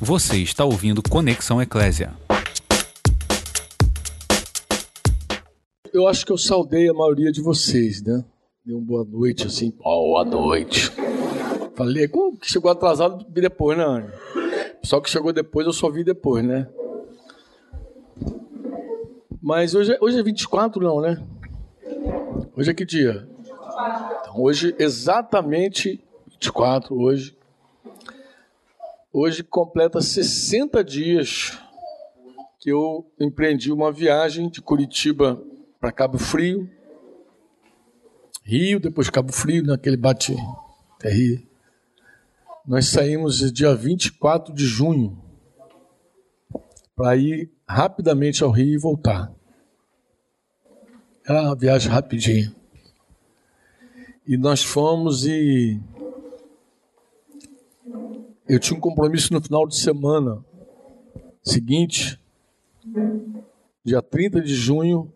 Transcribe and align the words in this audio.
Você 0.00 0.36
está 0.36 0.62
ouvindo 0.62 1.02
Conexão 1.02 1.60
Eclésia. 1.62 2.12
Eu 5.90 6.06
acho 6.06 6.26
que 6.26 6.30
eu 6.30 6.36
saudei 6.36 6.86
a 6.86 6.92
maioria 6.92 7.32
de 7.32 7.40
vocês, 7.40 8.02
né? 8.02 8.22
Dei 8.62 8.74
uma 8.74 8.84
boa 8.84 9.04
noite, 9.04 9.46
assim, 9.46 9.70
boa 9.70 10.22
noite. 10.22 10.92
Falei, 11.74 12.06
como 12.08 12.36
que 12.36 12.46
chegou 12.50 12.70
atrasado, 12.70 13.24
vi 13.30 13.40
depois, 13.40 13.78
né, 13.78 13.84
Anny? 13.84 14.08
Só 14.82 15.00
que 15.00 15.08
chegou 15.08 15.32
depois, 15.32 15.66
eu 15.66 15.72
só 15.72 15.90
vi 15.90 16.04
depois, 16.04 16.44
né? 16.44 16.68
Mas 19.40 19.74
hoje, 19.74 19.92
é, 19.92 19.98
hoje 20.00 20.18
é 20.18 20.22
24, 20.22 20.82
não, 20.82 21.00
né? 21.00 21.22
Hoje 22.54 22.70
é 22.70 22.74
que 22.74 22.84
dia? 22.84 23.26
Então, 24.20 24.34
hoje, 24.42 24.74
exatamente 24.78 26.04
24, 26.32 26.94
hoje. 26.94 27.35
Hoje 29.18 29.42
completa 29.42 30.02
60 30.02 30.84
dias 30.84 31.58
que 32.60 32.70
eu 32.70 33.10
empreendi 33.18 33.72
uma 33.72 33.90
viagem 33.90 34.50
de 34.50 34.60
Curitiba 34.60 35.42
para 35.80 35.90
Cabo 35.90 36.18
Frio, 36.18 36.70
Rio, 38.44 38.78
depois 38.78 39.08
Cabo 39.08 39.32
Frio, 39.32 39.64
naquele 39.64 39.96
bate 39.96 40.36
terrível. 40.98 41.46
Nós 42.66 42.88
saímos 42.88 43.50
dia 43.50 43.74
24 43.74 44.52
de 44.52 44.66
junho 44.66 45.18
para 46.94 47.16
ir 47.16 47.50
rapidamente 47.66 48.44
ao 48.44 48.50
Rio 48.50 48.74
e 48.74 48.78
voltar. 48.78 49.32
Era 51.26 51.40
uma 51.40 51.56
viagem 51.56 51.90
rapidinha. 51.90 52.54
E 54.26 54.36
nós 54.36 54.62
fomos 54.62 55.24
e 55.24 55.80
eu 58.48 58.58
tinha 58.58 58.76
um 58.76 58.80
compromisso 58.80 59.32
no 59.32 59.40
final 59.40 59.66
de 59.66 59.76
semana 59.76 60.44
seguinte, 61.42 62.20
dia 63.84 64.02
30 64.02 64.40
de 64.40 64.54
junho, 64.54 65.12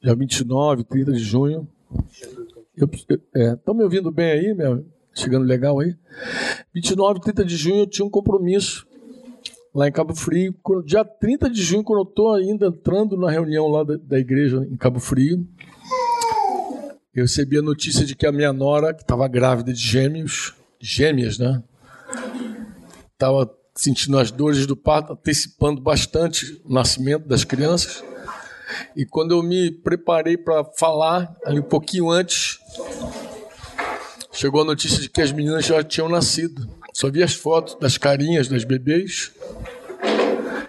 dia 0.00 0.14
29, 0.14 0.84
30 0.84 1.12
de 1.12 1.18
junho. 1.18 1.68
Estão 2.76 3.74
é, 3.74 3.76
me 3.76 3.84
ouvindo 3.84 4.10
bem 4.10 4.32
aí, 4.32 4.54
meu? 4.54 4.84
Chegando 5.14 5.44
legal 5.44 5.78
aí? 5.78 5.94
29, 6.74 7.20
30 7.20 7.44
de 7.44 7.56
junho 7.56 7.78
eu 7.80 7.86
tinha 7.86 8.06
um 8.06 8.10
compromisso 8.10 8.86
lá 9.74 9.86
em 9.86 9.92
Cabo 9.92 10.14
Frio. 10.14 10.54
Dia 10.84 11.04
30 11.04 11.50
de 11.50 11.62
junho, 11.62 11.84
quando 11.84 12.00
eu 12.00 12.08
estou 12.08 12.34
ainda 12.34 12.66
entrando 12.66 13.16
na 13.16 13.30
reunião 13.30 13.68
lá 13.68 13.84
da, 13.84 13.96
da 13.96 14.18
igreja 14.18 14.66
em 14.70 14.76
Cabo 14.76 15.00
Frio, 15.00 15.46
eu 17.14 17.24
recebi 17.24 17.58
a 17.58 17.62
notícia 17.62 18.06
de 18.06 18.16
que 18.16 18.26
a 18.26 18.32
minha 18.32 18.52
nora, 18.52 18.94
que 18.94 19.02
estava 19.02 19.28
grávida 19.28 19.72
de 19.72 19.80
gêmeos, 19.80 20.54
gêmeas, 20.80 21.38
né? 21.38 21.62
Estava 23.22 23.48
sentindo 23.74 24.18
as 24.18 24.32
dores 24.32 24.66
do 24.66 24.76
parto, 24.76 25.12
antecipando 25.12 25.80
bastante 25.80 26.60
o 26.64 26.72
nascimento 26.72 27.28
das 27.28 27.44
crianças. 27.44 28.02
E 28.96 29.06
quando 29.06 29.32
eu 29.32 29.42
me 29.42 29.70
preparei 29.70 30.36
para 30.36 30.64
falar, 30.76 31.34
ali 31.44 31.60
um 31.60 31.64
pouquinho 31.64 32.10
antes, 32.10 32.58
chegou 34.32 34.62
a 34.62 34.64
notícia 34.64 35.00
de 35.00 35.08
que 35.08 35.22
as 35.22 35.30
meninas 35.30 35.64
já 35.64 35.82
tinham 35.84 36.08
nascido. 36.08 36.68
Só 36.92 37.10
vi 37.10 37.22
as 37.22 37.32
fotos 37.32 37.76
das 37.78 37.96
carinhas 37.96 38.48
das 38.48 38.64
bebês. 38.64 39.30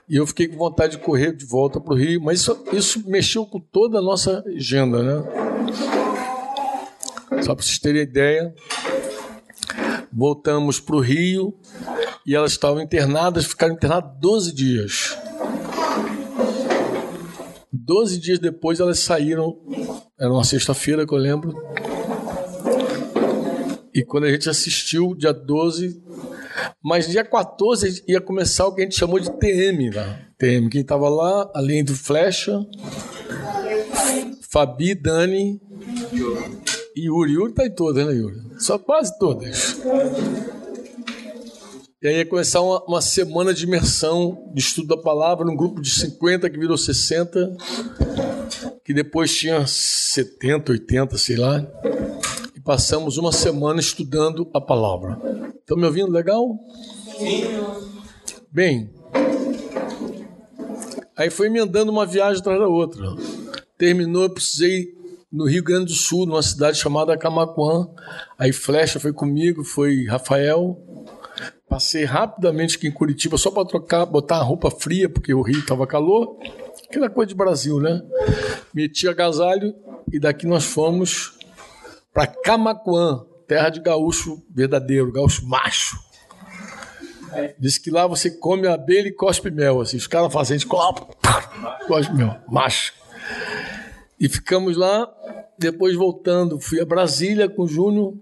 E 0.08 0.18
eu 0.18 0.28
fiquei 0.28 0.48
com 0.48 0.58
vontade 0.58 0.98
de 0.98 1.04
correr 1.04 1.36
de 1.36 1.46
volta 1.46 1.80
para 1.80 1.94
o 1.94 1.98
Rio, 1.98 2.22
mas 2.22 2.42
isso, 2.42 2.64
isso 2.72 3.10
mexeu 3.10 3.46
com 3.46 3.60
toda 3.60 3.98
a 3.98 4.02
nossa 4.02 4.44
agenda, 4.46 5.02
né? 5.02 5.24
Só 7.42 7.56
para 7.56 7.66
vocês 7.66 7.80
terem 7.80 8.04
ideia, 8.04 8.54
voltamos 10.12 10.80
para 10.80 10.96
o 10.96 11.00
Rio 11.00 11.58
e 12.26 12.36
elas 12.36 12.52
estavam 12.52 12.82
internadas, 12.82 13.46
ficaram 13.46 13.74
internadas 13.74 14.12
12 14.20 14.54
dias. 14.54 15.18
12 17.72 18.20
dias 18.20 18.40
depois 18.40 18.80
elas 18.80 19.00
saíram, 19.00 19.58
era 20.20 20.32
uma 20.32 20.44
sexta-feira 20.44 21.06
que 21.06 21.14
eu 21.14 21.18
lembro. 21.18 21.54
E 23.94 24.04
quando 24.04 24.24
a 24.26 24.32
gente 24.32 24.50
assistiu, 24.50 25.14
dia 25.16 25.34
12, 25.34 26.02
mas 26.84 27.08
dia 27.08 27.24
14 27.24 28.04
ia 28.08 28.22
começar 28.22 28.68
o 28.68 28.74
que 28.74 28.82
a 28.82 28.84
gente 28.84 28.98
chamou 28.98 29.20
de 29.20 29.32
TM 29.32 29.92
lá. 29.92 30.20
TM, 30.38 30.70
quem 30.70 30.82
estava 30.82 31.10
lá, 31.10 31.52
além 31.54 31.84
do 31.84 31.94
Flecha, 31.94 32.66
Fabi, 34.50 34.96
Dani 34.96 35.62
e 36.96 37.06
Yuri. 37.08 37.34
Yuri 37.34 37.54
tá 37.54 37.66
em 37.66 37.72
todas, 37.72 38.06
né, 38.06 38.14
Yuri? 38.14 38.40
Só 38.60 38.78
quase 38.78 39.18
todas. 39.18 39.82
E 42.04 42.08
aí 42.10 42.18
ia 42.18 42.26
começar 42.26 42.60
uma, 42.60 42.84
uma, 42.84 43.02
semana 43.02 43.54
de 43.54 43.64
imersão 43.64 44.52
de 44.54 44.60
estudo 44.60 44.90
da 44.90 44.98
palavra, 44.98 45.46
num 45.46 45.56
grupo 45.56 45.82
de 45.82 45.90
50 45.90 46.50
que 46.50 46.60
virou 46.60 46.78
60, 46.78 47.56
que 48.84 48.94
depois 48.94 49.34
tinha 49.34 49.66
70, 49.66 50.74
80, 50.74 51.18
sei 51.18 51.38
lá. 51.38 51.66
E 52.54 52.60
passamos 52.60 53.18
uma 53.18 53.32
semana 53.32 53.80
estudando 53.80 54.52
a 54.54 54.60
palavra. 54.60 55.18
Estão 55.58 55.78
me 55.78 55.86
ouvindo 55.86 56.12
legal? 56.12 56.60
Sim. 57.18 57.46
Bem, 58.52 58.90
aí 61.16 61.30
foi 61.30 61.48
emendando 61.48 61.90
uma 61.90 62.06
viagem 62.06 62.42
atrás 62.42 62.60
da 62.60 62.68
outra. 62.68 63.16
Terminou, 63.78 64.24
eu 64.24 64.30
precisei 64.30 64.94
no 65.32 65.46
Rio 65.46 65.64
Grande 65.64 65.86
do 65.86 65.94
Sul, 65.94 66.26
numa 66.26 66.44
cidade 66.44 66.78
chamada 66.78 67.18
Camacuã. 67.18 67.88
Aí 68.38 68.52
Flecha 68.52 69.00
foi 69.00 69.14
comigo, 69.14 69.64
foi 69.64 70.06
Rafael, 70.06 70.78
Passei 71.74 72.04
rapidamente 72.04 72.78
aqui 72.78 72.88
em 72.88 72.92
Curitiba 72.92 73.36
só 73.36 73.50
para 73.50 73.66
trocar, 73.66 74.06
botar 74.06 74.36
a 74.36 74.44
roupa 74.44 74.70
fria, 74.70 75.10
porque 75.10 75.34
o 75.34 75.42
Rio 75.42 75.58
estava 75.58 75.88
calor. 75.88 76.38
Aquela 76.88 77.10
coisa 77.10 77.30
de 77.30 77.34
Brasil, 77.34 77.80
né? 77.80 78.00
Meti 78.72 79.08
agasalho 79.08 79.74
e 80.12 80.20
daqui 80.20 80.46
nós 80.46 80.66
fomos 80.66 81.36
para 82.14 82.28
Camacuã, 82.28 83.26
terra 83.48 83.70
de 83.70 83.82
gaúcho 83.82 84.40
verdadeiro, 84.54 85.12
gaúcho 85.12 85.48
macho. 85.48 85.98
Diz 87.58 87.80
que 87.80 87.90
lá 87.90 88.06
você 88.06 88.30
come 88.30 88.68
abelha 88.68 89.08
e 89.08 89.12
cospe 89.12 89.50
mel. 89.50 89.82
Assim, 89.82 89.98
os 89.98 90.06
caras 90.06 90.32
fazem, 90.32 90.60
gente 90.60 90.70
cospe 91.88 92.14
mel, 92.14 92.38
macho. 92.48 92.94
E 94.20 94.30
ficamos 94.30 94.78
lá, 94.78 95.12
depois 95.58 95.96
voltando, 95.96 96.60
fui 96.60 96.80
a 96.80 96.86
Brasília 96.86 97.50
com 97.50 97.64
o 97.64 97.68
Júnior 97.68 98.14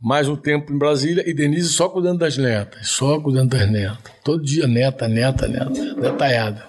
mais 0.00 0.28
um 0.28 0.36
tempo 0.36 0.72
em 0.72 0.78
Brasília 0.78 1.28
e 1.28 1.34
Denise 1.34 1.70
só 1.70 1.88
cuidando 1.88 2.20
das 2.20 2.38
netas, 2.38 2.88
só 2.88 3.20
cuidando 3.20 3.50
das 3.50 3.68
netas. 3.68 4.12
Todo 4.22 4.44
dia 4.44 4.66
neta, 4.66 5.08
neta, 5.08 5.48
neta, 5.48 5.94
detalhada. 6.00 6.64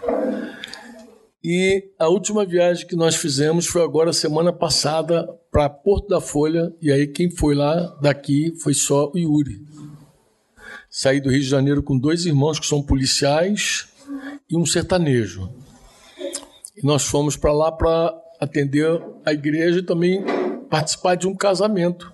E 1.44 1.91
a 1.97 2.07
última 2.07 2.44
viagem 2.44 2.88
que 2.88 2.95
nós 2.95 3.16
fizemos 3.16 3.68
foi 3.68 3.84
agora 3.84 4.12
semana 4.12 4.51
passada 4.51 5.28
para 5.51 5.69
Porto 5.69 6.07
da 6.07 6.19
Folha 6.19 6.73
e 6.81 6.91
aí 6.91 7.07
quem 7.07 7.29
foi 7.29 7.56
lá 7.56 7.97
daqui 8.01 8.53
foi 8.62 8.73
só 8.73 9.12
o 9.13 9.18
Yuri. 9.18 9.62
Saí 10.89 11.22
do 11.22 11.29
Rio 11.29 11.39
de 11.39 11.47
Janeiro 11.47 11.84
com 11.84 11.97
dois 11.97 12.25
irmãos 12.25 12.59
que 12.59 12.66
são 12.66 12.81
policiais 12.81 13.88
e 14.50 14.57
um 14.57 14.66
sertanejo. 14.66 15.50
E 16.75 16.85
nós 16.85 17.06
fomos 17.06 17.38
para 17.38 17.53
lá 17.53 17.72
para 17.72 18.12
atender 18.41 19.01
a 19.23 19.31
igreja 19.31 19.79
e 19.79 19.84
também 19.84 20.23
participar 20.68 21.16
de 21.16 21.28
um 21.28 21.35
casamento 21.35 22.12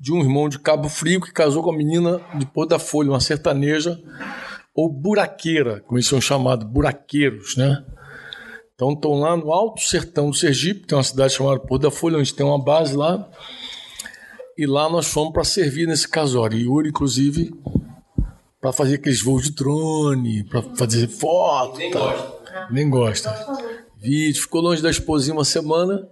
de 0.00 0.12
um 0.14 0.20
irmão 0.20 0.48
de 0.48 0.58
Cabo 0.58 0.88
Frio 0.88 1.20
que 1.20 1.30
casou 1.30 1.62
com 1.62 1.70
a 1.70 1.76
menina 1.76 2.22
de 2.34 2.46
Pôr 2.46 2.66
da 2.66 2.78
Folha, 2.78 3.10
uma 3.10 3.20
sertaneja, 3.20 4.00
ou 4.74 4.88
buraqueira, 4.90 5.80
como 5.80 5.98
eles 5.98 6.06
são 6.06 6.20
chamados, 6.20 6.66
buraqueiros, 6.66 7.54
né? 7.54 7.84
Então 8.74 8.92
estão 8.92 9.12
lá 9.12 9.36
no 9.36 9.52
Alto 9.52 9.82
Sertão 9.82 10.30
do 10.30 10.36
Sergipe, 10.36 10.86
tem 10.86 10.96
uma 10.96 11.04
cidade 11.04 11.34
chamada 11.34 11.60
Pôr 11.60 11.78
da 11.78 11.90
Folha, 11.90 12.16
onde 12.16 12.32
tem 12.32 12.46
uma 12.46 12.58
base 12.58 12.96
lá. 12.96 13.28
E 14.56 14.64
lá 14.64 14.88
nós 14.88 15.06
fomos 15.06 15.34
para 15.34 15.44
servir 15.44 15.86
nesse 15.86 16.08
casório. 16.08 16.56
E 16.56 16.62
Yuri, 16.62 16.88
inclusive, 16.88 17.52
para 18.58 18.72
fazer 18.72 18.94
aqueles 18.94 19.22
voos 19.22 19.42
de 19.42 19.52
drone, 19.52 20.44
para 20.44 20.62
fazer 20.76 21.08
foto. 21.08 21.78
Nem 21.78 21.90
tá. 21.90 21.98
gosta. 21.98 22.68
Nem 22.70 22.90
gosta. 22.90 23.46
Vídeo. 23.98 24.40
Ficou 24.40 24.62
longe 24.62 24.82
da 24.82 24.88
esposinha 24.88 25.34
uma 25.34 25.44
semana 25.44 26.08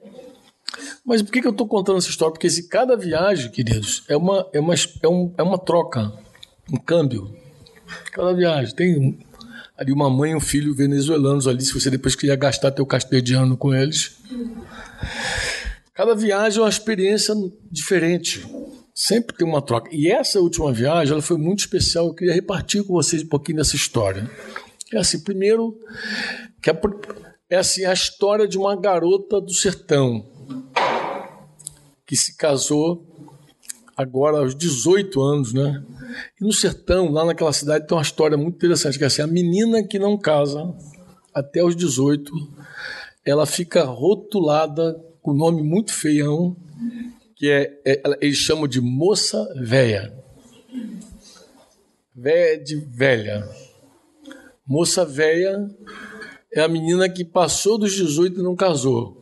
mas 1.04 1.22
por 1.22 1.32
que, 1.32 1.40
que 1.40 1.46
eu 1.46 1.52
estou 1.52 1.66
contando 1.66 1.98
essa 1.98 2.10
história? 2.10 2.32
Porque 2.32 2.50
se 2.50 2.68
cada 2.68 2.96
viagem, 2.96 3.50
queridos, 3.50 4.04
é 4.08 4.16
uma, 4.16 4.48
é 4.52 4.60
uma, 4.60 4.74
é 4.74 5.08
um, 5.08 5.34
é 5.38 5.42
uma 5.42 5.58
troca, 5.58 6.12
um 6.72 6.76
câmbio. 6.76 7.34
Cada 8.12 8.34
viagem. 8.34 8.74
Tem 8.74 9.18
ali 9.76 9.92
uma 9.92 10.10
mãe 10.10 10.32
e 10.32 10.34
um 10.34 10.40
filho 10.40 10.74
venezuelanos 10.74 11.46
ali, 11.46 11.62
se 11.62 11.72
você 11.72 11.88
depois 11.88 12.16
quiser 12.16 12.36
gastar 12.36 12.72
teu 12.72 12.84
castelhano 12.84 13.56
com 13.56 13.74
eles. 13.74 14.16
Cada 15.94 16.14
viagem 16.14 16.58
é 16.58 16.62
uma 16.62 16.68
experiência 16.68 17.34
diferente. 17.70 18.46
Sempre 18.94 19.36
tem 19.36 19.46
uma 19.46 19.62
troca. 19.62 19.88
E 19.92 20.10
essa 20.10 20.40
última 20.40 20.72
viagem, 20.72 21.12
ela 21.12 21.22
foi 21.22 21.38
muito 21.38 21.60
especial. 21.60 22.06
Eu 22.06 22.14
queria 22.14 22.34
repartir 22.34 22.82
com 22.82 22.92
vocês 22.92 23.22
um 23.22 23.28
pouquinho 23.28 23.58
dessa 23.58 23.76
história. 23.76 24.28
É 24.92 24.98
assim, 24.98 25.20
primeiro, 25.20 25.78
que 26.60 26.70
é, 26.70 26.80
é 27.50 27.56
assim, 27.58 27.84
a 27.84 27.92
história 27.92 28.48
de 28.48 28.58
uma 28.58 28.74
garota 28.74 29.40
do 29.40 29.52
sertão 29.52 30.37
que 32.08 32.16
se 32.16 32.34
casou 32.34 33.06
agora 33.94 34.38
aos 34.38 34.54
18 34.56 35.20
anos, 35.20 35.52
né? 35.52 35.84
E 36.40 36.44
no 36.44 36.54
sertão, 36.54 37.12
lá 37.12 37.26
naquela 37.26 37.52
cidade, 37.52 37.86
tem 37.86 37.94
uma 37.94 38.02
história 38.02 38.38
muito 38.38 38.56
interessante, 38.56 38.96
que 38.96 39.04
é 39.04 39.08
assim, 39.08 39.20
a 39.20 39.26
menina 39.26 39.82
que 39.82 39.98
não 39.98 40.16
casa 40.16 40.74
até 41.34 41.62
os 41.62 41.76
18, 41.76 42.32
ela 43.26 43.44
fica 43.44 43.84
rotulada 43.84 44.94
com 45.20 45.32
um 45.32 45.36
nome 45.36 45.62
muito 45.62 45.92
feião, 45.92 46.56
que 47.36 47.50
é, 47.50 47.78
é 47.84 48.00
eles 48.22 48.38
chamam 48.38 48.66
de 48.66 48.80
moça 48.80 49.46
véia. 49.60 50.10
Véia 52.16 52.58
de 52.58 52.76
velha. 52.76 53.46
Moça 54.66 55.04
véia 55.04 55.68
é 56.54 56.62
a 56.62 56.68
menina 56.68 57.06
que 57.06 57.22
passou 57.22 57.76
dos 57.76 57.92
18 57.92 58.40
e 58.40 58.42
não 58.42 58.56
casou. 58.56 59.17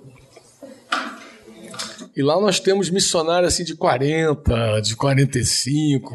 E 2.17 2.23
lá 2.23 2.41
nós 2.41 2.59
temos 2.59 2.89
missionários 2.89 3.53
assim 3.53 3.63
de 3.63 3.77
40, 3.77 4.81
de 4.81 4.97
45. 4.97 6.15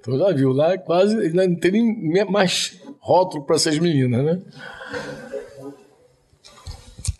Então 0.00 0.18
já 0.18 0.32
viu, 0.32 0.50
lá 0.52 0.72
é 0.72 0.78
quase 0.78 1.14
não 1.32 1.54
tem 1.54 1.70
nem 1.70 2.24
mais 2.28 2.76
rótulo 2.98 3.44
para 3.44 3.54
essas 3.54 3.78
meninas, 3.78 4.24
né? 4.24 4.42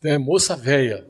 É 0.02 0.19
moça 0.19 0.56
velha. 0.56 1.06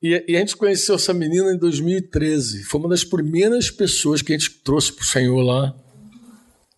E, 0.00 0.24
e, 0.28 0.36
a 0.36 0.38
gente 0.38 0.56
conheceu 0.56 0.94
essa 0.94 1.12
menina 1.12 1.52
em 1.52 1.58
2013. 1.58 2.62
Foi 2.64 2.78
uma 2.78 2.90
das 2.90 3.02
primeiras 3.02 3.68
pessoas 3.68 4.22
que 4.22 4.32
a 4.32 4.38
gente 4.38 4.50
trouxe 4.62 4.92
para 4.92 5.02
o 5.02 5.06
Senhor 5.06 5.42
lá. 5.42 5.74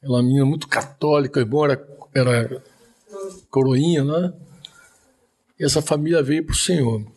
Ela 0.02 0.18
é 0.18 0.20
uma 0.20 0.22
menina 0.22 0.46
muito 0.46 0.68
católica, 0.68 1.42
embora 1.42 1.86
era 2.14 2.62
coroinha, 3.50 4.04
né? 4.04 4.32
E 5.58 5.64
essa 5.64 5.82
família 5.82 6.22
veio 6.22 6.46
para 6.46 6.54
o 6.54 6.56
Senhor. 6.56 7.15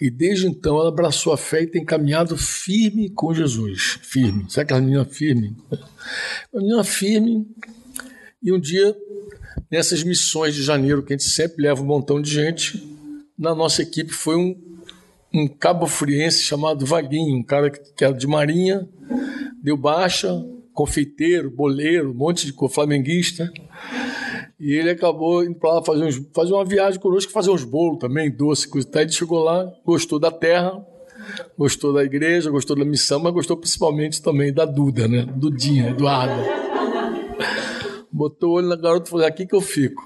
E 0.00 0.08
desde 0.08 0.46
então 0.46 0.78
ela 0.78 0.88
abraçou 0.88 1.32
a 1.32 1.36
fé 1.36 1.62
e 1.62 1.66
tem 1.66 1.84
caminhado 1.84 2.36
firme 2.36 3.10
com 3.10 3.34
Jesus. 3.34 3.98
Firme. 4.02 4.46
Sabe 4.48 4.64
aquela 4.64 4.80
menina 4.80 5.04
firme? 5.04 5.56
Uma 6.52 6.62
menina 6.62 6.84
firme. 6.84 7.46
E 8.42 8.50
um 8.50 8.58
dia, 8.58 8.96
nessas 9.70 10.02
missões 10.02 10.54
de 10.54 10.62
janeiro, 10.62 11.02
que 11.02 11.12
a 11.12 11.16
gente 11.16 11.28
sempre 11.28 11.62
leva 11.62 11.82
um 11.82 11.86
montão 11.86 12.22
de 12.22 12.30
gente, 12.30 12.82
na 13.38 13.54
nossa 13.54 13.82
equipe 13.82 14.12
foi 14.12 14.36
um, 14.36 14.58
um 15.34 15.46
cabo 15.46 15.86
friense 15.86 16.42
chamado 16.42 16.86
Vaguinho, 16.86 17.36
um 17.36 17.42
cara 17.42 17.70
que 17.70 18.02
era 18.02 18.14
de 18.14 18.26
marinha, 18.26 18.88
deu 19.62 19.76
baixa, 19.76 20.30
confeiteiro, 20.72 21.50
boleiro, 21.50 22.10
um 22.10 22.14
monte 22.14 22.46
de 22.46 22.54
flamenguista. 22.70 23.52
E 24.60 24.74
ele 24.74 24.90
acabou 24.90 25.42
indo 25.42 25.54
para 25.54 25.76
lá 25.76 25.82
fazer, 25.82 26.04
uns, 26.04 26.20
fazer 26.34 26.52
uma 26.52 26.66
viagem 26.66 27.00
conosco, 27.00 27.32
fazer 27.32 27.50
uns 27.50 27.64
bolos 27.64 27.98
também, 27.98 28.30
doce, 28.30 28.68
coisa 28.68 28.86
e 28.86 28.90
tal. 28.90 29.00
Ele 29.00 29.10
chegou 29.10 29.42
lá, 29.42 29.72
gostou 29.86 30.18
da 30.18 30.30
terra, 30.30 30.84
gostou 31.56 31.94
da 31.94 32.04
igreja, 32.04 32.50
gostou 32.50 32.76
da 32.76 32.84
missão, 32.84 33.18
mas 33.18 33.32
gostou 33.32 33.56
principalmente 33.56 34.20
também 34.20 34.52
da 34.52 34.66
Duda, 34.66 35.08
né? 35.08 35.26
Dudinha, 35.34 35.88
Eduardo. 35.88 36.34
Botou 38.12 38.50
o 38.50 38.52
olho 38.56 38.68
na 38.68 38.76
garota 38.76 39.08
e 39.08 39.10
falou: 39.10 39.24
aqui 39.24 39.46
que 39.46 39.54
eu 39.54 39.62
fico. 39.62 40.02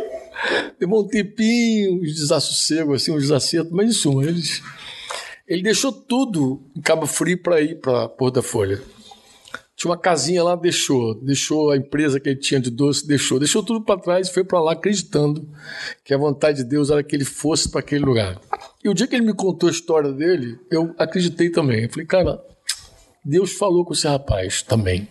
Demorou 0.78 1.06
um 1.06 1.08
tempinho, 1.08 2.02
uns 2.02 2.14
desassossegos, 2.14 3.02
assim, 3.02 3.12
uns 3.12 3.22
desacertos, 3.22 3.72
mas 3.72 3.88
em 3.88 3.92
suma, 3.92 4.24
eles, 4.24 4.62
ele 5.48 5.62
deixou 5.62 5.90
tudo 5.90 6.60
em 6.76 6.82
Cabo 6.82 7.06
Frio 7.06 7.42
para 7.42 7.62
ir 7.62 7.80
para 7.80 8.10
Porta 8.10 8.42
Folha. 8.42 8.82
Tinha 9.80 9.92
uma 9.92 9.96
casinha 9.96 10.44
lá, 10.44 10.56
deixou. 10.56 11.14
Deixou 11.14 11.70
a 11.70 11.76
empresa 11.78 12.20
que 12.20 12.28
ele 12.28 12.38
tinha 12.38 12.60
de 12.60 12.70
doce, 12.70 13.06
deixou. 13.08 13.38
Deixou 13.38 13.62
tudo 13.62 13.82
para 13.82 13.98
trás 13.98 14.28
e 14.28 14.32
foi 14.32 14.44
para 14.44 14.60
lá 14.60 14.72
acreditando 14.72 15.48
que 16.04 16.12
a 16.12 16.18
vontade 16.18 16.58
de 16.58 16.64
Deus 16.64 16.90
era 16.90 17.02
que 17.02 17.16
ele 17.16 17.24
fosse 17.24 17.66
para 17.66 17.80
aquele 17.80 18.04
lugar. 18.04 18.38
E 18.84 18.90
o 18.90 18.94
dia 18.94 19.06
que 19.06 19.16
ele 19.16 19.24
me 19.24 19.32
contou 19.32 19.70
a 19.70 19.72
história 19.72 20.12
dele, 20.12 20.58
eu 20.70 20.94
acreditei 20.98 21.48
também. 21.48 21.84
Eu 21.84 21.88
falei, 21.88 22.04
cara, 22.04 22.38
Deus 23.24 23.52
falou 23.52 23.82
com 23.86 23.94
esse 23.94 24.06
rapaz 24.06 24.60
também. 24.60 25.08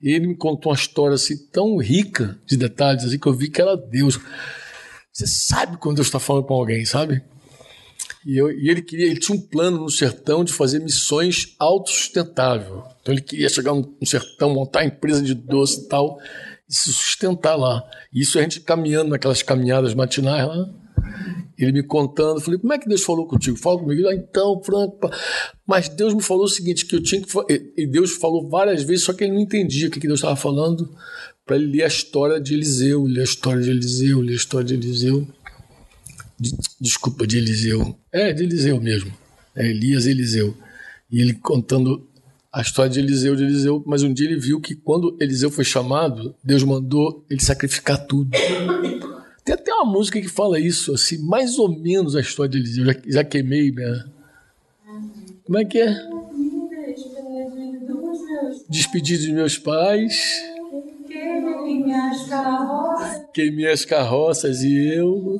E 0.00 0.14
ele 0.14 0.28
me 0.28 0.36
contou 0.36 0.70
uma 0.70 0.78
história 0.78 1.16
assim 1.16 1.36
tão 1.48 1.76
rica 1.76 2.38
de 2.46 2.56
detalhes 2.56 3.04
assim 3.04 3.18
que 3.18 3.26
eu 3.26 3.34
vi 3.34 3.50
que 3.50 3.60
era 3.60 3.76
Deus. 3.76 4.20
Você 5.12 5.26
sabe 5.26 5.76
quando 5.78 5.96
Deus 5.96 6.06
está 6.06 6.20
falando 6.20 6.44
com 6.44 6.54
alguém, 6.54 6.84
sabe? 6.84 7.24
E, 8.24 8.36
eu, 8.36 8.50
e, 8.50 8.68
ele 8.68 8.82
queria, 8.82 9.06
ele 9.06 9.18
tinha 9.18 9.36
um 9.36 9.40
plano 9.40 9.78
no 9.78 9.90
sertão 9.90 10.44
de 10.44 10.52
fazer 10.52 10.78
missões 10.80 11.54
autossustentável. 11.58 12.84
Então 13.00 13.14
ele 13.14 13.22
queria 13.22 13.48
chegar 13.48 13.74
no 13.74 13.94
sertão, 14.04 14.52
montar 14.52 14.84
empresa 14.84 15.22
de 15.22 15.34
doce 15.34 15.80
e 15.80 15.88
tal, 15.88 16.18
e 16.68 16.74
se 16.74 16.92
sustentar 16.92 17.56
lá. 17.56 17.82
E 18.12 18.20
isso 18.20 18.38
a 18.38 18.42
gente 18.42 18.60
caminhando 18.60 19.10
naquelas 19.10 19.42
caminhadas 19.42 19.94
matinais 19.94 20.46
lá. 20.46 20.68
Ele 21.58 21.72
me 21.72 21.82
contando, 21.82 22.38
eu 22.38 22.40
falei, 22.40 22.58
como 22.58 22.72
é 22.72 22.78
que 22.78 22.88
Deus 22.88 23.02
falou 23.02 23.26
contigo? 23.26 23.56
Fala 23.56 23.78
comigo. 23.78 24.08
Ah, 24.08 24.14
então, 24.14 24.62
Franco, 24.64 25.10
mas 25.66 25.88
Deus 25.88 26.14
me 26.14 26.22
falou 26.22 26.44
o 26.44 26.48
seguinte, 26.48 26.86
que 26.86 26.96
eu 26.96 27.02
tinha 27.02 27.20
que... 27.20 27.28
E 27.76 27.86
Deus 27.86 28.12
falou 28.12 28.48
várias 28.48 28.82
vezes, 28.82 29.04
só 29.04 29.12
que 29.12 29.24
ele 29.24 29.34
não 29.34 29.40
entendia 29.40 29.88
o 29.88 29.90
que 29.90 30.00
Deus 30.00 30.20
estava 30.20 30.36
falando, 30.36 30.90
para 31.44 31.56
ele 31.56 31.66
ler 31.66 31.82
a 31.84 31.86
história 31.86 32.40
de 32.40 32.54
Eliseu, 32.54 33.04
ler 33.04 33.20
a 33.20 33.24
história 33.24 33.62
de 33.62 33.70
Eliseu, 33.70 34.20
ler 34.20 34.32
a 34.32 34.36
história 34.36 34.66
de 34.66 34.74
Eliseu 34.74 35.26
desculpa, 36.80 37.26
de 37.26 37.38
Eliseu. 37.38 37.96
É, 38.12 38.32
de 38.32 38.42
Eliseu 38.42 38.80
mesmo. 38.80 39.12
É 39.54 39.66
Elias 39.66 40.06
Eliseu. 40.06 40.56
E 41.10 41.20
ele 41.20 41.34
contando 41.34 42.06
a 42.52 42.60
história 42.60 42.90
de 42.90 42.98
Eliseu, 42.98 43.36
de 43.36 43.44
Eliseu, 43.44 43.82
mas 43.86 44.02
um 44.02 44.12
dia 44.12 44.26
ele 44.26 44.40
viu 44.40 44.60
que 44.60 44.74
quando 44.74 45.16
Eliseu 45.20 45.50
foi 45.50 45.64
chamado, 45.64 46.34
Deus 46.42 46.64
mandou 46.64 47.24
ele 47.30 47.40
sacrificar 47.40 48.06
tudo. 48.06 48.30
Tem 49.44 49.54
até 49.54 49.72
uma 49.72 49.90
música 49.90 50.20
que 50.20 50.28
fala 50.28 50.58
isso, 50.58 50.92
assim, 50.92 51.18
mais 51.18 51.58
ou 51.58 51.68
menos 51.68 52.16
a 52.16 52.20
história 52.20 52.50
de 52.50 52.58
Eliseu. 52.58 52.84
Já, 52.84 52.94
já 53.06 53.24
queimei, 53.24 53.70
né? 53.70 54.04
Como 55.44 55.58
é 55.58 55.64
que 55.64 55.78
é? 55.78 55.94
Despedi 58.68 59.16
dos 59.16 59.28
meus 59.28 59.58
pais. 59.58 60.40
Queimei 63.32 63.70
as 63.70 63.84
carroças 63.84 64.62
e 64.62 64.94
eu. 64.94 65.38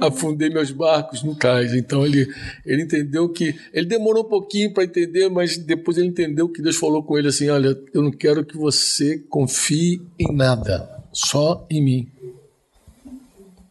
Afundei 0.00 0.50
meus 0.50 0.70
barcos. 0.70 1.22
No 1.22 1.34
cais. 1.34 1.74
Então 1.74 2.04
ele, 2.04 2.32
ele 2.64 2.82
entendeu 2.82 3.28
que. 3.28 3.54
Ele 3.72 3.86
demorou 3.86 4.24
um 4.24 4.28
pouquinho 4.28 4.72
para 4.72 4.84
entender, 4.84 5.28
mas 5.28 5.56
depois 5.56 5.98
ele 5.98 6.08
entendeu 6.08 6.48
que 6.48 6.62
Deus 6.62 6.76
falou 6.76 7.02
com 7.02 7.18
ele 7.18 7.28
assim: 7.28 7.48
Olha, 7.48 7.78
eu 7.92 8.02
não 8.02 8.10
quero 8.10 8.44
que 8.44 8.56
você 8.56 9.18
confie 9.18 10.00
em 10.18 10.34
nada, 10.34 10.88
só 11.12 11.66
em 11.70 11.82
mim. 11.82 12.08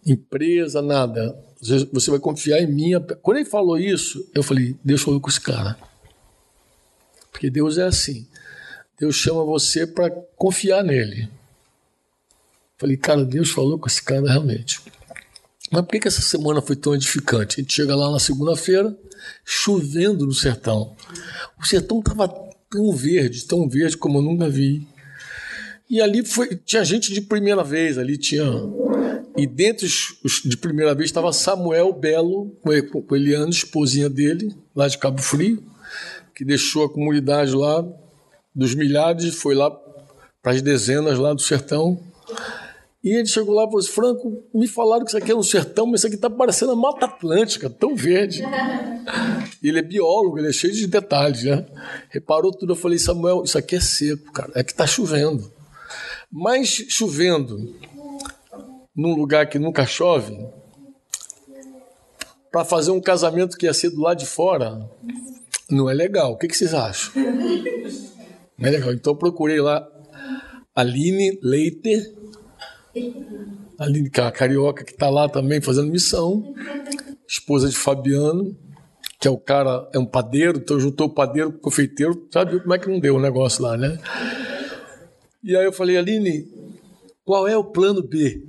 Empresa, 0.06 0.82
nada. 0.82 1.38
Você 1.62 2.10
vai 2.10 2.20
confiar 2.20 2.62
em 2.62 2.68
mim. 2.68 2.92
Quando 3.22 3.38
ele 3.38 3.50
falou 3.50 3.78
isso, 3.78 4.30
eu 4.34 4.44
falei: 4.44 4.76
Deus 4.84 5.02
falou 5.02 5.20
com 5.20 5.30
esse 5.30 5.42
cara. 5.42 5.78
Porque 7.32 7.50
Deus 7.50 7.78
é 7.78 7.84
assim. 7.84 8.28
Deus 9.00 9.16
chama 9.16 9.44
você 9.46 9.88
para 9.88 10.10
confiar 10.36 10.84
nele. 10.84 11.30
Falei, 12.80 12.96
cara, 12.96 13.26
Deus 13.26 13.52
falou 13.52 13.78
com 13.78 13.88
esse 13.88 14.02
cara 14.02 14.28
realmente. 14.28 14.80
Mas 15.70 15.82
por 15.82 15.92
que, 15.92 16.00
que 16.00 16.08
essa 16.08 16.22
semana 16.22 16.62
foi 16.62 16.78
tão 16.78 16.96
edificante? 16.96 17.60
A 17.60 17.62
gente 17.62 17.74
chega 17.74 17.94
lá 17.94 18.10
na 18.10 18.20
segunda-feira, 18.20 18.98
chovendo 19.46 20.26
no 20.26 20.34
sertão. 20.34 20.96
O 21.62 21.68
sertão 21.68 22.00
estava 22.00 22.28
tão 22.70 22.92
verde, 22.94 23.46
tão 23.46 23.68
verde 23.68 23.98
como 23.98 24.20
eu 24.20 24.22
nunca 24.22 24.50
vi. 24.50 24.88
E 25.90 26.00
ali 26.02 26.26
foi, 26.26 26.56
tinha 26.56 26.86
gente 26.86 27.14
de 27.14 27.20
primeira 27.20 27.64
vez, 27.64 27.98
ali 27.98 28.18
tinha. 28.18 28.46
E 29.36 29.46
dentre 29.46 29.86
os, 29.86 30.42
de 30.46 30.56
primeira 30.56 30.96
vez 30.96 31.10
estava 31.10 31.34
Samuel 31.34 31.92
Belo, 31.92 32.56
com 32.62 33.16
Eliane, 33.16 33.52
esposinha 33.52 34.10
dele, 34.10 34.56
lá 34.74 34.88
de 34.88 34.98
Cabo 34.98 35.22
Frio, 35.22 35.62
que 36.34 36.46
deixou 36.46 36.86
a 36.86 36.90
comunidade 36.90 37.54
lá 37.54 37.86
dos 38.56 38.74
milhares, 38.74 39.36
foi 39.36 39.54
lá 39.54 39.70
para 40.42 40.54
as 40.54 40.62
dezenas 40.62 41.18
lá 41.20 41.34
do 41.34 41.42
sertão. 41.42 42.09
E 43.04 43.16
ele 43.16 43.26
chegou 43.26 43.56
lá 43.56 43.64
e 43.64 43.66
falou 43.68 43.80
assim, 43.80 43.92
Franco, 43.92 44.44
me 44.54 44.68
falaram 44.68 45.06
que 45.06 45.12
isso 45.12 45.18
aqui 45.18 45.32
é 45.32 45.36
um 45.36 45.44
sertão, 45.44 45.86
mas 45.86 46.02
isso 46.02 46.08
aqui 46.08 46.16
está 46.18 46.30
parecendo 46.30 46.74
a 46.74 46.76
Mata 46.76 47.06
Atlântica, 47.06 47.70
tão 47.70 47.96
verde. 47.96 48.44
ele 49.64 49.80
é 49.80 49.82
biólogo, 49.82 50.38
ele 50.38 50.50
é 50.50 50.54
cheio 50.54 50.74
de 50.74 50.86
detalhes, 50.86 51.44
né? 51.44 51.66
Reparou 52.10 52.52
tudo, 52.52 52.74
eu 52.74 52.76
falei, 52.76 53.00
Samuel, 53.00 53.44
isso 53.44 53.58
aqui 53.58 53.78
é 53.78 53.80
seco, 53.80 54.32
cara, 54.34 54.52
é 54.54 54.64
que 54.64 54.72
está 54.72 54.86
chovendo. 54.86 55.50
Mas 56.30 56.68
chovendo 56.90 57.74
num 58.96 59.16
lugar 59.16 59.48
que 59.48 59.58
nunca 59.58 59.86
chove, 59.86 60.38
para 62.52 62.66
fazer 62.66 62.92
um 62.92 63.00
casamento 63.00 63.58
que 63.58 63.66
ia 63.66 63.74
ser 63.74 63.92
do 63.92 64.02
lado 64.02 64.20
de 64.20 64.26
fora, 64.26 64.90
não 65.70 65.90
é 65.90 65.94
legal. 65.94 66.34
O 66.34 66.38
que, 66.38 66.48
que 66.48 66.58
vocês 66.58 66.74
acham? 66.74 67.14
Não 68.58 68.68
é 68.68 68.72
legal. 68.72 68.92
Então 68.92 69.14
eu 69.14 69.18
procurei 69.18 69.62
lá 69.62 69.88
Aline 70.76 71.40
Leiter, 71.42 72.14
Aline, 73.78 74.10
é 74.14 74.32
carioca 74.32 74.84
que 74.84 74.92
está 74.92 75.10
lá 75.10 75.30
também 75.30 75.62
fazendo 75.62 75.92
missão, 75.92 76.54
esposa 77.28 77.70
de 77.70 77.76
Fabiano, 77.76 78.58
que 79.20 79.28
é 79.28 79.32
o 79.32 79.38
cara, 79.38 79.88
é 79.94 80.00
um 80.00 80.06
padeiro, 80.06 80.58
então 80.58 80.80
juntou 80.80 81.08
o 81.08 81.14
padeiro 81.14 81.52
com 81.52 81.58
o 81.58 81.62
confeiteiro, 81.62 82.28
sabe 82.32 82.60
como 82.60 82.74
é 82.74 82.80
que 82.80 82.90
não 82.90 83.00
deu 83.00 83.16
o 83.16 83.22
negócio 83.22 83.64
lá, 83.64 83.78
né? 83.78 84.00
E 85.44 85.56
aí 85.56 85.66
eu 85.66 85.72
falei, 85.72 85.98
Aline, 85.98 86.48
qual 87.24 87.48
é 87.48 87.56
o 87.56 87.64
plano 87.64 88.02
B? 88.02 88.44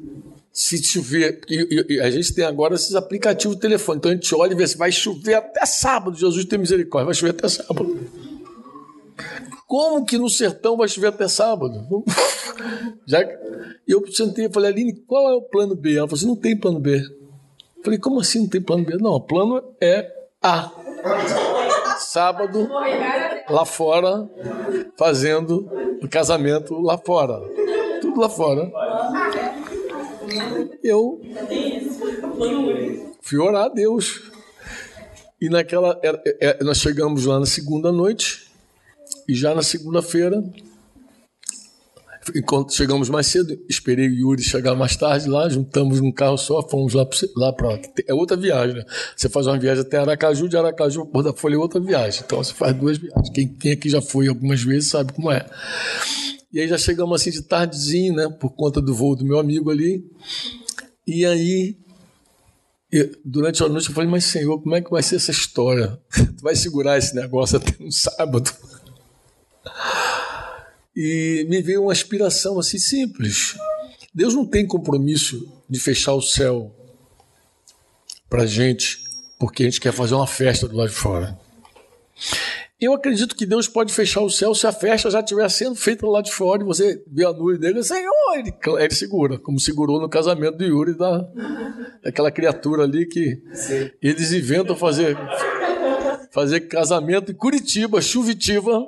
Se 0.52 0.82
chover, 0.82 1.40
e, 1.48 1.94
e, 1.94 2.00
a 2.00 2.10
gente 2.10 2.34
tem 2.34 2.44
agora 2.44 2.74
esses 2.74 2.94
aplicativos 2.94 3.56
de 3.56 3.62
telefone, 3.62 3.98
então 3.98 4.10
a 4.10 4.14
gente 4.14 4.34
olha 4.34 4.52
e 4.52 4.56
vê 4.56 4.66
se 4.66 4.76
vai 4.76 4.90
chover 4.90 5.34
até 5.34 5.64
sábado, 5.64 6.16
Jesus 6.16 6.44
tem 6.44 6.58
misericórdia, 6.58 7.06
vai 7.06 7.14
chover 7.14 7.30
até 7.30 7.48
sábado. 7.48 7.98
Como 9.70 10.04
que 10.04 10.18
no 10.18 10.28
sertão 10.28 10.76
vai 10.76 10.88
chover 10.88 11.06
até 11.06 11.28
sábado? 11.28 12.04
Já 13.06 13.20
eu 13.86 14.04
sentei 14.12 14.46
e 14.46 14.52
falei, 14.52 14.72
Aline, 14.72 14.92
qual 15.06 15.30
é 15.30 15.34
o 15.34 15.42
plano 15.42 15.76
B? 15.76 15.96
Ela 15.96 16.08
falou 16.08 16.18
assim, 16.18 16.26
não 16.26 16.34
tem 16.34 16.58
plano 16.58 16.80
B. 16.80 16.96
Eu 16.96 17.84
falei, 17.84 17.96
como 17.96 18.18
assim 18.18 18.40
não 18.40 18.48
tem 18.48 18.60
plano 18.60 18.84
B? 18.84 18.96
Não, 18.96 19.12
o 19.12 19.20
plano 19.20 19.62
é 19.80 20.12
A. 20.42 20.72
Sábado, 22.00 22.68
lá 23.48 23.64
fora, 23.64 24.28
fazendo 24.98 25.70
o 26.02 26.08
casamento 26.08 26.74
lá 26.80 26.98
fora. 26.98 27.40
Tudo 28.00 28.20
lá 28.20 28.28
fora. 28.28 28.72
Eu 30.82 31.20
fui 33.22 33.38
orar 33.38 33.66
a 33.66 33.68
Deus. 33.68 34.20
E 35.40 35.48
naquela. 35.48 35.96
Era, 36.02 36.58
nós 36.62 36.78
chegamos 36.78 37.24
lá 37.24 37.38
na 37.38 37.46
segunda 37.46 37.92
noite, 37.92 38.49
e 39.30 39.34
já 39.34 39.54
na 39.54 39.62
segunda-feira, 39.62 40.42
chegamos 42.68 43.08
mais 43.08 43.28
cedo, 43.28 43.56
esperei 43.68 44.08
o 44.08 44.12
Yuri 44.12 44.42
chegar 44.42 44.74
mais 44.74 44.96
tarde 44.96 45.28
lá, 45.28 45.48
juntamos 45.48 46.00
num 46.00 46.10
carro 46.10 46.36
só, 46.36 46.68
fomos 46.68 46.94
lá, 46.94 47.08
lá 47.36 47.52
para. 47.52 47.80
É 48.08 48.12
outra 48.12 48.36
viagem, 48.36 48.74
né? 48.74 48.84
Você 49.16 49.28
faz 49.28 49.46
uma 49.46 49.56
viagem 49.56 49.82
até 49.82 49.98
Aracaju, 49.98 50.48
de 50.48 50.56
Aracaju 50.56 51.08
da 51.22 51.32
Folha 51.32 51.54
é 51.54 51.58
outra 51.58 51.80
viagem. 51.80 52.22
Então 52.26 52.42
você 52.42 52.52
faz 52.52 52.74
duas 52.76 52.98
viagens. 52.98 53.30
Quem, 53.30 53.46
quem 53.54 53.70
aqui 53.70 53.88
já 53.88 54.02
foi 54.02 54.26
algumas 54.26 54.60
vezes 54.64 54.90
sabe 54.90 55.12
como 55.12 55.30
é. 55.30 55.48
E 56.52 56.58
aí 56.58 56.66
já 56.66 56.76
chegamos 56.76 57.20
assim 57.20 57.30
de 57.30 57.42
tardezinho, 57.42 58.16
né? 58.16 58.28
Por 58.28 58.50
conta 58.50 58.82
do 58.82 58.92
voo 58.92 59.14
do 59.14 59.24
meu 59.24 59.38
amigo 59.38 59.70
ali. 59.70 60.04
E 61.06 61.24
aí 61.24 61.76
eu, 62.90 63.08
durante 63.24 63.62
a 63.62 63.68
noite 63.68 63.88
eu 63.88 63.94
falei, 63.94 64.10
mas 64.10 64.24
Senhor, 64.24 64.60
como 64.60 64.74
é 64.74 64.80
que 64.80 64.90
vai 64.90 65.04
ser 65.04 65.16
essa 65.16 65.30
história? 65.30 65.96
Tu 66.36 66.42
vai 66.42 66.56
segurar 66.56 66.98
esse 66.98 67.14
negócio 67.14 67.58
até 67.58 67.72
um 67.80 67.90
sábado? 67.90 68.50
E 70.96 71.46
me 71.48 71.62
veio 71.62 71.82
uma 71.82 71.92
aspiração 71.92 72.58
assim 72.58 72.78
simples. 72.78 73.56
Deus 74.14 74.34
não 74.34 74.44
tem 74.44 74.66
compromisso 74.66 75.48
de 75.68 75.78
fechar 75.78 76.14
o 76.14 76.22
céu 76.22 76.74
para 78.28 78.46
gente, 78.46 79.04
porque 79.38 79.62
a 79.62 79.66
gente 79.66 79.80
quer 79.80 79.92
fazer 79.92 80.14
uma 80.14 80.26
festa 80.26 80.66
do 80.66 80.76
lado 80.76 80.88
de 80.88 80.94
fora. 80.94 81.38
Eu 82.80 82.94
acredito 82.94 83.36
que 83.36 83.44
Deus 83.44 83.68
pode 83.68 83.92
fechar 83.92 84.22
o 84.22 84.30
céu 84.30 84.54
se 84.54 84.66
a 84.66 84.72
festa 84.72 85.10
já 85.10 85.20
estiver 85.20 85.48
sendo 85.50 85.74
feita 85.74 86.06
lá 86.06 86.22
de 86.22 86.32
fora 86.32 86.62
e 86.62 86.64
você 86.64 87.02
vê 87.06 87.26
a 87.26 87.32
nuvem 87.32 87.58
dele, 87.58 87.82
Senhor, 87.82 88.10
ele, 88.34 88.54
ele 88.78 88.94
segura, 88.94 89.38
como 89.38 89.60
segurou 89.60 90.00
no 90.00 90.08
casamento 90.08 90.56
do 90.56 90.64
Yuri, 90.64 90.96
da, 90.96 91.28
daquela 92.02 92.30
criatura 92.30 92.84
ali 92.84 93.04
que 93.04 93.42
Sim. 93.52 93.90
eles 94.00 94.32
inventam 94.32 94.74
fazer 94.74 95.14
fazer 96.30 96.60
casamento 96.60 97.32
em 97.32 97.34
Curitiba, 97.34 98.00
Chuvitiva, 98.00 98.86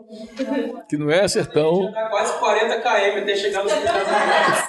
que 0.88 0.96
não 0.96 1.10
é 1.10 1.26
sertão. 1.26 1.90
Já 1.92 2.08
quase 2.08 2.38
40 2.38 2.80
km 2.80 3.22
até 3.22 3.36
chegar 3.36 3.64
no. 3.64 3.70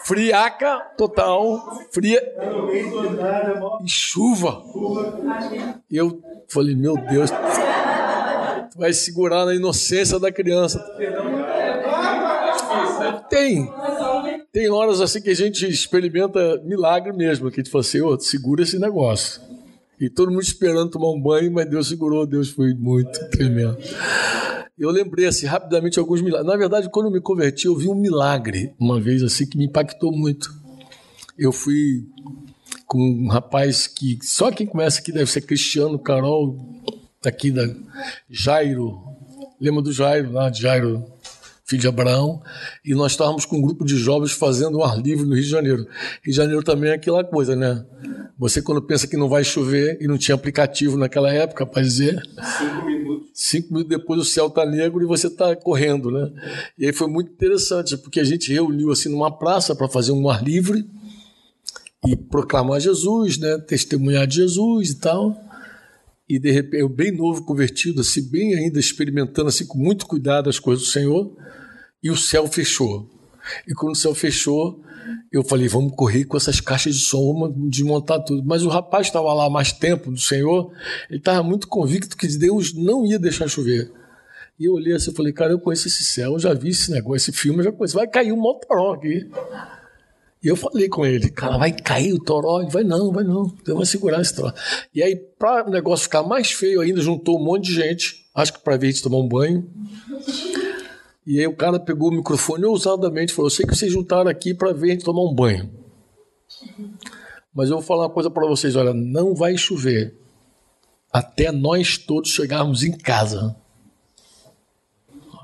Friaca 0.03 0.79
total, 0.97 1.79
fria 1.91 2.21
e 3.83 3.89
chuva. 3.89 4.63
Eu 5.89 6.21
falei, 6.47 6.75
meu 6.75 6.95
Deus, 6.97 7.29
vai 8.75 8.91
segurar 8.91 9.45
na 9.45 9.53
inocência 9.53 10.19
da 10.19 10.31
criança. 10.31 10.79
Tem. 13.29 13.71
Tem 14.51 14.69
horas 14.69 15.01
assim 15.01 15.21
que 15.21 15.29
a 15.29 15.35
gente 15.35 15.67
experimenta 15.67 16.59
milagre 16.63 17.11
mesmo, 17.11 17.49
que 17.49 17.59
a 17.59 17.63
gente 17.63 17.71
fala 17.71 17.83
assim, 17.83 18.01
oh, 18.01 18.19
segura 18.19 18.63
esse 18.63 18.79
negócio. 18.79 19.41
E 19.99 20.09
todo 20.09 20.31
mundo 20.31 20.41
esperando 20.41 20.91
tomar 20.91 21.11
um 21.11 21.21
banho, 21.21 21.51
mas 21.51 21.69
Deus 21.69 21.87
segurou, 21.87 22.25
Deus 22.25 22.49
foi 22.49 22.73
muito 22.73 23.19
tremendo. 23.29 23.77
Eu 24.77 24.89
lembrei 24.89 25.27
assim 25.27 25.45
rapidamente 25.45 25.99
alguns 25.99 26.21
milagres. 26.21 26.47
Na 26.47 26.57
verdade, 26.57 26.89
quando 26.89 27.05
eu 27.05 27.11
me 27.11 27.21
converti, 27.21 27.67
eu 27.67 27.75
vi 27.75 27.87
um 27.87 27.95
milagre 27.95 28.73
uma 28.79 28.99
vez 28.99 29.21
assim 29.21 29.45
que 29.45 29.57
me 29.57 29.65
impactou 29.65 30.11
muito. 30.11 30.53
Eu 31.37 31.51
fui 31.51 32.05
com 32.87 32.99
um 32.99 33.27
rapaz 33.27 33.87
que 33.87 34.17
só 34.21 34.51
quem 34.51 34.67
conhece 34.67 34.99
aqui 34.99 35.11
deve 35.11 35.29
ser 35.31 35.41
Cristiano 35.41 35.97
Carol, 35.99 36.57
aqui 37.23 37.51
da 37.51 37.67
Jairo. 38.29 38.99
Lembra 39.61 39.81
do 39.83 39.93
Jairo, 39.93 40.31
lá 40.31 40.49
de 40.49 40.61
Jairo 40.61 41.05
filho 41.65 41.81
de 41.81 41.87
Abraão, 41.87 42.41
e 42.83 42.93
nós 42.93 43.13
estávamos 43.13 43.45
com 43.45 43.57
um 43.57 43.61
grupo 43.61 43.85
de 43.85 43.95
jovens 43.95 44.31
fazendo 44.33 44.79
um 44.79 44.83
ar 44.83 44.99
livre 44.99 45.25
no 45.25 45.33
Rio 45.33 45.43
de 45.43 45.49
Janeiro. 45.49 45.83
Rio 46.21 46.31
de 46.31 46.33
Janeiro 46.33 46.63
também 46.63 46.91
é 46.91 46.95
aquela 46.95 47.23
coisa, 47.23 47.55
né? 47.55 47.85
Você 48.37 48.61
quando 48.61 48.81
pensa 48.81 49.07
que 49.07 49.15
não 49.15 49.29
vai 49.29 49.43
chover 49.43 49.97
e 50.01 50.07
não 50.07 50.17
tinha 50.17 50.35
aplicativo 50.35 50.97
naquela 50.97 51.31
época 51.31 51.65
para 51.65 51.81
dizer. 51.81 52.21
Cinco 52.57 52.85
minutos. 52.85 53.29
Cinco 53.33 53.73
minutos 53.73 53.97
depois 53.97 54.19
o 54.19 54.25
céu 54.25 54.47
está 54.47 54.65
negro 54.65 55.01
e 55.01 55.05
você 55.05 55.27
está 55.27 55.55
correndo, 55.55 56.11
né? 56.11 56.31
E 56.77 56.85
aí 56.85 56.93
foi 56.93 57.07
muito 57.07 57.31
interessante, 57.31 57.95
porque 57.97 58.19
a 58.19 58.23
gente 58.23 58.51
reuniu 58.51 58.91
assim 58.91 59.09
numa 59.09 59.31
praça 59.31 59.73
para 59.73 59.87
fazer 59.87 60.11
um 60.11 60.29
ar 60.29 60.43
livre 60.43 60.85
e 62.05 62.15
proclamar 62.17 62.81
Jesus, 62.81 63.37
né? 63.37 63.57
Testemunhar 63.59 64.27
de 64.27 64.35
Jesus 64.35 64.89
e 64.89 64.99
tal 64.99 65.52
e 66.27 66.39
de 66.39 66.51
repente 66.51 66.81
eu 66.81 66.89
bem 66.89 67.11
novo 67.11 67.43
convertido, 67.43 68.01
assim, 68.01 68.29
bem 68.29 68.55
ainda 68.55 68.79
experimentando 68.79 69.49
assim 69.49 69.65
com 69.65 69.77
muito 69.77 70.05
cuidado 70.05 70.49
as 70.49 70.59
coisas 70.59 70.85
do 70.85 70.91
Senhor, 70.91 71.35
e 72.01 72.09
o 72.09 72.17
céu 72.17 72.47
fechou. 72.47 73.09
E 73.67 73.73
quando 73.73 73.93
o 73.93 73.97
céu 73.97 74.15
fechou, 74.15 74.81
eu 75.31 75.43
falei, 75.43 75.67
vamos 75.67 75.93
correr 75.95 76.25
com 76.25 76.37
essas 76.37 76.59
caixas 76.61 76.95
de 76.95 77.01
som, 77.01 77.33
vamos 77.33 77.69
desmontar 77.69 78.23
tudo. 78.23 78.43
Mas 78.45 78.63
o 78.63 78.69
rapaz 78.69 79.07
estava 79.07 79.33
lá 79.33 79.49
mais 79.49 79.71
tempo 79.71 80.11
do 80.11 80.19
Senhor, 80.19 80.71
ele 81.09 81.19
estava 81.19 81.43
muito 81.43 81.67
convicto 81.67 82.15
que 82.15 82.27
Deus 82.37 82.73
não 82.73 83.05
ia 83.05 83.19
deixar 83.19 83.47
chover. 83.47 83.91
E 84.59 84.65
eu 84.65 84.73
olhei 84.73 84.93
assim 84.93 85.11
e 85.11 85.15
falei, 85.15 85.33
cara, 85.33 85.51
eu 85.51 85.59
conheço 85.59 85.87
esse 85.87 86.03
céu, 86.03 86.33
eu 86.33 86.39
já 86.39 86.53
vi 86.53 86.69
esse 86.69 86.91
negócio, 86.91 87.17
esse 87.17 87.31
filme, 87.31 87.59
eu 87.59 87.63
já 87.63 87.71
conheço. 87.71 87.95
Vai 87.95 88.07
cair 88.07 88.31
um 88.31 88.39
motorão 88.39 88.93
aqui. 88.93 89.27
E 90.43 90.47
eu 90.49 90.57
falei 90.57 90.89
com 90.89 91.05
ele, 91.05 91.29
cara, 91.29 91.57
vai 91.57 91.71
cair 91.71 92.13
o 92.13 92.19
toró? 92.19 92.61
Ele 92.61 92.69
vai, 92.69 92.83
não, 92.83 93.13
vai 93.13 93.23
não, 93.23 93.55
eu 93.65 93.75
vou 93.75 93.85
segurar 93.85 94.21
esse 94.21 94.35
toró. 94.35 94.51
E 94.93 95.01
aí, 95.01 95.15
para 95.15 95.65
o 95.67 95.71
negócio 95.71 96.03
ficar 96.03 96.21
mais 96.23 96.51
feio 96.51 96.81
ainda, 96.81 96.99
juntou 96.99 97.39
um 97.39 97.43
monte 97.43 97.67
de 97.67 97.75
gente, 97.75 98.25
acho 98.35 98.51
que 98.51 98.59
para 98.59 98.75
ver 98.75 98.93
tomar 99.01 99.19
um 99.19 99.27
banho. 99.27 99.65
E 101.25 101.39
aí 101.39 101.47
o 101.47 101.55
cara 101.55 101.79
pegou 101.79 102.09
o 102.09 102.13
microfone 102.13 102.65
ousadamente 102.65 103.31
e 103.31 103.35
falou: 103.35 103.47
Eu 103.47 103.55
sei 103.55 103.65
que 103.65 103.73
vocês 103.73 103.91
juntaram 103.91 104.29
aqui 104.29 104.53
para 104.53 104.73
ver 104.73 104.89
a 104.89 104.93
gente 104.93 105.05
tomar 105.05 105.21
um 105.21 105.33
banho. 105.33 105.71
Mas 107.55 107.69
eu 107.69 107.77
vou 107.77 107.85
falar 107.85 108.03
uma 108.03 108.13
coisa 108.13 108.29
para 108.29 108.45
vocês: 108.45 108.75
olha, 108.75 108.93
não 108.93 109.33
vai 109.33 109.55
chover 109.57 110.13
até 111.11 111.53
nós 111.53 111.97
todos 111.97 112.31
chegarmos 112.31 112.83
em 112.83 112.91
casa. 112.91 113.55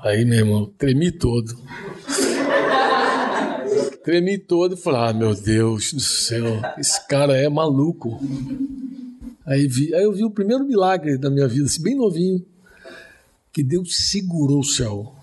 Aí, 0.02 0.24
meu 0.26 0.40
irmão, 0.40 0.66
tremi 0.76 1.10
todo. 1.10 1.54
Tremi 4.02 4.38
todo 4.38 4.74
e 4.74 4.78
falei, 4.78 5.10
ah, 5.10 5.12
meu 5.12 5.34
Deus 5.34 5.92
do 5.92 6.00
céu, 6.00 6.60
esse 6.78 7.06
cara 7.06 7.36
é 7.36 7.48
maluco. 7.48 8.18
Aí, 9.44 9.66
vi, 9.66 9.94
aí 9.94 10.04
eu 10.04 10.12
vi 10.12 10.24
o 10.24 10.30
primeiro 10.30 10.64
milagre 10.64 11.18
da 11.18 11.28
minha 11.28 11.46
vida, 11.46 11.66
assim, 11.66 11.82
bem 11.82 11.94
novinho, 11.94 12.44
que 13.52 13.62
Deus 13.62 14.10
segurou 14.10 14.60
o 14.60 14.64
céu. 14.64 15.14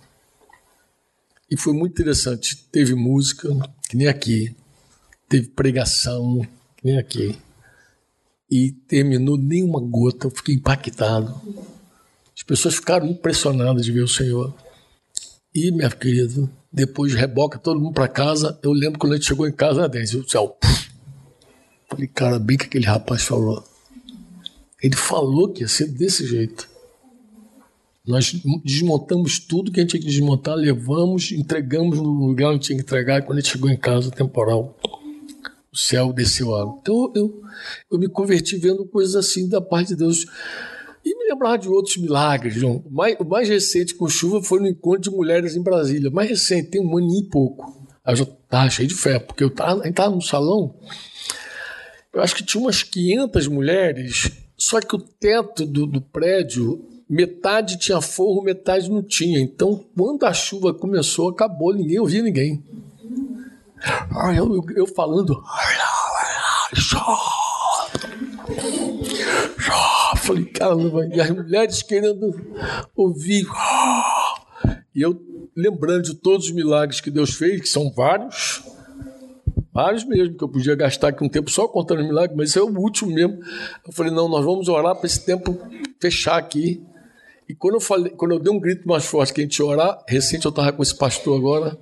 E 1.50 1.58
foi 1.58 1.74
muito 1.74 1.94
interessante. 1.94 2.68
Teve 2.72 2.94
música, 2.94 3.50
que 3.90 3.96
nem 3.96 4.08
aqui. 4.08 4.56
Teve 5.30 5.48
pregação, 5.48 6.42
que 6.76 6.86
nem 6.86 6.98
aqui. 6.98 7.38
E 8.52 8.72
terminou 8.72 9.38
nem 9.38 9.64
uma 9.64 9.80
gota, 9.80 10.28
eu 10.28 10.32
fiquei 10.32 10.56
impactado. 10.56 11.34
As 12.36 12.44
pessoas 12.44 12.76
ficaram 12.76 13.08
impressionadas 13.08 13.86
de 13.86 13.92
ver 13.92 14.04
o 14.04 14.08
Senhor. 14.08 14.54
E, 15.56 15.72
minha 15.72 15.90
querida, 15.90 16.48
depois 16.72 17.14
reboca 17.14 17.58
todo 17.58 17.80
mundo 17.80 17.94
para 17.94 18.08
casa. 18.08 18.60
Eu 18.62 18.72
lembro 18.72 19.00
quando 19.00 19.14
a 19.14 19.16
gente 19.16 19.28
chegou 19.28 19.48
em 19.48 19.52
casa, 19.52 19.86
a 19.86 19.88
Denise, 19.88 20.18
o 20.18 20.30
céu. 20.30 20.58
Falei, 21.90 22.08
cara, 22.08 22.38
bem 22.38 22.58
que 22.58 22.66
aquele 22.66 22.86
rapaz 22.86 23.24
falou. 23.24 23.64
Ele 24.82 24.96
falou 24.96 25.52
que 25.52 25.62
ia 25.62 25.68
ser 25.68 25.88
desse 25.88 26.28
jeito. 26.28 26.70
Nós 28.06 28.34
desmontamos 28.64 29.40
tudo 29.40 29.72
que 29.72 29.80
a 29.80 29.84
gente 29.84 29.92
tinha 29.92 30.02
que 30.02 30.08
desmontar, 30.08 30.56
levamos, 30.56 31.32
entregamos 31.32 31.98
no 31.98 32.28
lugar 32.28 32.52
onde 32.52 32.66
tinha 32.66 32.78
que 32.78 32.84
entregar. 32.84 33.22
Quando 33.24 33.40
a 33.40 33.42
gente 33.42 33.52
chegou 33.52 33.70
em 33.70 33.78
casa, 33.78 34.08
o 34.08 34.12
temporal, 34.12 34.78
o 35.72 35.78
céu 35.78 36.14
desceu 36.14 36.56
água. 36.56 36.78
Então 36.82 37.12
eu, 37.14 37.42
eu 37.92 38.00
me 38.00 38.08
converti 38.08 38.56
vendo 38.56 38.86
coisas 38.86 39.16
assim 39.16 39.50
da 39.50 39.60
parte 39.60 39.90
de 39.90 39.98
Deus. 39.98 40.26
E 41.08 41.18
me 41.18 41.30
lembrar 41.30 41.56
de 41.56 41.70
outros 41.70 41.96
milagres, 41.96 42.56
João. 42.56 42.84
O 42.86 42.92
mais, 42.92 43.16
o 43.18 43.24
mais 43.24 43.48
recente 43.48 43.96
com 43.96 44.10
chuva 44.10 44.44
foi 44.44 44.60
no 44.60 44.68
encontro 44.68 45.00
de 45.00 45.10
mulheres 45.10 45.56
em 45.56 45.64
Brasília. 45.64 46.12
Mais 46.12 46.28
recente, 46.28 46.72
tem 46.72 46.82
um 46.82 46.98
ano 46.98 47.18
e 47.18 47.24
pouco. 47.30 47.88
Aí 48.04 48.12
eu 48.12 48.18
já 48.18 48.24
estava 48.24 48.70
cheio 48.70 48.90
de 48.90 48.94
fé, 48.94 49.18
porque 49.18 49.42
eu 49.42 49.48
estava 49.48 50.10
no 50.10 50.22
salão, 50.22 50.76
eu 52.14 52.22
acho 52.22 52.36
que 52.36 52.44
tinha 52.44 52.62
umas 52.62 52.84
500 52.84 53.48
mulheres, 53.48 54.32
só 54.58 54.82
que 54.82 54.96
o 54.96 55.00
teto 55.00 55.66
do, 55.66 55.86
do 55.86 56.02
prédio, 56.02 56.84
metade 57.10 57.78
tinha 57.78 58.02
forro, 58.02 58.42
metade 58.42 58.90
não 58.90 59.02
tinha. 59.02 59.40
Então, 59.40 59.86
quando 59.96 60.26
a 60.26 60.34
chuva 60.34 60.74
começou, 60.74 61.30
acabou, 61.30 61.74
ninguém 61.74 62.00
ouvia 62.00 62.22
ninguém. 62.22 62.62
Eu, 64.36 64.56
eu, 64.56 64.66
eu 64.76 64.88
falando. 64.88 65.42
Falei, 70.28 70.44
caramba, 70.44 71.08
e 71.08 71.22
as 71.22 71.30
mulheres 71.30 71.82
querendo 71.82 72.36
ouvir. 72.94 73.48
E 74.94 75.02
eu 75.02 75.18
lembrando 75.56 76.04
de 76.04 76.16
todos 76.16 76.48
os 76.48 76.52
milagres 76.52 77.00
que 77.00 77.10
Deus 77.10 77.34
fez, 77.34 77.62
que 77.62 77.70
são 77.70 77.90
vários, 77.94 78.62
vários 79.74 80.04
mesmo, 80.04 80.36
que 80.38 80.44
eu 80.44 80.50
podia 80.50 80.76
gastar 80.76 81.08
aqui 81.08 81.24
um 81.24 81.30
tempo 81.30 81.50
só 81.50 81.66
contando 81.66 82.04
milagres, 82.04 82.36
mas 82.36 82.50
esse 82.50 82.60
é 82.60 82.62
o 82.62 82.78
último 82.78 83.14
mesmo. 83.14 83.40
Eu 83.86 83.94
falei, 83.94 84.12
não, 84.12 84.28
nós 84.28 84.44
vamos 84.44 84.68
orar 84.68 84.98
para 84.98 85.06
esse 85.06 85.26
tempo 85.26 85.58
fechar 85.98 86.36
aqui. 86.36 86.86
E 87.48 87.56
quando 87.56 87.76
eu 87.76 87.82
falei, 87.82 88.12
quando 88.12 88.34
eu 88.34 88.40
dei 88.40 88.52
um 88.52 88.60
grito 88.60 88.86
mais 88.86 89.06
forte 89.06 89.32
que 89.32 89.40
a 89.40 89.44
gente 89.46 89.64
orar, 89.64 90.04
recente 90.10 90.46
eu 90.46 90.50
estava 90.50 90.74
com 90.74 90.84
esse 90.84 90.94
pastor 90.94 91.38
agora, 91.38 91.80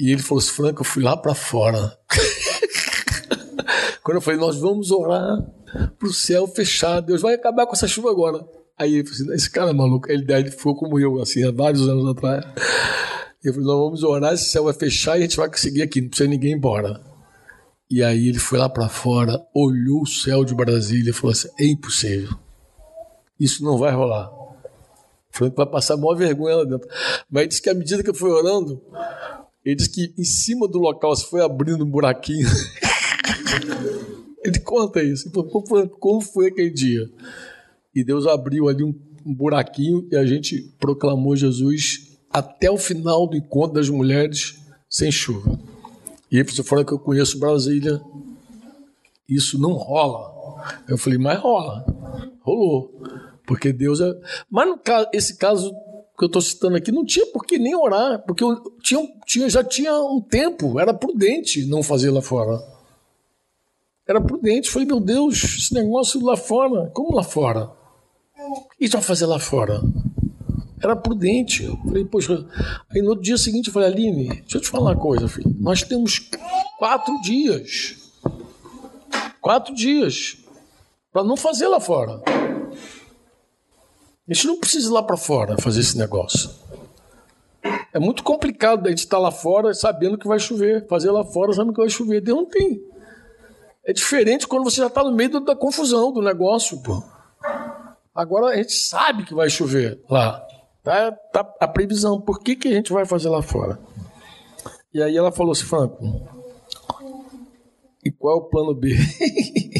e 0.00 0.10
ele 0.10 0.20
falou 0.20 0.40
assim, 0.40 0.50
Franco, 0.50 0.80
eu 0.80 0.84
fui 0.84 1.04
lá 1.04 1.16
para 1.16 1.32
fora. 1.32 1.96
quando 4.02 4.16
eu 4.16 4.20
falei, 4.20 4.40
nós 4.40 4.56
vamos 4.58 4.90
orar 4.90 5.57
para 5.98 6.08
o 6.08 6.12
céu 6.12 6.46
fechar, 6.46 7.00
Deus 7.00 7.22
vai 7.22 7.34
acabar 7.34 7.66
com 7.66 7.74
essa 7.74 7.88
chuva 7.88 8.10
agora. 8.10 8.44
Aí 8.78 8.94
ele 8.94 9.04
falou 9.04 9.14
assim, 9.14 9.34
esse 9.34 9.50
cara 9.50 9.70
é 9.70 9.74
maluco. 9.74 10.10
Ele, 10.10 10.32
ele 10.32 10.50
ficou 10.50 10.74
como 10.76 10.98
eu, 10.98 11.20
assim, 11.20 11.44
há 11.44 11.50
vários 11.50 11.88
anos 11.88 12.06
atrás. 12.08 12.44
Eu 13.42 13.52
falei, 13.52 13.66
nós 13.66 13.78
vamos 13.78 14.02
orar, 14.02 14.34
esse 14.34 14.50
céu 14.50 14.64
vai 14.64 14.72
fechar 14.72 15.16
e 15.16 15.20
a 15.20 15.22
gente 15.22 15.36
vai 15.36 15.48
conseguir 15.48 15.82
aqui, 15.82 16.00
não 16.00 16.08
precisa 16.08 16.28
ninguém 16.28 16.52
ir 16.52 16.56
embora. 16.56 17.00
E 17.90 18.02
aí 18.02 18.28
ele 18.28 18.38
foi 18.38 18.58
lá 18.58 18.68
para 18.68 18.88
fora, 18.88 19.40
olhou 19.54 20.02
o 20.02 20.06
céu 20.06 20.44
de 20.44 20.54
Brasília 20.54 21.10
e 21.10 21.12
falou 21.12 21.32
assim, 21.32 21.48
é 21.58 21.66
impossível. 21.66 22.36
Isso 23.38 23.64
não 23.64 23.78
vai 23.78 23.92
rolar. 23.92 24.30
Falei 25.30 25.50
que 25.50 25.56
vai 25.56 25.66
passar 25.66 25.94
a 25.94 25.96
maior 25.96 26.14
vergonha 26.14 26.56
lá 26.56 26.64
dentro. 26.64 26.88
Mas 27.30 27.42
ele 27.42 27.48
disse 27.48 27.62
que 27.62 27.70
à 27.70 27.74
medida 27.74 28.02
que 28.02 28.10
eu 28.10 28.14
fui 28.14 28.30
orando, 28.30 28.82
ele 29.64 29.76
disse 29.76 29.90
que 29.90 30.14
em 30.18 30.24
cima 30.24 30.66
do 30.66 30.78
local 30.78 31.14
se 31.14 31.26
foi 31.26 31.42
abrindo 31.42 31.84
um 31.84 31.90
buraquinho. 31.90 32.46
ele 34.44 34.58
conta 34.60 35.02
isso. 35.02 35.30
Como 35.30 36.20
foi 36.20 36.48
aquele 36.48 36.70
dia? 36.70 37.10
E 37.94 38.04
Deus 38.04 38.26
abriu 38.26 38.68
ali 38.68 38.84
um, 38.84 38.94
um 39.24 39.34
buraquinho 39.34 40.06
e 40.10 40.16
a 40.16 40.24
gente 40.24 40.74
proclamou 40.78 41.36
Jesus 41.36 42.16
até 42.30 42.70
o 42.70 42.76
final 42.76 43.26
do 43.26 43.36
encontro 43.36 43.74
das 43.74 43.88
mulheres 43.88 44.58
sem 44.88 45.10
chuva. 45.10 45.58
E 46.30 46.36
aí 46.36 46.42
você 46.42 46.62
fala 46.62 46.84
que 46.84 46.92
eu 46.92 46.98
conheço 46.98 47.38
Brasília, 47.38 48.00
isso 49.28 49.58
não 49.58 49.72
rola. 49.72 50.62
Eu 50.88 50.98
falei, 50.98 51.18
mas 51.18 51.38
rola. 51.38 51.84
Rolou. 52.40 53.02
Porque 53.46 53.72
Deus 53.72 54.00
é. 54.00 54.14
Mas 54.50 54.68
no 54.68 54.78
caso, 54.78 55.08
esse 55.12 55.36
caso 55.36 55.72
que 56.18 56.24
eu 56.24 56.26
estou 56.26 56.42
citando 56.42 56.76
aqui, 56.76 56.90
não 56.90 57.04
tinha 57.04 57.26
por 57.26 57.46
que 57.46 57.58
nem 57.58 57.76
orar, 57.76 58.22
porque 58.26 58.42
eu 58.42 58.56
tinha, 58.82 59.08
tinha, 59.24 59.48
já 59.48 59.62
tinha 59.62 59.92
um 60.00 60.20
tempo, 60.20 60.78
era 60.78 60.92
prudente 60.92 61.64
não 61.66 61.82
fazer 61.82 62.10
lá 62.10 62.20
fora. 62.20 62.60
Era 64.08 64.22
prudente. 64.22 64.70
Falei, 64.70 64.88
meu 64.88 65.00
Deus, 65.00 65.44
esse 65.44 65.74
negócio 65.74 66.24
lá 66.24 66.36
fora, 66.36 66.90
como 66.94 67.14
lá 67.14 67.22
fora? 67.22 67.70
Gente 68.80 68.92
vai 68.92 69.02
fazer 69.02 69.26
lá 69.26 69.38
fora? 69.38 69.82
Era 70.82 70.96
prudente. 70.96 71.64
Eu 71.64 71.76
falei, 71.76 72.04
poxa. 72.06 72.46
Aí 72.90 73.02
no 73.02 73.20
dia 73.20 73.36
seguinte 73.36 73.66
eu 73.66 73.72
falei, 73.72 73.88
Aline, 73.88 74.28
deixa 74.28 74.56
eu 74.56 74.60
te 74.62 74.68
falar 74.68 74.92
uma 74.92 74.96
coisa, 74.96 75.28
filho. 75.28 75.54
Nós 75.60 75.82
temos 75.82 76.30
quatro 76.78 77.20
dias. 77.20 77.96
Quatro 79.42 79.74
dias. 79.74 80.38
Para 81.12 81.24
não 81.24 81.36
fazer 81.36 81.68
lá 81.68 81.78
fora. 81.78 82.22
A 84.26 84.32
gente 84.32 84.46
não 84.46 84.58
precisa 84.58 84.88
ir 84.88 84.92
lá 84.92 85.02
para 85.02 85.16
fora 85.16 85.56
fazer 85.60 85.80
esse 85.80 85.98
negócio. 85.98 86.50
É 87.92 87.98
muito 87.98 88.22
complicado 88.22 88.86
a 88.86 88.90
gente 88.90 89.00
estar 89.00 89.16
tá 89.16 89.22
lá 89.22 89.30
fora 89.30 89.74
sabendo 89.74 90.16
que 90.16 90.28
vai 90.28 90.38
chover. 90.38 90.86
Fazer 90.86 91.10
lá 91.10 91.24
fora 91.24 91.52
sabendo 91.52 91.74
que 91.74 91.80
vai 91.80 91.90
chover. 91.90 92.22
Deus 92.22 92.38
não 92.38 92.46
tem. 92.46 92.87
É 93.88 93.92
diferente 93.94 94.46
quando 94.46 94.64
você 94.64 94.82
já 94.82 94.88
está 94.88 95.02
no 95.02 95.10
meio 95.10 95.40
da 95.40 95.56
confusão 95.56 96.12
do 96.12 96.20
negócio, 96.20 96.78
pô. 96.82 97.02
Agora 98.14 98.48
a 98.48 98.56
gente 98.56 98.74
sabe 98.74 99.24
que 99.24 99.32
vai 99.32 99.48
chover 99.48 99.98
lá. 100.10 100.46
Tá, 100.84 101.10
tá 101.32 101.54
a 101.58 101.66
previsão. 101.66 102.20
Por 102.20 102.38
que, 102.40 102.54
que 102.54 102.68
a 102.68 102.72
gente 102.72 102.92
vai 102.92 103.06
fazer 103.06 103.30
lá 103.30 103.40
fora? 103.40 103.80
E 104.92 105.02
aí 105.02 105.16
ela 105.16 105.32
falou 105.32 105.52
assim, 105.52 105.64
Franco, 105.64 106.04
e 108.04 108.10
qual 108.10 108.34
é 108.34 108.38
o 108.42 108.44
plano 108.50 108.74
B? 108.74 108.94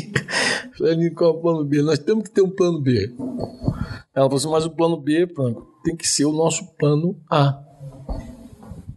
Falei, 0.79 1.11
qual 1.11 1.35
é 1.35 1.35
o 1.35 1.41
plano 1.43 1.65
B? 1.67 1.83
Nós 1.83 1.99
temos 1.99 2.25
que 2.25 2.31
ter 2.31 2.41
um 2.41 2.51
plano 2.51 2.81
B. 2.81 3.15
Ela 4.15 4.25
falou 4.25 4.37
assim, 4.37 4.51
mas 4.51 4.65
o 4.65 4.71
plano 4.71 4.97
B, 4.97 5.27
Franco, 5.35 5.67
tem 5.85 5.95
que 5.95 6.09
ser 6.09 6.25
o 6.25 6.33
nosso 6.33 6.65
plano 6.79 7.21
A. 7.31 7.63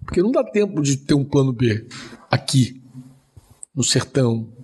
Porque 0.06 0.24
não 0.24 0.32
dá 0.32 0.42
tempo 0.42 0.82
de 0.82 0.96
ter 0.96 1.16
um 1.16 1.26
plano 1.26 1.52
B 1.52 1.86
aqui, 2.30 2.82
no 3.76 3.84
sertão. 3.84 4.61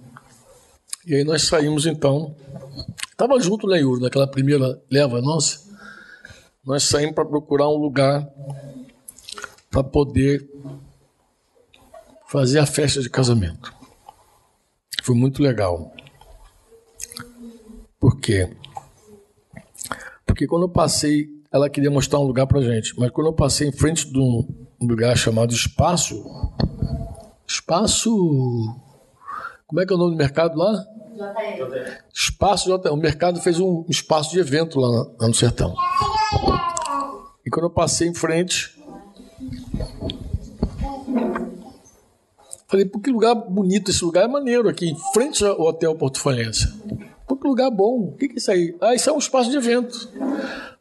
E 1.07 1.15
aí 1.15 1.23
nós 1.23 1.43
saímos 1.43 1.85
então. 1.85 2.35
Estava 3.09 3.39
junto, 3.39 3.65
né, 3.65 3.79
Yuri, 3.79 4.01
naquela 4.01 4.27
primeira 4.27 4.77
leva 4.91 5.21
nossa. 5.21 5.65
Nós 6.65 6.83
saímos 6.83 7.15
para 7.15 7.23
procurar 7.23 7.69
um 7.69 7.77
lugar 7.77 8.27
para 9.71 9.85
poder 9.85 10.45
fazer 12.27 12.59
a 12.59 12.65
festa 12.65 13.01
de 13.01 13.09
casamento. 13.09 13.73
Foi 15.01 15.15
muito 15.15 15.41
legal. 15.41 15.93
Por 17.97 18.19
quê? 18.19 18.53
Porque 20.25 20.45
quando 20.45 20.63
eu 20.63 20.69
passei, 20.69 21.29
ela 21.49 21.69
queria 21.69 21.89
mostrar 21.89 22.19
um 22.19 22.27
lugar 22.27 22.47
pra 22.47 22.59
gente, 22.59 22.93
mas 22.99 23.11
quando 23.11 23.27
eu 23.27 23.33
passei 23.33 23.69
em 23.69 23.71
frente 23.71 24.11
de 24.11 24.19
um 24.19 24.45
lugar 24.81 25.17
chamado 25.17 25.53
Espaço, 25.53 26.21
Espaço. 27.47 28.11
Como 29.65 29.81
é 29.81 29.85
que 29.85 29.93
é 29.93 29.95
o 29.95 29.99
nome 29.99 30.11
do 30.11 30.17
mercado 30.17 30.57
lá? 30.57 30.96
Espaço 32.13 32.65
JR. 32.65 32.89
O 32.91 32.97
mercado 32.97 33.41
fez 33.41 33.59
um 33.59 33.85
espaço 33.89 34.31
de 34.31 34.39
evento 34.39 34.79
lá, 34.79 35.05
no 35.19 35.33
sertão. 35.33 35.75
E 37.45 37.49
quando 37.49 37.65
eu 37.65 37.69
passei 37.69 38.07
em 38.07 38.13
frente, 38.13 38.77
falei, 42.67 42.85
por 42.85 43.01
que 43.01 43.09
lugar 43.09 43.35
bonito 43.35 43.91
esse 43.91 44.03
lugar? 44.03 44.25
É 44.25 44.27
maneiro 44.27 44.67
aqui, 44.67 44.89
em 44.89 44.97
frente 45.13 45.45
ao 45.45 45.59
Hotel 45.61 45.95
Porto 45.95 46.19
Falência. 46.19 46.71
Pô, 47.27 47.35
que 47.35 47.47
lugar 47.47 47.69
bom. 47.69 48.09
O 48.09 48.15
que, 48.15 48.29
que 48.29 48.35
é 48.35 48.37
isso 48.37 48.51
aí? 48.51 48.75
Ah, 48.79 48.95
isso 48.95 49.09
é 49.09 49.13
um 49.13 49.17
espaço 49.17 49.49
de 49.49 49.57
evento. 49.57 50.09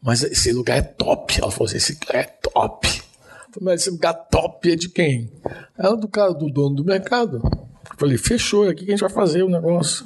Mas 0.01 0.23
esse 0.23 0.53
lugar 0.53 0.79
é 0.79 0.83
top. 0.83 1.41
Ela 1.41 1.51
falou 1.51 1.67
assim: 1.67 1.77
esse 1.79 1.99
lugar 2.01 2.21
é 2.21 2.25
top. 2.25 2.89
Falei, 2.89 3.61
mas 3.61 3.81
esse 3.81 3.91
lugar 3.91 4.15
top 4.15 4.71
é 4.71 4.77
de 4.77 4.89
quem? 4.89 5.33
Ela 5.77 5.95
é 5.95 5.97
do 5.97 6.07
cara, 6.07 6.33
do 6.33 6.49
dono 6.49 6.77
do 6.77 6.85
mercado. 6.85 7.43
Falei, 7.97 8.19
fechou, 8.19 8.67
é 8.67 8.71
aqui 8.71 8.85
que 8.85 8.91
a 8.91 8.95
gente 8.95 9.01
vai 9.01 9.11
fazer 9.11 9.43
o 9.43 9.49
negócio. 9.49 10.05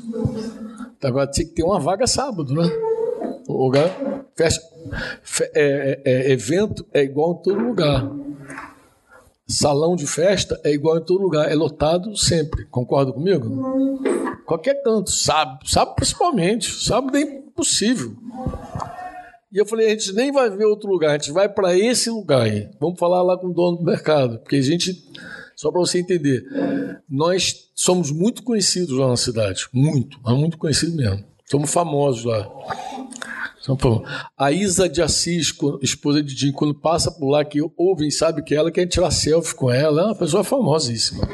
Agora 1.03 1.27
tinha 1.27 1.47
que 1.47 1.55
ter 1.55 1.63
uma 1.63 1.81
vaga 1.81 2.07
sábado, 2.07 2.55
né? 2.55 2.69
O 3.49 3.65
lugar, 3.65 3.91
festa, 4.37 4.63
é, 5.55 6.01
é, 6.05 6.13
é, 6.13 6.33
evento 6.33 6.87
é 6.93 7.03
igual 7.03 7.33
em 7.33 7.43
todo 7.43 7.61
lugar. 7.61 8.11
Salão 9.47 9.97
de 9.97 10.07
festa 10.07 10.61
é 10.63 10.71
igual 10.71 10.99
em 10.99 11.05
todo 11.05 11.23
lugar, 11.23 11.51
é 11.51 11.55
lotado 11.55 12.17
sempre. 12.17 12.65
Concorda 12.67 13.13
comigo? 13.13 13.99
Qualquer 14.47 14.83
canto, 14.83 15.11
sábado, 15.11 15.69
sábado 15.69 15.97
principalmente, 15.97 16.71
sábado 16.73 17.17
é 17.17 17.23
impossível. 17.23 18.15
E 19.53 19.59
eu 19.59 19.67
falei, 19.67 19.89
a 19.89 19.91
gente 19.91 20.13
nem 20.13 20.31
vai 20.31 20.49
ver 20.49 20.65
outro 20.65 20.89
lugar, 20.89 21.11
a 21.11 21.19
gente 21.19 21.33
vai 21.33 21.49
para 21.49 21.77
esse 21.77 22.09
lugar 22.09 22.43
aí. 22.43 22.71
Vamos 22.79 23.01
falar 23.01 23.21
lá 23.23 23.37
com 23.37 23.49
o 23.49 23.53
dono 23.53 23.79
do 23.79 23.85
mercado, 23.85 24.39
porque 24.39 24.57
a 24.57 24.63
gente, 24.63 25.05
só 25.61 25.71
para 25.71 25.81
você 25.81 25.99
entender, 25.99 26.43
nós 27.07 27.69
somos 27.75 28.11
muito 28.11 28.43
conhecidos 28.43 28.97
lá 28.97 29.09
na 29.09 29.17
cidade, 29.19 29.67
muito, 29.75 30.19
mas 30.25 30.35
muito 30.35 30.57
conhecidos 30.57 30.95
mesmo. 30.95 31.23
Somos 31.45 31.71
famosos 31.71 32.25
lá. 32.25 32.51
A 34.39 34.51
Isa 34.51 34.89
de 34.89 35.03
Assis, 35.03 35.55
esposa 35.83 36.23
de 36.23 36.35
Jim, 36.35 36.51
quando 36.51 36.75
passa 36.75 37.11
por 37.11 37.29
lá, 37.29 37.45
que 37.45 37.61
ouvem, 37.77 38.11
sabe 38.11 38.43
que 38.43 38.55
ela 38.55 38.71
quer 38.71 38.87
tirar 38.87 39.11
selfie 39.11 39.55
com 39.55 39.71
ela, 39.71 40.01
é 40.01 40.05
uma 40.07 40.15
pessoa 40.15 40.43
famosíssima. 40.43 41.29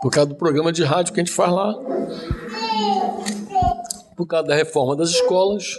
Por 0.00 0.12
causa 0.12 0.28
do 0.28 0.36
programa 0.36 0.70
de 0.70 0.84
rádio 0.84 1.12
que 1.12 1.20
a 1.20 1.24
gente 1.24 1.34
faz 1.34 1.50
lá. 1.50 1.74
Por 4.16 4.28
causa 4.28 4.46
da 4.46 4.54
reforma 4.54 4.94
das 4.94 5.10
escolas. 5.10 5.76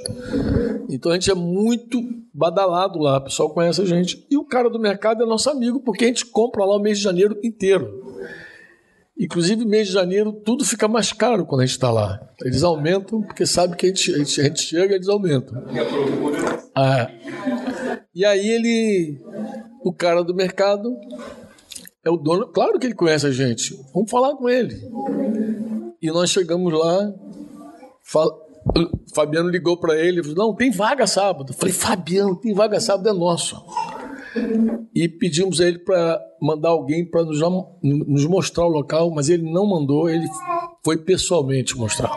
Então 0.90 1.12
a 1.12 1.16
gente 1.16 1.30
é 1.30 1.36
muito 1.36 2.02
badalado 2.34 2.98
lá, 2.98 3.18
o 3.18 3.24
pessoal 3.24 3.50
conhece 3.52 3.82
a 3.82 3.86
gente. 3.86 4.26
E 4.30 4.36
o 4.36 4.44
cara 4.44 4.70
do 4.70 4.80
mercado 4.80 5.24
é 5.24 5.26
nosso 5.26 5.50
amigo, 5.50 5.80
porque 5.80 6.06
a 6.06 6.08
gente 6.08 6.26
compra 6.26 6.66
lá 6.66 6.76
o 6.76 6.80
mês 6.80 6.98
de 6.98 7.04
janeiro 7.04 7.38
inteiro. 7.44 8.10
Inclusive, 9.18 9.66
mês 9.66 9.88
de 9.88 9.94
janeiro, 9.94 10.32
tudo 10.32 10.66
fica 10.66 10.88
mais 10.88 11.12
caro 11.12 11.46
quando 11.46 11.62
a 11.62 11.66
gente 11.66 11.76
está 11.76 11.92
lá. 11.92 12.20
Eles 12.42 12.64
aumentam, 12.64 13.22
porque 13.22 13.46
sabe 13.46 13.76
que 13.76 13.86
a 13.86 13.90
gente, 13.90 14.16
a 14.16 14.18
gente, 14.18 14.42
a 14.42 14.44
gente 14.46 14.62
chega 14.62 14.96
eles 14.96 15.10
aumentam. 15.10 15.62
Ah, 16.74 17.12
e 18.16 18.26
aí 18.26 18.50
ele, 18.50 19.20
o 19.84 19.94
cara 19.94 20.24
do 20.24 20.34
mercado, 20.34 20.96
é 22.04 22.10
o 22.10 22.16
dono. 22.16 22.48
Claro 22.48 22.80
que 22.80 22.88
ele 22.88 22.96
conhece 22.96 23.28
a 23.28 23.32
gente. 23.32 23.78
Vamos 23.94 24.10
falar 24.10 24.36
com 24.36 24.50
ele. 24.50 24.76
E 26.02 26.10
nós 26.10 26.30
chegamos 26.30 26.72
lá, 26.74 27.14
fala, 28.02 28.32
Fabiano 29.14 29.50
ligou 29.50 29.78
para 29.78 29.96
ele, 29.96 30.22
falou, 30.24 30.48
não, 30.48 30.56
tem 30.56 30.72
vaga 30.72 31.08
sábado. 31.08 31.52
Eu 31.52 31.58
falei, 31.58 31.74
Fabiano, 31.74 32.36
tem 32.36 32.54
vaga 32.54 32.80
sábado, 32.80 33.10
é 33.10 33.14
nosso 33.14 33.64
e 34.94 35.08
pedimos 35.08 35.60
a 35.60 35.66
ele 35.66 35.80
para 35.80 36.22
mandar 36.42 36.70
alguém 36.70 37.06
para 37.06 37.24
nos, 37.24 37.40
nos 37.82 38.26
mostrar 38.26 38.66
o 38.66 38.70
local, 38.70 39.10
mas 39.12 39.30
ele 39.30 39.50
não 39.52 39.66
mandou, 39.66 40.10
ele 40.10 40.28
foi 40.84 40.98
pessoalmente 40.98 41.78
mostrar. 41.78 42.12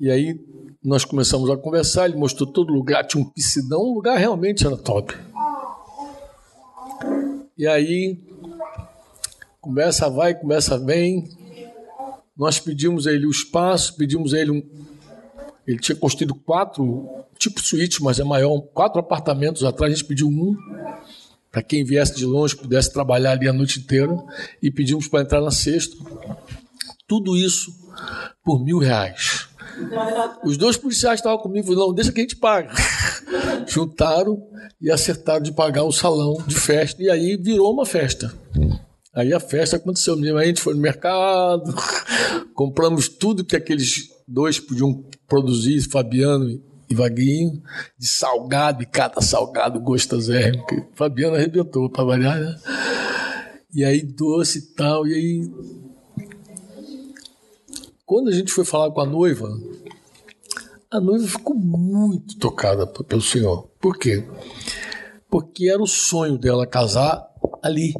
E 0.00 0.10
aí 0.10 0.40
nós 0.82 1.04
começamos 1.04 1.48
a 1.50 1.56
conversar, 1.56 2.06
ele 2.06 2.16
mostrou 2.16 2.50
todo 2.50 2.72
lugar, 2.72 3.06
tinha 3.06 3.22
um 3.22 3.28
piscinão, 3.28 3.80
o 3.80 3.94
lugar 3.94 4.16
realmente 4.18 4.66
era 4.66 4.76
top. 4.76 5.14
E 7.56 7.66
aí, 7.66 8.18
conversa 9.60 10.10
vai, 10.10 10.34
conversa 10.34 10.78
vem. 10.78 11.28
Nós 12.36 12.58
pedimos 12.58 13.06
a 13.06 13.12
ele 13.12 13.26
o 13.26 13.30
espaço, 13.30 13.96
pedimos 13.96 14.34
a 14.34 14.38
ele 14.38 14.50
um. 14.50 14.62
Ele 15.66 15.78
tinha 15.78 15.96
construído 15.96 16.34
quatro, 16.34 17.08
tipo 17.38 17.60
suíte, 17.62 18.02
mas 18.02 18.18
é 18.18 18.24
maior, 18.24 18.60
quatro 18.60 19.00
apartamentos 19.00 19.64
atrás, 19.64 19.92
a 19.92 19.96
gente 19.96 20.06
pediu 20.06 20.28
um, 20.28 20.54
para 21.50 21.62
quem 21.62 21.84
viesse 21.84 22.16
de 22.16 22.26
longe 22.26 22.56
pudesse 22.56 22.92
trabalhar 22.92 23.32
ali 23.32 23.48
a 23.48 23.52
noite 23.52 23.78
inteira, 23.78 24.14
e 24.60 24.70
pedimos 24.70 25.08
para 25.08 25.22
entrar 25.22 25.40
na 25.40 25.50
sexta. 25.50 25.96
Tudo 27.06 27.36
isso 27.36 27.72
por 28.44 28.62
mil 28.62 28.78
reais. 28.78 29.48
Os 30.44 30.56
dois 30.56 30.76
policiais 30.76 31.20
estavam 31.20 31.38
comigo, 31.38 31.66
falaram, 31.66 31.86
não, 31.86 31.94
deixa 31.94 32.12
que 32.12 32.20
a 32.20 32.22
gente 32.22 32.36
paga. 32.36 32.72
Juntaram 33.66 34.42
e 34.80 34.90
acertaram 34.90 35.42
de 35.42 35.52
pagar 35.52 35.84
o 35.84 35.92
salão 35.92 36.42
de 36.46 36.56
festa, 36.56 37.02
e 37.02 37.08
aí 37.08 37.36
virou 37.36 37.72
uma 37.72 37.86
festa. 37.86 38.34
Aí 39.14 39.32
a 39.32 39.40
festa 39.40 39.76
aconteceu 39.76 40.16
mesmo. 40.16 40.38
Aí 40.38 40.44
a 40.44 40.48
gente 40.48 40.60
foi 40.60 40.74
no 40.74 40.80
mercado, 40.80 41.74
compramos 42.54 43.08
tudo 43.08 43.44
que 43.44 43.56
aqueles 43.56 44.10
dois 44.26 44.58
podiam 44.58 45.04
produzir, 45.28 45.80
Fabiano 45.82 46.60
e 46.88 46.94
Vaguinho, 46.94 47.62
de 47.98 48.06
salgado, 48.06 48.82
e 48.82 48.86
cada 48.86 49.20
salgado 49.20 49.80
gostosérrimo. 49.80 50.64
Fabiano 50.94 51.36
arrebentou 51.36 51.88
para 51.88 52.04
variar, 52.04 52.40
né? 52.40 52.56
E 53.74 53.84
aí 53.84 54.02
doce 54.02 54.58
e 54.58 54.74
tal, 54.74 55.06
e 55.06 55.14
aí 55.14 55.50
quando 58.06 58.28
a 58.28 58.32
gente 58.32 58.52
foi 58.52 58.64
falar 58.64 58.90
com 58.90 59.00
a 59.00 59.06
noiva, 59.06 59.48
a 60.90 61.00
noiva 61.00 61.26
ficou 61.26 61.56
muito 61.56 62.38
tocada 62.38 62.86
pelo 62.86 63.22
Senhor. 63.22 63.66
Por 63.80 63.98
quê? 63.98 64.24
Porque 65.30 65.68
era 65.68 65.82
o 65.82 65.86
sonho 65.86 66.36
dela 66.36 66.66
casar 66.66 67.26
ali, 67.62 67.94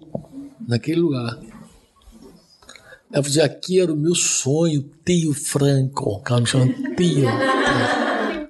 naquele 0.67 1.01
lugar. 1.01 1.39
Ela 3.13 3.23
dizia, 3.23 3.45
aqui 3.45 3.81
era 3.81 3.93
o 3.93 3.97
meu 3.97 4.15
sonho, 4.15 4.91
tio 5.05 5.33
Franco. 5.33 6.23
Ela 6.29 6.41
me 6.41 6.47
chama 6.47 6.67
tio. 6.97 7.29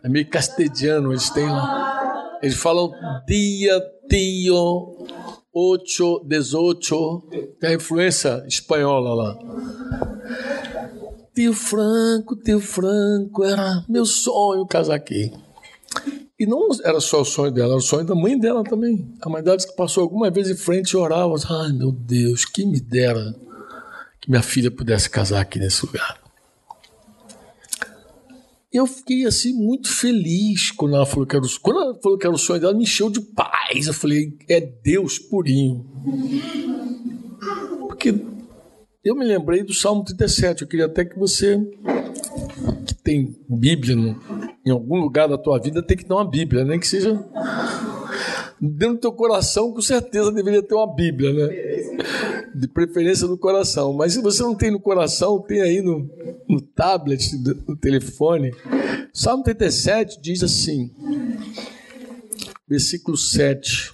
É 0.02 0.08
meio 0.08 0.28
castelhano, 0.28 1.12
eles 1.12 1.28
têm 1.30 1.46
lá. 1.46 2.38
Eles 2.42 2.56
falam 2.56 2.92
dia, 3.26 3.80
tio, 4.08 5.06
ocho, 5.52 6.24
dezocho. 6.26 7.22
Tem 7.60 7.70
a 7.70 7.74
influência 7.74 8.44
espanhola 8.46 9.14
lá. 9.14 9.38
Tio 11.34 11.52
Franco, 11.52 12.36
tio 12.36 12.60
Franco, 12.60 13.44
era 13.44 13.84
meu 13.88 14.06
sonho 14.06 14.66
casar 14.66 14.94
aqui. 14.94 15.32
E 16.44 16.46
não 16.46 16.68
era 16.84 17.00
só 17.00 17.22
o 17.22 17.24
sonho 17.24 17.50
dela, 17.50 17.70
era 17.70 17.78
o 17.78 17.80
sonho 17.80 18.04
da 18.04 18.14
mãe 18.14 18.38
dela 18.38 18.62
também. 18.62 19.10
A 19.22 19.30
mãe 19.30 19.42
dela 19.42 19.56
disse 19.56 19.70
que 19.70 19.74
passou 19.74 20.02
alguma 20.02 20.30
vez 20.30 20.50
em 20.50 20.54
frente 20.54 20.90
e 20.90 20.96
orava. 20.98 21.34
Ai, 21.48 21.72
meu 21.72 21.90
Deus, 21.90 22.44
que 22.44 22.66
me 22.66 22.78
dera 22.78 23.34
que 24.20 24.28
minha 24.28 24.42
filha 24.42 24.70
pudesse 24.70 25.08
casar 25.08 25.40
aqui 25.40 25.58
nesse 25.58 25.86
lugar. 25.86 26.20
Eu 28.70 28.86
fiquei 28.86 29.24
assim 29.24 29.54
muito 29.54 29.90
feliz 29.90 30.70
quando 30.70 30.96
ela 30.96 31.06
falou 31.06 31.26
que 31.26 31.34
era 31.34 31.46
o, 31.46 31.60
quando 31.62 31.80
ela 31.80 31.94
falou 31.94 32.18
que 32.18 32.26
era 32.26 32.34
o 32.34 32.38
sonho 32.38 32.60
dela, 32.60 32.74
me 32.74 32.82
encheu 32.82 33.08
de 33.08 33.22
paz. 33.22 33.86
Eu 33.86 33.94
falei, 33.94 34.36
é 34.46 34.60
Deus 34.60 35.18
purinho. 35.18 35.86
Porque 37.88 38.14
eu 39.02 39.16
me 39.16 39.24
lembrei 39.24 39.62
do 39.62 39.72
Salmo 39.72 40.04
37. 40.04 40.60
Eu 40.60 40.68
queria 40.68 40.84
até 40.84 41.06
que 41.06 41.18
você, 41.18 41.58
que 42.86 42.94
tem 42.96 43.34
Bíblia 43.48 43.96
no, 43.96 44.20
em 44.64 44.70
algum 44.70 44.98
lugar 44.98 45.28
da 45.28 45.36
tua 45.36 45.58
vida, 45.58 45.82
tem 45.82 45.96
que 45.96 46.04
ter 46.04 46.12
uma 46.12 46.28
Bíblia, 46.28 46.64
nem 46.64 46.78
que 46.78 46.88
seja 46.88 47.22
dentro 48.60 48.94
do 48.94 49.00
teu 49.00 49.12
coração, 49.12 49.72
com 49.72 49.80
certeza 49.80 50.32
deveria 50.32 50.62
ter 50.62 50.74
uma 50.74 50.92
Bíblia, 50.92 51.32
né? 51.32 52.44
De 52.54 52.68
preferência 52.68 53.26
no 53.26 53.36
coração. 53.36 53.92
Mas 53.92 54.14
se 54.14 54.22
você 54.22 54.42
não 54.42 54.54
tem 54.54 54.70
no 54.70 54.80
coração, 54.80 55.40
tem 55.40 55.60
aí 55.60 55.82
no, 55.82 56.08
no 56.48 56.60
tablet, 56.60 57.36
no 57.66 57.76
telefone. 57.76 58.54
Salmo 59.12 59.42
37 59.42 60.20
diz 60.20 60.42
assim, 60.42 60.90
versículo 62.66 63.16
7. 63.16 63.92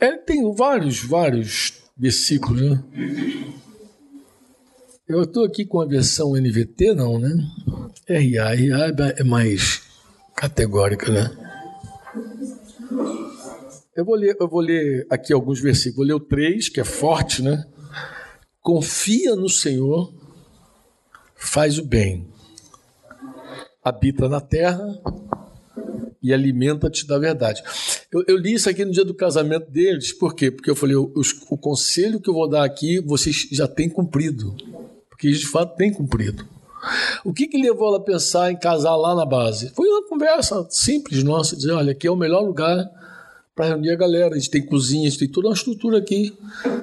Ele 0.00 0.18
tem 0.18 0.54
vários, 0.54 1.02
vários 1.02 1.82
versículos, 1.96 2.60
né? 2.60 2.82
Eu 5.08 5.22
estou 5.22 5.44
aqui 5.44 5.64
com 5.64 5.80
a 5.80 5.84
versão 5.84 6.36
NVT, 6.36 6.94
não, 6.94 7.18
né? 7.18 7.28
RA, 8.08 8.54
RA 8.54 9.14
é 9.18 9.24
mais 9.24 9.82
categórica, 10.36 11.10
né? 11.10 11.30
Eu 13.96 14.04
vou 14.04 14.14
ler, 14.14 14.36
eu 14.38 14.48
vou 14.48 14.60
ler 14.60 15.04
aqui 15.10 15.32
alguns 15.32 15.60
versículos. 15.60 15.96
Vou 15.96 16.06
ler 16.06 16.14
o 16.14 16.20
3, 16.20 16.68
que 16.68 16.80
é 16.80 16.84
forte, 16.84 17.42
né? 17.42 17.66
Confia 18.60 19.34
no 19.34 19.48
Senhor, 19.48 20.14
faz 21.34 21.78
o 21.78 21.84
bem, 21.84 22.28
habita 23.82 24.28
na 24.28 24.40
terra 24.40 24.86
e 26.22 26.32
alimenta-te 26.32 27.08
da 27.08 27.18
verdade. 27.18 27.60
Eu, 28.12 28.22
eu, 28.28 28.36
li 28.36 28.54
isso 28.54 28.70
aqui 28.70 28.84
no 28.84 28.92
dia 28.92 29.04
do 29.04 29.14
casamento 29.14 29.68
deles, 29.68 30.12
por 30.12 30.32
quê? 30.36 30.48
Porque 30.48 30.70
eu 30.70 30.76
falei, 30.76 30.94
o, 30.94 31.12
o 31.50 31.58
conselho 31.58 32.20
que 32.20 32.30
eu 32.30 32.34
vou 32.34 32.48
dar 32.48 32.62
aqui, 32.62 33.00
vocês 33.00 33.48
já 33.50 33.66
têm 33.66 33.88
cumprido. 33.88 34.54
Eles 35.26 35.40
de 35.40 35.48
fato 35.48 35.76
têm 35.76 35.92
cumprido. 35.92 36.46
O 37.24 37.32
que, 37.32 37.46
que 37.46 37.60
levou 37.60 37.88
ela 37.88 37.98
a 37.98 38.00
pensar 38.00 38.50
em 38.50 38.56
casar 38.56 38.96
lá 38.96 39.14
na 39.14 39.24
base? 39.24 39.70
Foi 39.74 39.88
uma 39.88 40.08
conversa 40.08 40.66
simples 40.68 41.22
nossa, 41.22 41.56
dizer, 41.56 41.72
olha, 41.72 41.92
aqui 41.92 42.06
é 42.06 42.10
o 42.10 42.16
melhor 42.16 42.42
lugar 42.42 42.90
para 43.54 43.66
reunir 43.66 43.90
a 43.90 43.96
galera. 43.96 44.34
A 44.34 44.38
gente 44.38 44.50
tem 44.50 44.66
cozinha, 44.66 45.06
a 45.06 45.10
gente 45.10 45.20
tem 45.20 45.28
toda 45.28 45.48
uma 45.48 45.54
estrutura 45.54 45.98
aqui. 45.98 46.36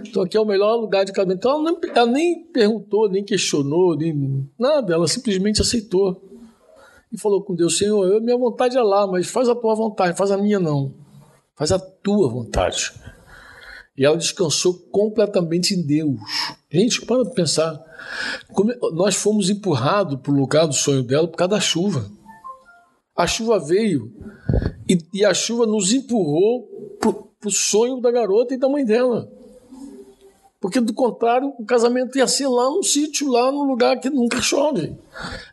Então 0.08 0.24
aqui 0.24 0.38
é 0.38 0.40
o 0.40 0.46
melhor 0.46 0.76
lugar 0.76 1.04
de 1.04 1.12
casamento. 1.12 1.40
Então 1.40 1.52
ela, 1.52 1.64
não, 1.64 1.80
ela 1.94 2.06
nem 2.06 2.44
perguntou, 2.46 3.10
nem 3.10 3.24
questionou, 3.24 3.96
nem 3.98 4.48
nada, 4.58 4.94
ela 4.94 5.08
simplesmente 5.08 5.62
aceitou. 5.62 6.22
E 7.12 7.18
falou 7.18 7.42
com 7.42 7.56
Deus, 7.56 7.78
Senhor, 7.78 8.22
minha 8.22 8.38
vontade 8.38 8.78
é 8.78 8.82
lá, 8.82 9.08
mas 9.08 9.28
faz 9.28 9.50
a 9.50 9.56
tua 9.56 9.76
vontade, 9.76 10.18
faz 10.18 10.32
a 10.32 10.38
minha 10.38 10.60
não. 10.60 10.94
Faz 11.56 11.72
a 11.72 11.80
tua 11.80 12.30
vontade. 12.30 12.94
E 14.00 14.06
ela 14.06 14.16
descansou 14.16 14.74
completamente 14.90 15.74
em 15.74 15.82
Deus. 15.82 16.18
Gente, 16.72 17.06
para 17.06 17.26
pensar. 17.26 17.78
Como 18.54 18.74
nós 18.94 19.16
fomos 19.16 19.50
empurrados 19.50 20.22
para 20.22 20.32
o 20.32 20.36
lugar 20.36 20.66
do 20.66 20.74
sonho 20.74 21.04
dela 21.04 21.28
por 21.28 21.36
causa 21.36 21.56
da 21.56 21.60
chuva. 21.60 22.10
A 23.14 23.28
chuva 23.28 23.60
veio 23.60 24.10
e, 24.88 24.98
e 25.14 25.26
a 25.26 25.34
chuva 25.34 25.66
nos 25.66 25.92
empurrou 25.92 26.98
para 26.98 27.50
o 27.50 27.52
sonho 27.52 28.00
da 28.00 28.10
garota 28.10 28.54
e 28.54 28.58
da 28.58 28.70
mãe 28.70 28.86
dela. 28.86 29.30
Porque, 30.62 30.80
do 30.80 30.94
contrário, 30.94 31.54
o 31.58 31.66
casamento 31.66 32.18
ia 32.18 32.28
ser 32.28 32.48
lá 32.48 32.70
no 32.70 32.84
sítio, 32.84 33.30
lá 33.30 33.52
no 33.52 33.64
lugar 33.64 34.00
que 34.00 34.10
nunca 34.10 34.42
chove. 34.42 34.94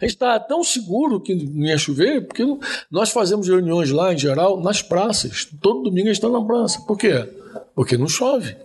A 0.01 0.05
gente 0.05 0.15
estava 0.15 0.39
tão 0.41 0.63
seguro 0.63 1.21
que 1.21 1.35
não 1.35 1.67
ia 1.67 1.79
chover, 1.79 2.27
porque 2.27 2.45
nós 2.91 3.11
fazemos 3.11 3.49
reuniões 3.49 3.91
lá, 3.91 4.15
em 4.15 4.19
geral, 4.19 4.61
nas 4.61 4.83
praças. 4.83 5.49
Todo 5.61 5.83
domingo 5.83 6.09
a 6.09 6.13
gente 6.13 6.25
está 6.25 6.29
na 6.29 6.45
praça. 6.45 6.81
Por 6.87 6.97
quê? 6.97 7.29
Porque 7.77 7.97
não 7.97 8.09
chove. 8.09 8.57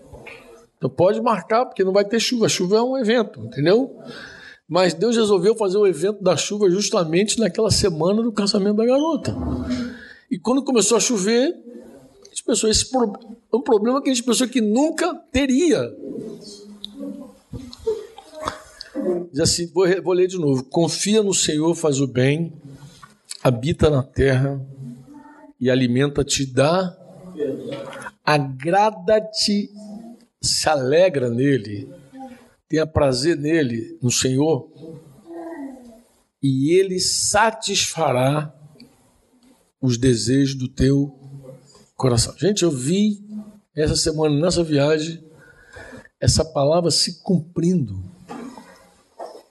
Então 0.78 0.89
pode 0.89 1.21
marcar, 1.21 1.65
porque 1.65 1.84
não 1.84 1.91
vai 1.91 2.06
ter 2.06 2.19
chuva. 2.19 2.47
A 2.47 2.50
chuva 2.50 2.78
é 2.78 2.82
um 2.82 2.97
evento, 2.97 3.41
entendeu? 3.41 4.00
Mas 4.67 4.93
Deus 4.93 5.17
resolveu 5.17 5.54
fazer 5.54 5.78
o 5.78 5.86
evento 5.86 6.24
da 6.24 6.38
chuva 6.38 6.69
justamente 6.69 7.38
naquela 7.38 7.69
semana 7.69 8.24
do 8.24 8.32
casamento 8.32 8.78
da 8.78 8.86
garota. 8.86 9.36
E 10.32 10.39
quando 10.39 10.63
começou 10.63 10.95
a 10.95 11.00
chover, 11.02 11.54
as 12.32 12.39
pessoas, 12.39 12.78
esse 12.78 12.89
pro, 12.89 13.12
é 13.52 13.56
um 13.56 13.62
problema 13.62 14.02
que 14.02 14.10
a 14.10 14.13
gente 14.13 14.26
pensou 14.26 14.47
que 14.47 14.62
nunca 14.62 15.13
teria. 15.30 15.93
Diz 19.30 19.41
assim, 19.41 19.67
vou, 19.74 19.86
vou 20.02 20.13
ler 20.13 20.28
de 20.28 20.38
novo. 20.38 20.63
Confia 20.63 21.21
no 21.21 21.34
Senhor, 21.34 21.76
faz 21.76 22.00
o 22.00 22.08
bem, 22.08 22.54
habita 23.43 23.89
na 23.89 24.02
terra 24.02 24.60
e 25.60 25.69
alimenta-te 25.69 26.45
da. 26.45 26.97
Agrada-te, 28.23 29.69
se 30.41 30.69
alegra 30.69 31.29
nele, 31.29 31.89
tenha 32.67 32.88
prazer 32.88 33.38
nele, 33.38 33.97
no 34.01 34.12
Senhor, 34.12 34.69
e 36.41 36.73
ele 36.73 36.99
satisfará 36.99 38.53
os 39.81 39.97
desejos 39.97 40.55
do 40.55 40.67
teu 40.67 41.13
coração. 41.95 42.36
Gente, 42.38 42.63
eu 42.63 42.71
vi 42.71 43.23
essa 43.75 43.95
semana, 43.95 44.39
nessa 44.39 44.63
viagem, 44.63 45.23
essa 46.19 46.45
palavra 46.45 46.91
se 46.91 47.21
cumprindo 47.21 48.03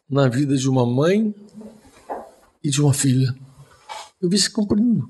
na 0.08 0.28
vida 0.28 0.56
de 0.56 0.68
uma 0.68 0.86
mãe 0.86 1.34
e 2.62 2.70
de 2.70 2.80
uma 2.80 2.92
filha. 2.92 3.34
Eu 4.20 4.28
vi 4.28 4.38
se 4.38 4.50
cumprindo. 4.50 5.08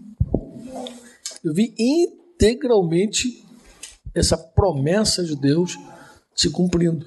Eu 1.43 1.55
vi 1.55 1.75
integralmente 1.79 3.45
essa 4.15 4.37
promessa 4.37 5.25
de 5.25 5.37
Deus 5.37 5.77
se 6.35 6.51
cumprindo. 6.51 7.07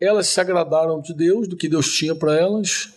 Elas 0.00 0.26
se 0.28 0.40
agradaram 0.40 1.00
de 1.00 1.14
Deus, 1.14 1.48
do 1.48 1.56
que 1.56 1.68
Deus 1.68 1.92
tinha 1.92 2.14
para 2.14 2.36
elas, 2.38 2.94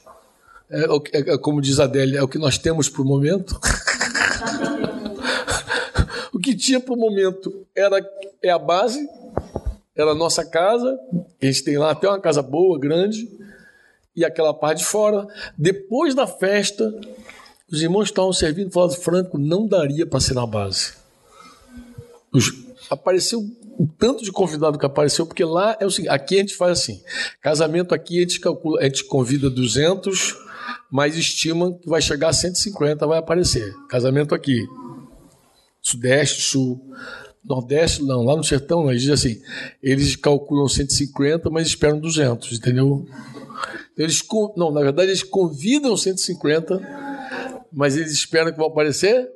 É, 0.67 0.81
é, 0.81 1.33
é, 1.33 1.37
como 1.37 1.61
diz 1.61 1.79
a 1.79 1.83
Adélia, 1.83 2.17
é 2.17 2.23
o 2.23 2.27
que 2.27 2.39
nós 2.39 2.57
temos 2.57 2.89
para 2.89 3.03
o 3.03 3.05
momento. 3.05 3.59
o 6.33 6.39
que 6.39 6.55
tinha 6.55 6.79
para 6.79 6.93
o 6.93 6.97
momento 6.97 7.65
era 7.75 8.03
é 8.41 8.49
a 8.49 8.57
base, 8.57 9.07
era 9.95 10.11
a 10.11 10.15
nossa 10.15 10.43
casa, 10.43 10.99
a 11.39 11.45
gente 11.45 11.63
tem 11.63 11.77
lá 11.77 11.91
até 11.91 12.09
uma 12.09 12.19
casa 12.19 12.41
boa, 12.41 12.79
grande, 12.79 13.29
e 14.15 14.25
aquela 14.25 14.55
parte 14.55 14.79
de 14.79 14.85
fora. 14.85 15.27
Depois 15.55 16.15
da 16.15 16.25
festa, 16.25 16.91
os 17.71 17.81
irmãos 17.81 18.05
estavam 18.05 18.33
servindo, 18.33 18.71
falando 18.71 18.95
franco, 18.95 19.37
não 19.37 19.67
daria 19.67 20.05
para 20.05 20.19
ser 20.19 20.33
na 20.33 20.47
base. 20.47 20.93
Os, 22.33 22.64
apareceu 22.89 23.39
o 23.77 23.87
tanto 23.87 24.23
de 24.23 24.31
convidado 24.31 24.77
que 24.77 24.85
apareceu, 24.85 25.25
porque 25.25 25.43
lá 25.43 25.77
é 25.79 25.85
o 25.85 25.91
seguinte, 25.91 26.11
aqui 26.11 26.35
a 26.35 26.39
gente 26.39 26.55
faz 26.55 26.79
assim, 26.79 27.01
casamento 27.41 27.93
aqui 27.93 28.19
a 28.19 28.21
gente 28.21 28.39
calcula, 28.39 28.81
a 28.81 28.83
gente 28.85 29.03
convida 29.03 29.49
200, 29.49 30.35
mas 30.91 31.17
estima 31.17 31.73
que 31.73 31.89
vai 31.89 32.01
chegar 32.01 32.29
a 32.29 32.33
150, 32.33 33.05
vai 33.05 33.19
aparecer. 33.19 33.73
Casamento 33.89 34.33
aqui, 34.33 34.65
sudeste, 35.81 36.41
sul, 36.41 36.81
nordeste 37.43 38.01
não, 38.03 38.23
lá 38.23 38.35
no 38.35 38.43
sertão 38.43 38.89
eles 38.89 39.01
dizem 39.01 39.13
assim, 39.13 39.41
eles 39.81 40.15
calculam 40.15 40.67
150, 40.67 41.49
mas 41.49 41.67
esperam 41.67 41.99
200, 41.99 42.57
entendeu? 42.57 43.05
Eles, 43.97 44.23
não, 44.57 44.71
na 44.71 44.81
verdade 44.81 45.09
eles 45.09 45.23
convidam 45.23 45.95
150, 45.95 47.14
mas 47.71 47.95
eles 47.95 48.11
esperam 48.11 48.51
que 48.51 48.57
vão 48.57 48.67
aparecer 48.67 49.29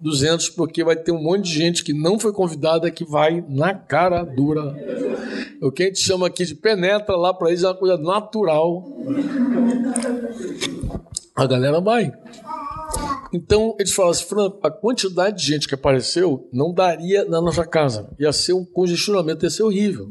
200, 0.00 0.50
porque 0.50 0.82
vai 0.82 0.96
ter 0.96 1.12
um 1.12 1.22
monte 1.22 1.44
de 1.44 1.54
gente 1.54 1.84
que 1.84 1.92
não 1.92 2.18
foi 2.18 2.32
convidada 2.32 2.90
que 2.90 3.04
vai 3.04 3.44
na 3.48 3.74
cara 3.74 4.24
dura. 4.24 4.74
O 5.60 5.70
que 5.70 5.84
a 5.84 5.86
gente 5.86 6.00
chama 6.00 6.26
aqui 6.26 6.44
de 6.44 6.54
penetra 6.54 7.16
lá 7.16 7.32
para 7.32 7.48
eles 7.48 7.62
é 7.62 7.68
uma 7.68 7.74
coisa 7.74 7.96
natural. 7.96 8.84
A 11.34 11.46
galera 11.46 11.80
vai. 11.80 12.12
Então 13.32 13.74
eles 13.78 13.92
falam 13.94 14.10
assim, 14.10 14.24
Fran, 14.24 14.52
a 14.62 14.70
quantidade 14.70 15.38
de 15.38 15.46
gente 15.46 15.66
que 15.66 15.74
apareceu 15.74 16.48
não 16.52 16.74
daria 16.74 17.24
na 17.24 17.40
nossa 17.40 17.64
casa. 17.64 18.10
Ia 18.18 18.32
ser 18.32 18.52
um 18.52 18.64
congestionamento, 18.64 19.46
ia 19.46 19.50
ser 19.50 19.62
horrível. 19.62 20.10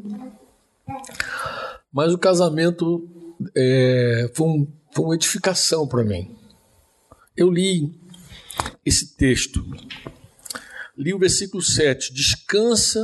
Mas 1.93 2.13
o 2.13 2.17
casamento 2.17 3.07
é, 3.55 4.31
foi, 4.33 4.47
um, 4.47 4.67
foi 4.91 5.05
uma 5.05 5.15
edificação 5.15 5.87
para 5.87 6.03
mim. 6.03 6.35
Eu 7.35 7.49
li 7.49 7.93
esse 8.85 9.15
texto, 9.15 9.65
li 10.97 11.13
o 11.13 11.19
versículo 11.19 11.63
7, 11.63 12.13
descansa 12.13 12.99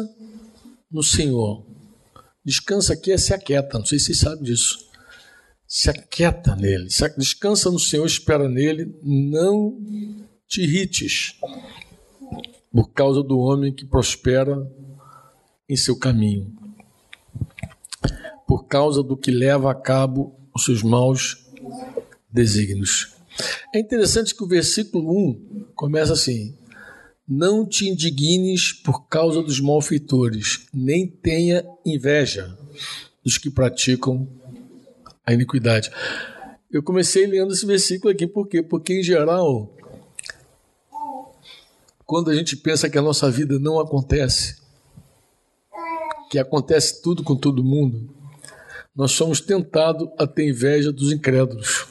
no 0.92 1.02
Senhor. 1.02 1.66
Descansa 2.44 2.94
aqui 2.94 3.12
é 3.12 3.18
se 3.18 3.34
aquieta, 3.34 3.78
não 3.78 3.86
sei 3.86 4.00
se 4.00 4.06
vocês 4.06 4.20
sabem 4.20 4.44
disso. 4.44 4.88
Se 5.68 5.90
aquieta 5.90 6.56
nele, 6.56 6.88
descansa 7.18 7.70
no 7.70 7.80
Senhor, 7.80 8.06
espera 8.06 8.48
nele, 8.48 8.96
não 9.04 9.78
te 10.48 10.62
irrites 10.62 11.36
por 12.72 12.92
causa 12.94 13.22
do 13.22 13.38
homem 13.38 13.74
que 13.74 13.86
prospera 13.86 14.56
em 15.68 15.76
seu 15.76 15.98
caminho, 15.98 16.56
por 18.48 18.66
causa 18.68 19.04
do 19.04 19.18
que 19.18 19.32
leva 19.32 19.72
a 19.72 19.76
cabo 19.76 20.40
os 20.56 20.64
seus 20.64 20.82
maus 20.82 21.46
desígnios. 22.32 23.17
É 23.74 23.80
interessante 23.80 24.34
que 24.34 24.44
o 24.44 24.48
versículo 24.48 25.12
1 25.12 25.66
começa 25.76 26.14
assim: 26.14 26.56
Não 27.28 27.66
te 27.66 27.88
indignes 27.88 28.74
por 28.74 29.08
causa 29.08 29.42
dos 29.42 29.60
malfeitores, 29.60 30.68
nem 30.74 31.08
tenha 31.08 31.66
inveja 31.86 32.58
dos 33.24 33.38
que 33.38 33.50
praticam 33.50 34.28
a 35.26 35.34
iniquidade. 35.34 35.92
Eu 36.72 36.82
comecei 36.82 37.26
lendo 37.26 37.54
esse 37.54 37.66
versículo 37.66 38.12
aqui, 38.12 38.28
por 38.28 38.48
quê? 38.48 38.62
Porque, 38.62 39.00
em 39.00 39.04
geral, 39.04 39.74
quando 42.06 42.30
a 42.30 42.36
gente 42.36 42.56
pensa 42.56 42.90
que 42.90 42.98
a 42.98 43.02
nossa 43.02 43.30
vida 43.30 43.60
não 43.60 43.80
acontece, 43.80 44.58
que 46.30 46.40
acontece 46.40 47.02
tudo 47.02 47.24
com 47.24 47.36
todo 47.36 47.64
mundo, 47.64 48.10
nós 48.96 49.12
somos 49.12 49.40
tentados 49.40 50.10
a 50.18 50.26
ter 50.26 50.50
inveja 50.50 50.92
dos 50.92 51.12
incrédulos. 51.12 51.86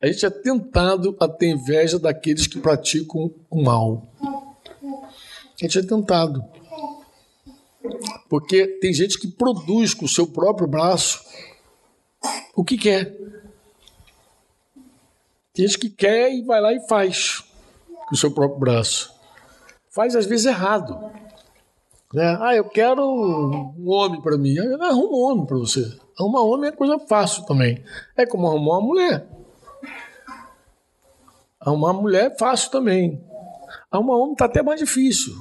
A 0.00 0.06
gente 0.06 0.26
é 0.26 0.30
tentado 0.30 1.16
a 1.20 1.28
ter 1.28 1.48
inveja 1.48 1.98
daqueles 1.98 2.46
que 2.46 2.58
praticam 2.58 3.30
o 3.50 3.62
mal. 3.62 4.06
A 4.22 5.64
gente 5.64 5.78
é 5.78 5.82
tentado. 5.82 6.44
Porque 8.28 8.66
tem 8.80 8.92
gente 8.92 9.18
que 9.18 9.28
produz 9.28 9.94
com 9.94 10.04
o 10.04 10.08
seu 10.08 10.26
próprio 10.26 10.66
braço 10.66 11.24
o 12.54 12.64
que 12.64 12.76
quer. 12.76 13.16
Tem 15.52 15.66
gente 15.66 15.78
que 15.78 15.90
quer 15.90 16.32
e 16.32 16.42
vai 16.42 16.60
lá 16.60 16.72
e 16.72 16.86
faz 16.88 17.44
com 18.08 18.14
o 18.14 18.16
seu 18.16 18.30
próprio 18.30 18.58
braço. 18.58 19.12
Faz 19.90 20.16
às 20.16 20.26
vezes 20.26 20.46
errado. 20.46 20.98
Né? 22.12 22.38
Ah, 22.40 22.54
eu 22.54 22.64
quero 22.64 23.02
um 23.02 23.90
homem 23.90 24.20
para 24.20 24.36
mim. 24.36 24.58
Arruma 24.58 25.16
um 25.16 25.22
homem 25.22 25.46
para 25.46 25.56
você. 25.56 25.82
Arrumar 26.18 26.42
homem 26.42 26.68
é 26.68 26.72
coisa 26.72 26.98
fácil 26.98 27.44
também. 27.44 27.82
É 28.16 28.26
como 28.26 28.46
arrumar 28.46 28.78
uma 28.78 28.86
mulher. 28.86 29.26
Arrumar 31.64 31.92
mulher 31.92 32.32
é 32.32 32.36
fácil 32.36 32.70
também. 32.70 33.22
Arrumar 33.90 34.16
homem 34.16 34.32
está 34.32 34.46
até 34.46 34.62
mais 34.62 34.80
difícil. 34.80 35.32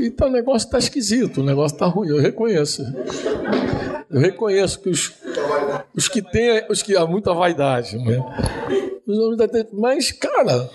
Então 0.00 0.28
o 0.28 0.32
negócio 0.32 0.66
está 0.66 0.78
esquisito, 0.78 1.40
o 1.40 1.44
negócio 1.44 1.74
está 1.74 1.86
ruim, 1.86 2.08
eu 2.08 2.20
reconheço. 2.20 2.82
Eu 4.08 4.20
reconheço 4.20 4.80
que 4.80 4.88
os, 4.88 5.12
os 5.94 6.08
que 6.08 6.22
têm, 6.22 6.64
os 6.70 6.82
que 6.82 6.96
há 6.96 7.06
muita 7.06 7.34
vaidade, 7.34 7.98
né? 7.98 8.24
Os 9.06 9.18
homens 9.18 9.40
mas, 9.72 10.12
cara, 10.12 10.70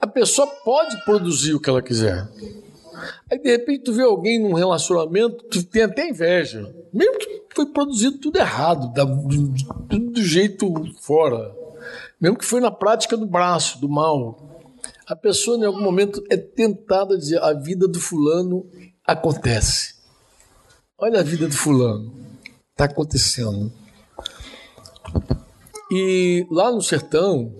a 0.00 0.06
pessoa 0.06 0.46
pode 0.64 1.04
produzir 1.04 1.54
o 1.54 1.60
que 1.60 1.68
ela 1.68 1.82
quiser. 1.82 2.26
Aí 3.30 3.38
de 3.38 3.50
repente 3.50 3.84
tu 3.84 3.92
vê 3.92 4.02
alguém 4.02 4.40
num 4.40 4.54
relacionamento, 4.54 5.44
tu 5.44 5.62
tem 5.64 5.82
até 5.82 6.08
inveja. 6.08 6.72
Mesmo 6.92 7.18
que 7.18 7.42
foi 7.54 7.66
produzido 7.66 8.18
tudo 8.18 8.38
errado, 8.38 8.92
do, 8.92 9.98
do 9.98 10.22
jeito 10.22 10.72
fora 11.00 11.63
mesmo 12.20 12.38
que 12.38 12.44
foi 12.44 12.60
na 12.60 12.70
prática 12.70 13.16
do 13.16 13.26
braço, 13.26 13.80
do 13.80 13.88
mal. 13.88 14.70
A 15.06 15.14
pessoa, 15.14 15.56
em 15.56 15.64
algum 15.64 15.82
momento, 15.82 16.22
é 16.30 16.36
tentada 16.36 17.14
a 17.14 17.18
dizer: 17.18 17.42
a 17.42 17.52
vida 17.52 17.86
do 17.86 18.00
fulano 18.00 18.66
acontece. 19.06 19.94
Olha 20.98 21.20
a 21.20 21.22
vida 21.22 21.48
do 21.48 21.54
fulano, 21.54 22.14
está 22.70 22.84
acontecendo. 22.84 23.72
E 25.90 26.46
lá 26.50 26.70
no 26.72 26.80
sertão, 26.80 27.54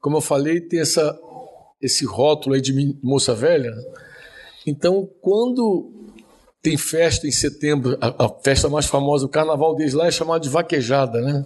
como 0.00 0.16
eu 0.16 0.20
falei, 0.20 0.60
tem 0.60 0.80
essa, 0.80 1.18
esse 1.80 2.04
rótulo 2.04 2.54
aí 2.54 2.60
de 2.60 2.98
moça 3.02 3.34
velha. 3.34 3.72
Então, 4.66 5.08
quando 5.20 5.90
tem 6.60 6.76
festa 6.76 7.26
em 7.26 7.32
setembro, 7.32 7.96
a, 8.00 8.24
a 8.24 8.28
festa 8.28 8.68
mais 8.68 8.86
famosa, 8.86 9.26
o 9.26 9.28
carnaval 9.28 9.74
deles 9.74 9.94
lá 9.94 10.06
é 10.06 10.10
chamado 10.10 10.42
de 10.42 10.48
vaquejada, 10.48 11.20
né? 11.20 11.44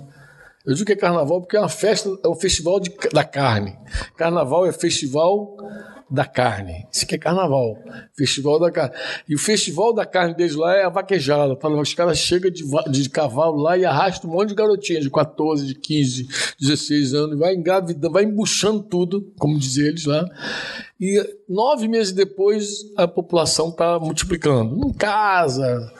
Eu 0.66 0.74
digo 0.74 0.84
que 0.84 0.92
é 0.92 0.96
carnaval 0.96 1.40
porque 1.40 1.56
é 1.56 1.60
uma 1.60 1.68
festa, 1.68 2.08
é 2.24 2.28
o 2.28 2.34
festival 2.34 2.80
de, 2.80 2.90
da 3.12 3.22
carne. 3.22 3.78
Carnaval 4.16 4.66
é 4.66 4.72
festival 4.72 5.56
da 6.08 6.24
carne. 6.24 6.86
Isso 6.92 7.04
aqui 7.04 7.16
é 7.16 7.18
carnaval. 7.18 7.76
Festival 8.16 8.60
da 8.60 8.70
carne. 8.70 8.94
E 9.28 9.34
o 9.34 9.38
festival 9.38 9.92
da 9.92 10.06
carne 10.06 10.34
deles 10.34 10.54
lá 10.54 10.76
é 10.76 10.84
a 10.84 10.88
vaquejada. 10.88 11.56
Tá? 11.56 11.68
Os 11.68 11.94
caras 11.94 12.18
chegam 12.18 12.50
de, 12.50 12.64
de 12.90 13.10
cavalo 13.10 13.56
lá 13.56 13.76
e 13.76 13.84
arrastam 13.84 14.30
um 14.30 14.34
monte 14.34 14.50
de 14.50 14.54
garotinha 14.54 15.00
de 15.00 15.10
14, 15.10 15.66
de 15.66 15.74
15, 15.74 16.28
16 16.60 17.14
anos, 17.14 17.38
vai 17.38 17.54
engravidando, 17.54 18.12
vai 18.12 18.24
embuchando 18.24 18.82
tudo, 18.82 19.32
como 19.38 19.58
dizem 19.58 19.86
eles 19.86 20.04
lá. 20.04 20.24
E 21.00 21.20
nove 21.48 21.88
meses 21.88 22.12
depois 22.12 22.84
a 22.96 23.08
população 23.08 23.68
está 23.70 23.98
multiplicando. 23.98 24.76
Não 24.76 24.92
casa. 24.92 25.92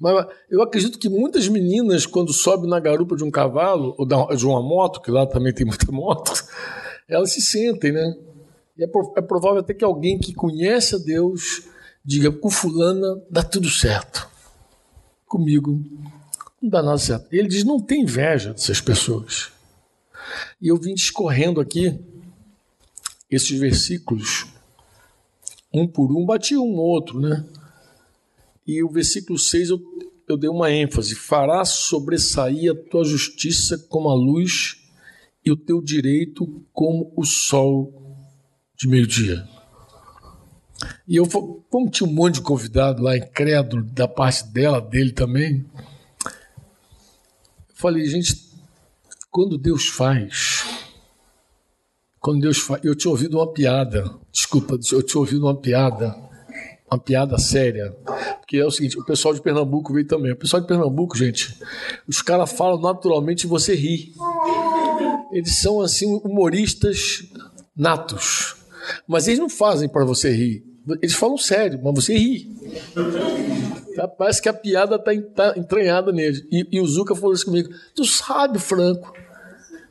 Mas 0.00 0.26
eu 0.48 0.62
acredito 0.62 0.98
que 0.98 1.08
muitas 1.08 1.48
meninas, 1.48 2.06
quando 2.06 2.32
sobem 2.32 2.70
na 2.70 2.78
garupa 2.78 3.16
de 3.16 3.24
um 3.24 3.30
cavalo, 3.30 3.94
ou 3.98 4.06
de 4.06 4.46
uma 4.46 4.62
moto, 4.62 5.00
que 5.00 5.10
lá 5.10 5.26
também 5.26 5.52
tem 5.52 5.66
muita 5.66 5.90
moto, 5.92 6.32
elas 7.08 7.32
se 7.32 7.42
sentem, 7.42 7.90
né? 7.90 8.14
É, 8.78 8.84
é 8.84 9.22
provável 9.22 9.58
até 9.58 9.74
que 9.74 9.84
alguém 9.84 10.18
que 10.18 10.32
conhece 10.32 10.94
a 10.94 10.98
Deus 10.98 11.64
diga: 12.04 12.30
com 12.30 12.48
Fulana 12.48 13.20
dá 13.28 13.42
tudo 13.42 13.68
certo. 13.68 14.28
Comigo 15.26 15.84
não 16.62 16.70
dá 16.70 16.82
nada 16.82 16.98
certo. 16.98 17.26
Ele 17.32 17.48
diz: 17.48 17.64
não 17.64 17.80
tem 17.80 18.02
inveja 18.02 18.52
dessas 18.52 18.80
pessoas. 18.80 19.50
E 20.60 20.68
eu 20.68 20.76
vim 20.76 20.94
discorrendo 20.94 21.60
aqui 21.60 21.98
esses 23.30 23.58
versículos, 23.58 24.46
um 25.72 25.86
por 25.86 26.12
um, 26.12 26.24
bati 26.24 26.56
um 26.56 26.76
outro, 26.76 27.18
né? 27.18 27.44
E 28.66 28.82
o 28.82 28.90
versículo 28.90 29.38
6 29.38 29.70
eu, 29.70 29.80
eu 30.28 30.36
dei 30.36 30.48
uma 30.48 30.70
ênfase: 30.70 31.16
fará 31.16 31.64
sobressair 31.64 32.70
a 32.70 32.90
tua 32.90 33.04
justiça 33.04 33.76
como 33.88 34.08
a 34.08 34.14
luz 34.14 34.76
e 35.44 35.50
o 35.50 35.56
teu 35.56 35.82
direito 35.82 36.64
como 36.72 37.12
o 37.16 37.24
sol 37.24 38.07
de 38.78 38.88
meio-dia. 38.88 39.46
E 41.06 41.16
eu, 41.16 41.26
como 41.68 41.90
tinha 41.90 42.08
um 42.08 42.12
monte 42.12 42.34
de 42.34 42.42
convidado 42.42 43.02
lá, 43.02 43.16
incrédulo, 43.16 43.82
da 43.82 44.06
parte 44.06 44.46
dela, 44.46 44.80
dele 44.80 45.12
também, 45.12 45.66
Falei, 47.80 48.04
gente, 48.06 48.34
quando 49.30 49.56
Deus 49.56 49.86
faz, 49.86 50.64
quando 52.18 52.40
Deus 52.40 52.58
faz, 52.58 52.84
eu 52.84 52.92
tinha 52.92 53.08
ouvido 53.08 53.36
uma 53.38 53.52
piada, 53.52 54.04
desculpa, 54.32 54.76
eu 54.90 55.00
tinha 55.00 55.20
ouvido 55.20 55.46
uma 55.46 55.54
piada, 55.54 56.12
uma 56.90 56.98
piada 56.98 57.38
séria, 57.38 57.96
porque 58.40 58.56
é 58.56 58.66
o 58.66 58.70
seguinte, 58.72 58.98
o 58.98 59.04
pessoal 59.04 59.32
de 59.32 59.40
Pernambuco 59.40 59.92
veio 59.92 60.04
também. 60.08 60.32
O 60.32 60.36
pessoal 60.36 60.60
de 60.60 60.66
Pernambuco, 60.66 61.16
gente, 61.16 61.56
os 62.08 62.20
caras 62.20 62.50
falam 62.50 62.80
naturalmente 62.80 63.44
e 63.44 63.46
você 63.46 63.76
ri. 63.76 64.12
Eles 65.30 65.60
são 65.60 65.80
assim 65.80 66.06
humoristas 66.24 67.28
natos, 67.76 68.56
mas 69.06 69.26
eles 69.26 69.38
não 69.38 69.48
fazem 69.48 69.88
para 69.88 70.04
você 70.04 70.30
rir. 70.30 70.64
Eles 71.02 71.14
falam 71.14 71.36
sério, 71.36 71.80
mas 71.82 71.94
você 71.94 72.16
ri. 72.16 72.48
Tá? 73.94 74.08
Parece 74.08 74.40
que 74.40 74.48
a 74.48 74.52
piada 74.52 74.96
está 74.96 75.12
tá 75.34 75.58
entranhada 75.58 76.12
nele. 76.12 76.46
E, 76.50 76.66
e, 76.72 76.80
o 76.80 76.86
Zuca 76.86 77.14
falou 77.14 77.34
isso 77.34 77.44
comigo. 77.44 77.68
Tu 77.94 78.04
sabe, 78.04 78.58
Franco, 78.58 79.12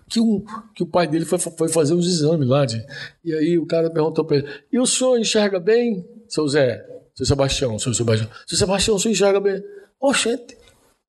que, 0.07 0.19
um, 0.19 0.43
que 0.73 0.83
o 0.83 0.87
pai 0.87 1.07
dele 1.07 1.25
foi, 1.25 1.37
foi 1.37 1.67
fazer 1.67 1.93
uns 1.93 2.07
exames 2.07 2.47
lá. 2.47 2.65
De, 2.65 2.83
e 3.23 3.33
aí 3.33 3.57
o 3.57 3.65
cara 3.65 3.89
perguntou 3.89 4.25
para 4.25 4.37
ele: 4.37 4.47
E 4.71 4.79
o 4.79 4.85
senhor 4.85 5.19
enxerga 5.19 5.59
bem, 5.59 6.05
seu 6.27 6.47
Zé? 6.47 6.85
Seu 7.13 7.25
Sebastião, 7.25 7.77
seu 7.79 7.93
Sebastião. 7.93 8.29
Seu 8.45 8.57
Sebastião, 8.57 8.95
o 8.95 8.99
senhor 8.99 9.11
enxerga 9.11 9.39
bem? 9.39 9.63
Oxente, 9.99 10.55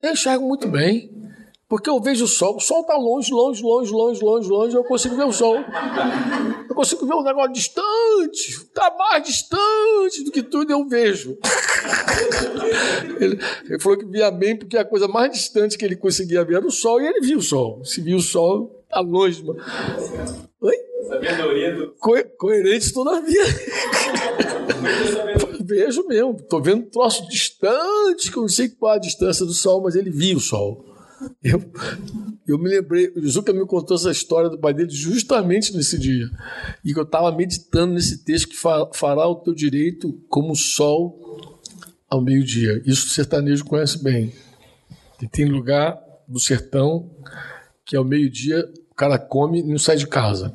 eu 0.03 0.13
enxergo 0.13 0.47
muito 0.47 0.67
bem. 0.69 1.11
Porque 1.69 1.91
eu 1.91 2.01
vejo 2.01 2.25
o 2.25 2.29
sol, 2.29 2.57
o 2.57 2.61
sol 2.61 2.81
está 2.81 2.97
longe, 2.97 3.31
longe, 3.31 3.63
longe, 3.63 3.93
longe, 3.93 4.25
longe, 4.25 4.49
longe, 4.49 4.75
eu 4.75 4.83
consigo 4.85 5.15
ver 5.15 5.25
o 5.25 5.33
sol. 5.33 5.57
Eu 6.67 6.75
consigo 6.75 7.05
ver 7.07 7.13
um 7.13 7.23
negócio 7.23 7.53
distante, 7.53 8.49
está 8.49 8.91
mais 8.97 9.23
distante 9.23 10.25
do 10.25 10.31
que 10.31 10.43
tudo 10.43 10.73
eu 10.73 10.89
vejo. 10.89 11.37
Ele, 13.21 13.39
ele, 13.69 13.79
falou 13.81 13.99
que 13.99 14.07
via 14.07 14.31
bem 14.31 14.57
porque 14.57 14.79
a 14.79 14.85
coisa 14.85 15.07
mais 15.07 15.31
distante 15.31 15.77
que 15.77 15.85
ele 15.85 15.97
conseguia 15.97 16.43
ver 16.43 16.57
era 16.57 16.67
o 16.67 16.71
sol, 16.71 17.03
e 17.03 17.07
ele 17.07 17.21
viu 17.21 17.39
o 17.39 17.43
sol. 17.43 17.85
Se 17.85 18.01
viu 18.01 18.17
o 18.17 18.23
sol, 18.23 18.83
está 18.85 19.01
longe. 19.01 19.45
Mas... 19.45 20.49
Oi? 20.63 20.75
Sabedoria 21.07 21.75
do... 21.75 21.93
Co 21.99 22.15
coerente 22.39 22.93
todavia. 22.95 23.45
Vejo 25.61 26.07
mesmo, 26.07 26.37
estou 26.39 26.63
vendo 26.63 26.79
um 26.79 26.89
troço 26.89 27.29
distante, 27.29 28.33
que 28.33 28.39
eu 28.39 28.43
não 28.43 28.49
sei 28.49 28.71
qual 28.71 28.95
a 28.95 28.99
distância 28.99 29.45
do 29.45 29.53
sol, 29.53 29.83
mas 29.83 29.95
ele 29.95 30.11
viu 30.11 30.39
o 30.39 30.41
sol. 30.41 30.88
Eu, 31.43 31.73
eu 32.47 32.59
me 32.59 32.69
lembrei, 32.69 33.13
o 33.17 33.29
Zuka 33.29 33.53
me 33.53 33.67
contou 33.67 33.97
essa 33.97 34.11
história 34.11 34.49
do 34.49 34.59
pai 34.59 34.73
dele 34.73 34.91
justamente 34.91 35.75
nesse 35.75 35.99
dia. 35.99 36.27
E 36.85 36.93
que 36.93 36.99
eu 36.99 37.05
estava 37.05 37.31
meditando 37.33 37.95
nesse 37.95 38.25
texto 38.25 38.49
que 38.49 38.57
fará 38.57 39.27
o 39.27 39.37
teu 39.37 39.55
direito 39.55 40.13
como 40.29 40.53
o 40.53 40.57
sol 40.57 41.61
ao 42.09 42.21
meio-dia. 42.21 42.83
Isso 42.87 43.07
o 43.07 43.11
sertanejo 43.11 43.65
conhece 43.65 44.03
bem. 44.03 44.33
E 45.21 45.27
tem 45.27 45.47
lugar 45.47 45.99
do 46.27 46.39
sertão 46.39 47.11
que 47.85 47.97
ao 47.97 48.05
meio-dia 48.05 48.65
o 48.91 48.95
cara 48.95 49.19
come 49.19 49.61
e 49.61 49.63
não 49.63 49.79
sai 49.79 49.97
de 49.97 50.07
casa. 50.07 50.55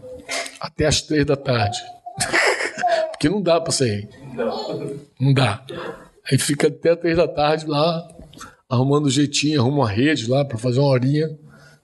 Até 0.60 0.86
às 0.86 1.02
três 1.02 1.26
da 1.26 1.36
tarde. 1.36 1.80
Porque 3.12 3.30
não 3.30 3.42
dá 3.42 3.60
para 3.60 3.72
sair. 3.72 4.08
Não 5.20 5.34
dá. 5.34 5.66
Aí 6.30 6.38
fica 6.38 6.68
até 6.68 6.96
três 6.96 7.18
da 7.18 7.28
tarde 7.28 7.66
lá 7.66 8.08
arrumando 8.74 9.06
um 9.06 9.10
jeitinho, 9.10 9.62
arruma 9.62 9.78
uma 9.78 9.90
rede 9.90 10.30
lá 10.30 10.44
para 10.44 10.58
fazer 10.58 10.80
uma 10.80 10.90
horinha, 10.90 11.30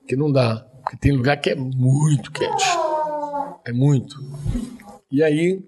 que 0.08 0.16
não 0.16 0.32
dá. 0.32 0.58
Porque 0.82 0.98
tem 0.98 1.12
lugar 1.12 1.38
que 1.38 1.52
é 1.52 1.56
muito 1.56 2.32
quente. 2.32 2.66
É 3.64 3.72
muito. 3.72 4.16
E 5.12 5.22
aí, 5.22 5.64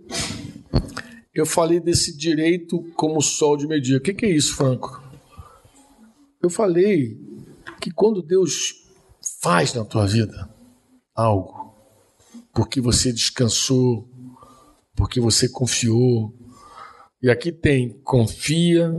eu 1.34 1.46
falei 1.46 1.80
desse 1.80 2.18
direito 2.18 2.84
como 2.96 3.22
sol 3.22 3.56
de 3.56 3.68
meio-dia. 3.68 3.98
O 3.98 4.02
que, 4.02 4.14
que 4.14 4.26
é 4.26 4.30
isso, 4.30 4.56
Franco? 4.56 5.02
Eu 6.42 6.50
falei 6.50 7.18
que 7.80 7.92
quando 7.92 8.24
Deus 8.24 8.74
faz 9.42 9.74
na 9.74 9.86
tua 9.86 10.08
vida 10.08 10.50
algo, 11.14 11.76
porque 12.52 12.82
você 12.82 13.14
descansou, 13.14 14.10
porque 14.96 15.20
você 15.20 15.48
confiou, 15.48 16.34
e 17.22 17.30
aqui 17.30 17.52
tem 17.52 17.90
confia, 18.04 18.92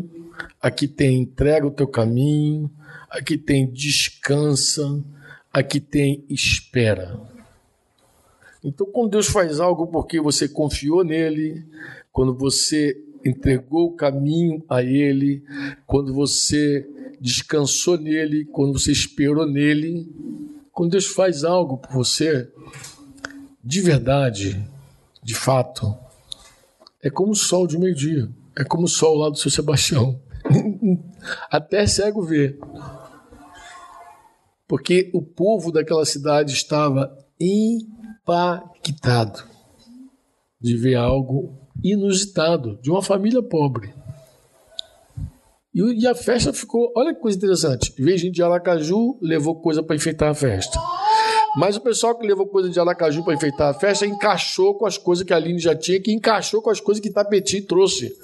aqui 0.61 0.87
tem 0.87 1.21
entrega 1.21 1.67
o 1.67 1.71
teu 1.71 1.87
caminho, 1.87 2.71
aqui 3.11 3.37
tem 3.37 3.71
descansa, 3.71 5.03
aqui 5.53 5.81
tem 5.81 6.25
espera. 6.29 7.21
Então, 8.65 8.87
quando 8.87 9.11
Deus 9.11 9.27
faz 9.27 9.59
algo 9.59 9.89
porque 9.89 10.21
você 10.21 10.49
confiou 10.49 11.03
nele, 11.03 11.65
quando 12.13 12.33
você 12.35 12.97
entregou 13.25 13.89
o 13.89 13.97
caminho 13.97 14.65
a 14.69 14.83
ele, 14.83 15.43
quando 15.87 16.15
você 16.15 16.89
descansou 17.21 17.99
nele, 17.99 18.45
quando 18.47 18.79
você 18.79 18.93
esperou 18.93 19.47
nele, 19.47 20.09
quando 20.73 20.93
Deus 20.93 21.07
faz 21.07 21.45
algo 21.45 21.77
por 21.77 21.93
você, 21.93 22.49
de 23.63 23.81
verdade, 23.81 24.65
de 25.23 25.35
fato, 25.35 25.95
é 27.03 27.11
como 27.11 27.33
o 27.33 27.37
sol 27.37 27.67
de 27.67 27.79
meio-dia, 27.79 28.29
é 28.57 28.65
como 28.65 28.85
o 28.85 28.89
sol 28.89 29.17
lá 29.17 29.29
do 29.29 29.39
seu 29.39 29.51
Sebastião. 29.51 30.21
Até 31.51 31.87
cego 31.87 32.23
vê. 32.23 32.59
Porque 34.67 35.11
o 35.13 35.23
povo 35.23 35.71
daquela 35.71 36.05
cidade 36.05 36.53
estava 36.53 37.17
impactado 37.41 39.45
de 40.61 40.77
ver 40.77 40.95
algo 40.95 41.59
inusitado 41.83 42.79
de 42.81 42.91
uma 42.91 43.03
família 43.03 43.43
pobre. 43.43 43.93
E, 45.75 46.07
a 46.07 46.15
festa 46.15 46.53
ficou, 46.53 46.93
olha 46.95 47.15
que 47.15 47.21
coisa 47.21 47.37
interessante. 47.37 47.95
Veio 47.99 48.19
gente 48.19 48.35
de 48.35 48.43
Aracaju, 48.43 49.19
levou 49.23 49.61
coisa 49.61 49.83
para 49.83 49.97
enfeitar 49.97 50.31
a 50.31 50.35
festa. 50.35 50.79
Mas 51.55 51.77
o 51.77 51.81
pessoal 51.81 52.15
que 52.15 52.27
levou 52.27 52.47
coisa 52.47 52.71
de 52.71 52.81
Aracaju 52.81 53.23
para 53.25 53.35
enfeitar 53.35 53.69
a 53.69 53.75
festa 53.75 54.07
encaixou 54.07 54.75
com 54.75 54.87
as 54.87 54.97
coisas 54.97 55.25
que 55.25 55.33
a 55.33 55.37
Aline 55.37 55.59
já 55.59 55.75
tinha, 55.75 56.01
que 56.01 56.11
encaixou 56.11 56.63
com 56.63 56.71
as 56.71 56.81
coisas 56.81 57.03
que 57.03 57.11
Tapeti 57.11 57.61
trouxe. 57.61 58.17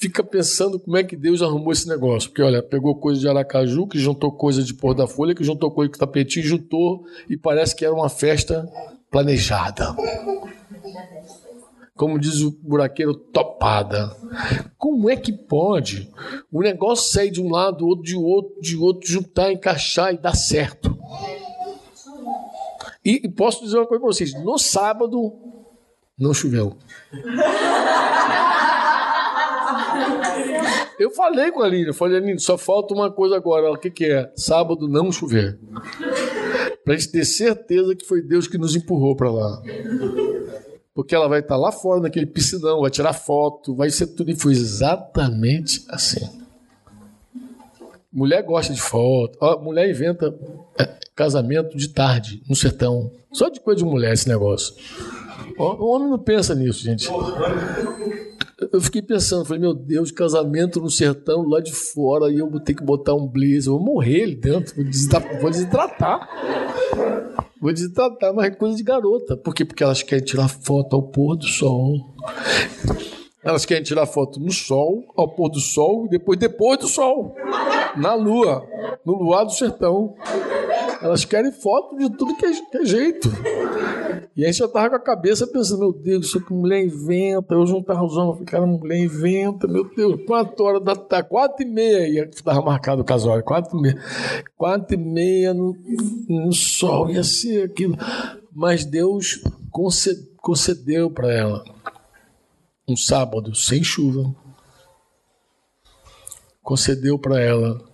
Fica 0.00 0.24
pensando 0.24 0.80
como 0.80 0.96
é 0.96 1.04
que 1.04 1.14
Deus 1.14 1.42
arrumou 1.42 1.72
esse 1.72 1.86
negócio. 1.86 2.28
Porque, 2.28 2.42
olha, 2.42 2.60
pegou 2.60 2.98
coisa 2.98 3.20
de 3.20 3.28
Aracaju, 3.28 3.86
que 3.86 3.96
juntou 3.96 4.32
coisa 4.32 4.60
de 4.60 4.74
Pôr 4.74 4.92
da 4.92 5.06
Folha, 5.06 5.32
que 5.32 5.44
juntou 5.44 5.70
coisa 5.70 5.92
de 5.92 5.98
tapetinho, 5.98 6.44
juntou, 6.44 7.04
e 7.28 7.36
parece 7.36 7.76
que 7.76 7.84
era 7.84 7.94
uma 7.94 8.08
festa 8.08 8.68
planejada 9.12 9.94
como 12.00 12.18
diz 12.18 12.40
o 12.40 12.50
buraqueiro, 12.62 13.12
topada. 13.12 14.16
Como 14.78 15.10
é 15.10 15.16
que 15.16 15.30
pode 15.30 16.10
o 16.50 16.62
negócio 16.62 17.12
sair 17.12 17.30
de 17.30 17.42
um 17.42 17.50
lado, 17.50 17.86
outro 17.86 18.02
de 18.02 18.16
outro, 18.16 18.58
de 18.58 18.74
outro, 18.74 19.06
juntar, 19.06 19.52
encaixar 19.52 20.14
e 20.14 20.16
dar 20.16 20.34
certo? 20.34 20.96
E, 23.04 23.20
e 23.22 23.28
posso 23.28 23.62
dizer 23.62 23.76
uma 23.76 23.86
coisa 23.86 24.00
para 24.00 24.12
vocês: 24.14 24.32
no 24.42 24.56
sábado 24.56 25.30
não 26.18 26.32
choveu. 26.32 26.74
Eu 30.98 31.10
falei 31.10 31.50
com 31.50 31.60
a 31.60 31.66
Aline, 31.66 31.92
falei, 31.92 32.16
Aline, 32.16 32.40
só 32.40 32.56
falta 32.56 32.94
uma 32.94 33.10
coisa 33.10 33.36
agora. 33.36 33.70
O 33.72 33.76
que, 33.76 33.90
que 33.90 34.06
é? 34.06 34.32
Sábado 34.36 34.88
não 34.88 35.12
chover. 35.12 35.58
Para 36.82 36.94
a 36.94 36.96
gente 36.96 37.12
ter 37.12 37.26
certeza 37.26 37.94
que 37.94 38.06
foi 38.06 38.22
Deus 38.22 38.46
que 38.46 38.56
nos 38.56 38.74
empurrou 38.74 39.14
para 39.14 39.30
lá 39.30 39.62
porque 40.94 41.14
ela 41.14 41.28
vai 41.28 41.40
estar 41.40 41.56
lá 41.56 41.70
fora 41.70 42.00
naquele 42.00 42.26
piscinão, 42.26 42.80
vai 42.80 42.90
tirar 42.90 43.12
foto, 43.12 43.74
vai 43.74 43.90
ser 43.90 44.08
tudo. 44.08 44.30
E 44.30 44.36
foi 44.36 44.52
exatamente 44.52 45.84
assim. 45.88 46.28
Mulher 48.12 48.42
gosta 48.42 48.74
de 48.74 48.80
foto, 48.80 49.38
mulher 49.62 49.88
inventa 49.88 50.34
é, 50.78 50.98
casamento 51.14 51.76
de 51.76 51.88
tarde, 51.88 52.42
no 52.48 52.56
sertão. 52.56 53.10
Só 53.32 53.48
de 53.48 53.60
coisa 53.60 53.84
de 53.84 53.88
mulher 53.88 54.12
esse 54.12 54.28
negócio. 54.28 54.74
O 55.56 55.86
homem 55.86 56.08
não 56.08 56.18
pensa 56.18 56.54
nisso, 56.54 56.82
gente. 56.82 57.08
Eu 58.72 58.80
fiquei 58.80 59.00
pensando, 59.00 59.44
falei, 59.44 59.60
meu 59.60 59.74
Deus, 59.74 60.10
casamento 60.10 60.80
no 60.80 60.90
sertão, 60.90 61.48
lá 61.48 61.60
de 61.60 61.72
fora, 61.72 62.30
e 62.30 62.38
eu 62.38 62.50
vou 62.50 62.60
ter 62.60 62.74
que 62.74 62.82
botar 62.82 63.14
um 63.14 63.26
blazer, 63.26 63.68
eu 63.68 63.78
vou 63.78 63.80
morrer 63.80 64.24
ali 64.24 64.34
dentro, 64.34 64.74
vou 65.40 65.50
desidratar. 65.50 66.28
Vou. 67.60 67.70
Vou 67.70 67.72
desidratar, 67.72 68.34
mas 68.34 68.46
é 68.46 68.50
coisa 68.50 68.76
de 68.76 68.82
garota. 68.82 69.36
Por 69.36 69.54
quê? 69.54 69.64
Porque 69.64 69.84
elas 69.84 70.02
querem 70.02 70.24
tirar 70.24 70.48
foto 70.48 70.96
ao 70.96 71.02
pôr 71.02 71.36
do 71.36 71.46
sol. 71.46 72.14
Elas 73.42 73.64
querem 73.64 73.82
tirar 73.82 74.06
foto 74.06 74.40
no 74.40 74.52
sol, 74.52 75.04
ao 75.16 75.28
pôr 75.28 75.50
do 75.50 75.60
sol, 75.60 76.06
e 76.06 76.08
depois 76.08 76.38
depois 76.38 76.78
do 76.78 76.88
sol. 76.88 77.34
Na 77.96 78.14
lua. 78.14 78.66
No 79.04 79.14
luar 79.14 79.44
do 79.44 79.52
sertão. 79.52 80.14
Elas 81.02 81.24
querem 81.24 81.50
foto 81.50 81.96
de 81.96 82.10
tudo 82.10 82.36
que 82.36 82.44
é, 82.44 82.52
que 82.52 82.78
é 82.78 82.84
jeito. 82.84 83.28
E 84.36 84.44
a 84.44 84.48
gente 84.48 84.58
já 84.58 84.68
tava 84.68 84.90
com 84.90 84.96
a 84.96 85.00
cabeça 85.00 85.46
pensando, 85.46 85.80
meu 85.80 85.92
Deus, 85.92 86.26
isso 86.26 86.44
que 86.44 86.52
mulher 86.52 86.84
inventa. 86.84 87.54
Eu 87.54 87.64
não 87.64 87.82
tava 87.82 88.04
usando, 88.04 88.44
cara, 88.44 88.66
mulher 88.66 88.98
inventa, 88.98 89.66
meu 89.66 89.84
Deus, 89.94 90.22
quatro 90.26 90.64
horas 90.64 90.84
da 90.84 90.94
tarde, 90.94 91.28
quatro 91.28 91.64
e 91.64 91.68
meia, 91.68 92.28
estava 92.30 92.60
marcado 92.60 93.00
o 93.00 93.04
casório, 93.04 93.42
quatro 93.42 93.78
e 93.78 93.82
meia. 93.82 94.02
Quatro 94.56 94.94
e 94.94 94.98
meia 94.98 95.54
no, 95.54 95.74
no 96.28 96.52
sol, 96.52 97.10
ia 97.10 97.24
ser 97.24 97.64
aquilo. 97.64 97.96
Mas 98.52 98.84
Deus 98.84 99.42
concedeu 100.40 101.10
para 101.10 101.32
ela 101.32 101.64
um 102.86 102.96
sábado 102.96 103.54
sem 103.54 103.82
chuva. 103.82 104.34
Concedeu 106.62 107.18
para 107.18 107.40
ela 107.40 107.89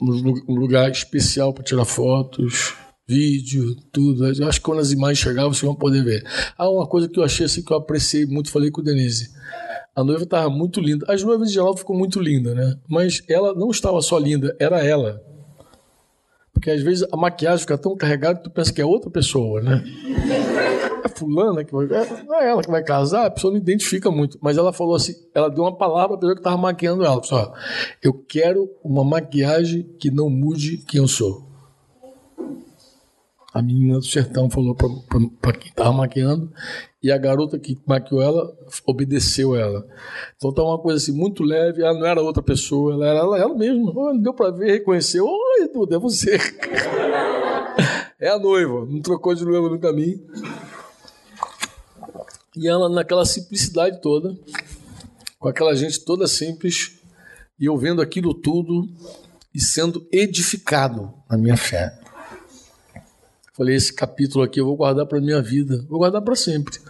um 0.00 0.54
lugar 0.54 0.90
especial 0.90 1.52
para 1.52 1.64
tirar 1.64 1.84
fotos, 1.84 2.74
vídeo, 3.06 3.74
tudo. 3.92 4.26
Eu 4.26 4.48
acho 4.48 4.60
que 4.60 4.64
quando 4.64 4.80
as 4.80 4.92
imagens 4.92 5.18
chegavam, 5.18 5.52
vocês 5.52 5.62
vão 5.62 5.74
poder 5.74 6.02
ver. 6.02 6.24
Ah, 6.56 6.68
uma 6.68 6.86
coisa 6.86 7.08
que 7.08 7.18
eu 7.18 7.24
achei 7.24 7.46
assim 7.46 7.62
que 7.62 7.72
eu 7.72 7.76
apreciei 7.76 8.26
muito, 8.26 8.50
falei 8.50 8.70
com 8.70 8.80
o 8.80 8.84
Denise. 8.84 9.30
A 9.94 10.02
noiva 10.02 10.24
estava 10.24 10.50
muito 10.50 10.80
linda. 10.80 11.06
As 11.08 11.22
noivas 11.22 11.50
em 11.50 11.52
geral 11.52 11.76
ficou 11.76 11.96
muito 11.96 12.20
linda, 12.20 12.54
né? 12.54 12.76
Mas 12.88 13.22
ela 13.28 13.54
não 13.54 13.70
estava 13.70 14.00
só 14.02 14.18
linda, 14.18 14.56
era 14.58 14.84
ela. 14.84 15.22
Porque 16.52 16.70
às 16.70 16.82
vezes 16.82 17.06
a 17.12 17.16
maquiagem 17.16 17.60
fica 17.60 17.78
tão 17.78 17.96
carregada 17.96 18.38
que 18.38 18.44
tu 18.44 18.50
pensa 18.50 18.72
que 18.72 18.80
é 18.80 18.84
outra 18.84 19.10
pessoa, 19.10 19.60
né? 19.60 19.84
Fulana 21.14 21.64
que 21.64 21.72
vai. 21.72 21.86
É, 21.86 22.22
não 22.24 22.40
é 22.40 22.48
ela 22.50 22.62
que 22.62 22.70
vai 22.70 22.82
casar, 22.82 23.26
a 23.26 23.30
pessoa 23.30 23.52
não 23.52 23.58
identifica 23.58 24.10
muito. 24.10 24.38
Mas 24.40 24.56
ela 24.56 24.72
falou 24.72 24.94
assim: 24.94 25.14
ela 25.34 25.48
deu 25.48 25.64
uma 25.64 25.76
palavra 25.76 26.16
para 26.16 26.30
a 26.30 26.34
que 26.34 26.40
estava 26.40 26.56
maquiando 26.56 27.04
ela. 27.04 27.20
Pessoal, 27.20 27.54
eu 28.02 28.12
quero 28.12 28.70
uma 28.82 29.04
maquiagem 29.04 29.82
que 29.98 30.10
não 30.10 30.28
mude 30.28 30.78
quem 30.78 31.00
eu 31.00 31.08
sou. 31.08 31.54
A 33.52 33.62
menina 33.62 33.98
do 33.98 34.04
sertão 34.04 34.50
falou 34.50 34.74
para 34.74 35.52
quem 35.52 35.70
estava 35.70 35.92
maquiando 35.92 36.50
e 37.00 37.12
a 37.12 37.18
garota 37.18 37.58
que 37.58 37.78
maquiou 37.86 38.20
ela 38.20 38.50
obedeceu 38.86 39.54
ela. 39.54 39.86
Então 40.36 40.52
tá 40.52 40.62
uma 40.64 40.78
coisa 40.78 40.96
assim 40.96 41.12
muito 41.12 41.44
leve, 41.44 41.82
ela 41.82 41.92
não 41.92 42.06
era 42.06 42.22
outra 42.22 42.42
pessoa, 42.42 42.94
ela 42.94 43.06
era 43.06 43.18
ela, 43.18 43.38
ela 43.38 43.54
mesma. 43.54 43.92
Oh, 43.94 44.12
deu 44.18 44.32
para 44.32 44.50
ver, 44.50 44.72
reconheceu. 44.72 45.26
Oi, 45.26 45.68
Duda, 45.72 45.96
é 45.96 45.98
você. 45.98 46.36
é 48.18 48.28
a 48.30 48.38
noiva, 48.38 48.86
não 48.86 49.02
trocou 49.02 49.34
de 49.34 49.44
noiva 49.44 49.68
no 49.68 49.78
caminho. 49.78 50.18
E 52.56 52.68
ela 52.68 52.88
naquela 52.88 53.24
simplicidade 53.24 54.00
toda, 54.00 54.36
com 55.38 55.48
aquela 55.48 55.74
gente 55.74 56.04
toda 56.04 56.26
simples, 56.26 56.98
e 57.58 57.66
eu 57.66 57.76
vendo 57.76 58.00
aquilo 58.00 58.34
tudo 58.34 58.88
e 59.54 59.60
sendo 59.60 60.06
edificado 60.12 61.12
na 61.30 61.36
minha 61.36 61.56
fé. 61.56 61.98
Falei, 63.52 63.76
esse 63.76 63.92
capítulo 63.92 64.42
aqui 64.42 64.60
eu 64.60 64.66
vou 64.66 64.76
guardar 64.76 65.06
para 65.06 65.20
minha 65.20 65.40
vida, 65.40 65.84
vou 65.88 66.00
guardar 66.00 66.20
para 66.22 66.34
sempre. 66.34 66.80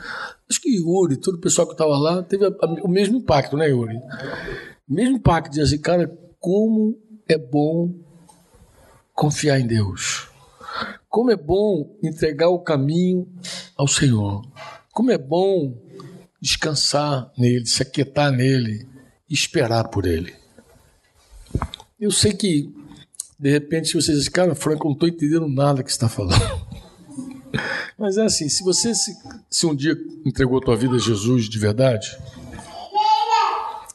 Acho 0.49 0.61
que 0.61 0.77
Yuri, 0.77 1.19
todo 1.19 1.35
o 1.35 1.41
pessoal 1.41 1.67
que 1.67 1.75
estava 1.75 1.97
lá, 1.99 2.23
teve 2.23 2.47
a, 2.47 2.49
a, 2.49 2.67
o 2.83 2.89
mesmo 2.89 3.19
impacto, 3.19 3.55
né, 3.55 3.69
Yuri? 3.69 4.01
Mesmo 4.89 5.17
impacto 5.17 5.53
de 5.53 5.61
assim, 5.61 5.79
cara, 5.79 6.11
como 6.41 6.99
é 7.29 7.37
bom 7.37 7.95
confiar 9.15 9.61
em 9.61 9.67
Deus. 9.67 10.29
Como 11.09 11.31
é 11.31 11.37
bom 11.37 11.97
entregar 12.03 12.49
o 12.49 12.59
caminho 12.59 13.29
ao 13.77 13.87
Senhor. 13.87 14.43
Como 14.95 15.11
é 15.11 15.19
bom 15.19 15.77
descansar 16.41 17.31
nele, 17.37 17.67
se 17.67 17.83
aquietar 17.83 18.31
nele 18.31 18.87
esperar 19.29 19.89
por 19.89 20.07
ele. 20.07 20.33
Eu 22.01 22.13
sei 22.13 22.33
que 22.33 22.73
de 23.39 23.51
repente, 23.51 23.89
se 23.89 23.95
você 23.95 24.13
diz, 24.13 24.29
cara, 24.29 24.55
Franco, 24.55 24.87
eu 24.87 24.91
não 24.91 24.95
estou 24.95 25.09
entendendo 25.09 25.49
nada 25.49 25.83
que 25.83 25.91
você 25.91 25.97
está 25.97 26.09
falando. 26.09 26.41
Mas 27.99 28.17
é 28.17 28.23
assim, 28.23 28.49
se 28.49 28.63
você 28.63 28.95
se, 28.95 29.17
se 29.51 29.67
um 29.67 29.75
dia 29.75 29.97
entregou 30.25 30.59
a 30.59 30.61
tua 30.61 30.77
vida 30.77 30.95
a 30.95 30.99
Jesus 30.99 31.49
de 31.49 31.59
verdade, 31.59 32.17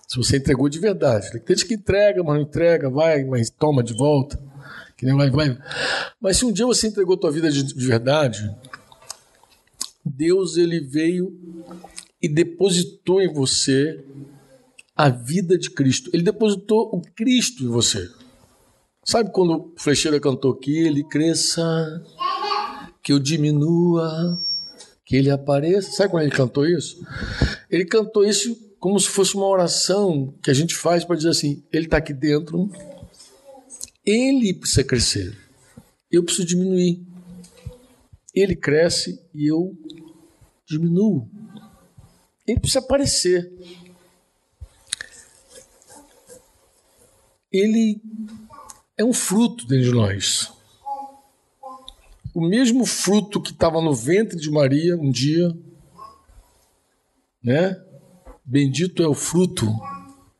se 0.07 0.17
você 0.17 0.37
entregou 0.37 0.67
de 0.67 0.79
verdade, 0.79 1.31
tem 1.31 1.55
gente 1.55 1.67
que 1.67 1.73
entrega, 1.75 2.23
mas 2.23 2.35
não 2.35 2.41
entrega, 2.41 2.89
vai, 2.89 3.23
mas 3.23 3.49
toma 3.49 3.83
de 3.83 3.93
volta, 3.93 4.39
que 4.97 5.05
nem 5.05 5.15
vai, 5.15 5.29
vai. 5.29 5.57
Mas 6.19 6.37
se 6.37 6.45
um 6.45 6.51
dia 6.51 6.65
você 6.65 6.87
entregou 6.87 7.15
a 7.15 7.19
tua 7.19 7.31
vida 7.31 7.51
de, 7.51 7.61
de 7.61 7.85
verdade, 7.85 8.49
Deus 10.19 10.57
ele 10.57 10.81
veio 10.81 11.33
e 12.21 12.27
depositou 12.27 13.21
em 13.21 13.33
você 13.33 14.03
a 14.93 15.07
vida 15.07 15.57
de 15.57 15.69
Cristo. 15.69 16.09
Ele 16.13 16.23
depositou 16.23 16.89
o 16.93 17.01
Cristo 17.15 17.63
em 17.63 17.69
você. 17.69 18.05
Sabe 19.05 19.31
quando 19.31 19.53
o 19.53 19.73
Flecheira 19.77 20.19
cantou 20.19 20.53
que 20.53 20.77
ele 20.77 21.05
cresça, 21.05 21.63
que 23.01 23.13
eu 23.13 23.17
diminua, 23.17 24.37
que 25.05 25.15
ele 25.15 25.29
apareça? 25.29 25.93
Sabe 25.93 26.11
quando 26.11 26.23
ele 26.23 26.35
cantou 26.35 26.67
isso? 26.67 27.01
Ele 27.71 27.85
cantou 27.85 28.25
isso 28.25 28.75
como 28.77 28.99
se 28.99 29.07
fosse 29.07 29.35
uma 29.35 29.47
oração 29.47 30.37
que 30.43 30.51
a 30.51 30.53
gente 30.53 30.75
faz 30.75 31.05
para 31.05 31.15
dizer 31.15 31.29
assim: 31.29 31.63
ele 31.71 31.85
está 31.85 31.95
aqui 31.95 32.13
dentro, 32.13 32.69
ele 34.05 34.53
precisa 34.53 34.83
crescer, 34.83 35.33
eu 36.11 36.25
preciso 36.25 36.45
diminuir. 36.45 37.07
Ele 38.35 38.55
cresce 38.55 39.19
e 39.33 39.49
eu 39.49 39.75
diminuo. 40.69 41.29
Ele 42.47 42.59
precisa 42.59 42.79
aparecer. 42.79 43.51
Ele 47.51 48.01
é 48.97 49.03
um 49.03 49.13
fruto 49.13 49.65
dentro 49.65 49.85
de 49.85 49.91
nós. 49.91 50.51
O 52.33 52.47
mesmo 52.47 52.85
fruto 52.85 53.41
que 53.41 53.51
estava 53.51 53.81
no 53.81 53.93
ventre 53.93 54.37
de 54.37 54.51
Maria 54.51 54.95
um 54.95 55.09
dia, 55.09 55.51
né? 57.43 57.75
Bendito 58.45 59.01
é 59.01 59.07
o 59.07 59.13
fruto 59.13 59.65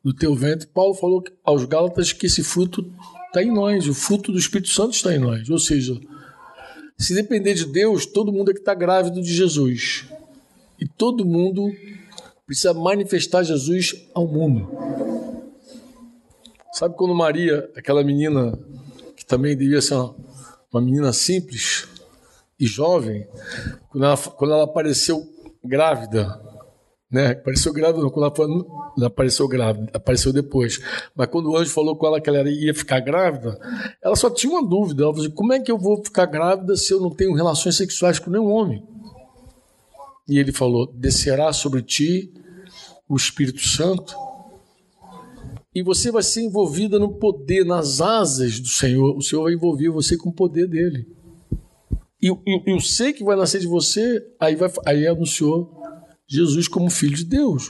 do 0.03 0.13
teu 0.13 0.35
ventre. 0.35 0.67
Paulo 0.67 0.93
falou 0.93 1.23
aos 1.43 1.65
Gálatas 1.65 2.13
que 2.13 2.27
esse 2.27 2.43
fruto 2.43 2.93
está 3.27 3.43
em 3.43 3.51
nós, 3.51 3.87
o 3.87 3.93
fruto 3.93 4.31
do 4.31 4.37
Espírito 4.37 4.69
Santo 4.69 4.93
está 4.93 5.13
em 5.13 5.19
nós. 5.19 5.49
Ou 5.49 5.59
seja, 5.59 5.99
se 6.97 7.13
depender 7.15 7.53
de 7.53 7.65
Deus, 7.65 8.05
todo 8.05 8.31
mundo 8.31 8.51
é 8.51 8.53
que 8.53 8.59
está 8.59 8.73
grávido 8.73 9.21
de 9.21 9.33
Jesus. 9.33 10.05
E 10.79 10.87
todo 10.87 11.25
mundo 11.25 11.71
precisa 12.45 12.73
manifestar 12.73 13.43
Jesus 13.43 14.07
ao 14.13 14.27
mundo. 14.27 14.69
Sabe 16.71 16.95
quando 16.95 17.13
Maria, 17.13 17.69
aquela 17.75 18.03
menina 18.03 18.57
que 19.15 19.25
também 19.25 19.57
devia 19.57 19.81
ser 19.81 19.95
uma, 19.95 20.15
uma 20.71 20.81
menina 20.81 21.11
simples 21.11 21.87
e 22.59 22.65
jovem, 22.65 23.27
quando 23.89 24.03
ela, 24.05 24.17
quando 24.17 24.53
ela 24.53 24.63
apareceu 24.63 25.27
grávida, 25.63 26.39
né? 27.11 27.31
Apareceu 27.31 27.73
grávida, 27.73 28.07
quando 28.09 28.25
ela, 28.25 28.35
foi, 28.35 28.47
não 28.47 29.07
apareceu 29.07 29.47
grávida, 29.47 29.89
apareceu 29.93 30.31
depois. 30.31 30.79
Mas 31.15 31.27
quando 31.27 31.49
o 31.49 31.57
anjo 31.57 31.71
falou 31.71 31.95
com 31.97 32.05
ela 32.05 32.21
que 32.21 32.29
ela 32.29 32.47
ia 32.49 32.73
ficar 32.73 32.99
grávida, 32.99 33.59
ela 34.01 34.15
só 34.15 34.29
tinha 34.29 34.53
uma 34.53 34.67
dúvida. 34.67 35.03
Ela 35.03 35.11
falou 35.11 35.25
assim, 35.25 35.35
como 35.35 35.53
é 35.53 35.59
que 35.59 35.71
eu 35.71 35.77
vou 35.77 36.03
ficar 36.03 36.27
grávida 36.27 36.75
se 36.75 36.93
eu 36.93 37.01
não 37.01 37.09
tenho 37.09 37.33
relações 37.33 37.75
sexuais 37.75 38.19
com 38.19 38.29
nenhum 38.29 38.51
homem? 38.51 38.83
E 40.29 40.37
ele 40.37 40.51
falou: 40.51 40.87
descerá 40.93 41.51
sobre 41.51 41.81
ti 41.81 42.31
o 43.07 43.15
Espírito 43.15 43.67
Santo 43.67 44.15
e 45.73 45.83
você 45.83 46.11
vai 46.11 46.23
ser 46.23 46.41
envolvida 46.41 46.97
no 46.97 47.13
poder, 47.13 47.63
nas 47.63 48.01
asas 48.01 48.59
do 48.59 48.67
Senhor. 48.67 49.15
O 49.15 49.21
Senhor 49.21 49.43
vai 49.43 49.53
envolver 49.53 49.89
você 49.89 50.17
com 50.17 50.29
o 50.29 50.33
poder 50.33 50.67
dele. 50.67 51.07
E, 52.21 52.29
e, 52.29 52.63
e 52.67 52.73
o 52.73 52.81
ser 52.81 53.13
que 53.13 53.23
vai 53.23 53.35
nascer 53.35 53.61
de 53.61 53.67
você, 53.67 54.25
aí, 54.39 54.55
vai, 54.55 54.69
aí 54.85 55.07
anunciou 55.07 55.71
Jesus 56.27 56.67
como 56.67 56.89
filho 56.89 57.15
de 57.15 57.23
Deus. 57.23 57.69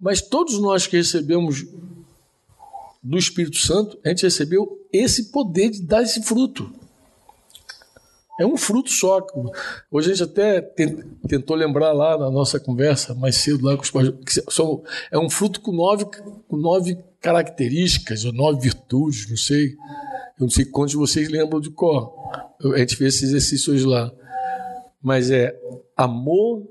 Mas 0.00 0.20
todos 0.22 0.58
nós 0.60 0.86
que 0.86 0.96
recebemos 0.96 1.66
do 3.02 3.18
Espírito 3.18 3.58
Santo, 3.58 3.98
a 4.04 4.08
gente 4.08 4.22
recebeu 4.22 4.66
esse 4.92 5.30
poder 5.30 5.70
de 5.70 5.82
dar 5.82 6.02
esse 6.02 6.22
fruto. 6.22 6.72
É 8.40 8.46
um 8.46 8.56
fruto 8.56 8.90
só. 8.90 9.18
Hoje 9.90 10.10
a 10.10 10.14
gente 10.14 10.22
até 10.22 10.62
tentou 11.28 11.54
lembrar 11.54 11.92
lá 11.92 12.16
na 12.16 12.30
nossa 12.30 12.58
conversa 12.58 13.14
mais 13.14 13.36
cedo 13.36 13.66
lá 13.66 13.76
com 13.76 13.82
os 13.82 13.90
pais, 13.90 14.10
é 15.12 15.18
um 15.18 15.28
fruto 15.28 15.60
com 15.60 15.70
nove, 15.70 16.06
com 16.48 16.56
nove 16.56 16.98
características 17.20 18.24
ou 18.24 18.32
nove 18.32 18.62
virtudes, 18.62 19.28
não 19.28 19.36
sei. 19.36 19.74
Eu 20.38 20.44
não 20.44 20.48
sei 20.48 20.64
quantos 20.64 20.94
vocês 20.94 21.28
lembram 21.28 21.60
de 21.60 21.68
cor. 21.68 22.14
A 22.74 22.78
gente 22.78 22.96
fez 22.96 23.16
esses 23.16 23.28
exercícios 23.28 23.84
lá. 23.84 24.10
Mas 25.02 25.30
é 25.30 25.54
amor, 25.94 26.66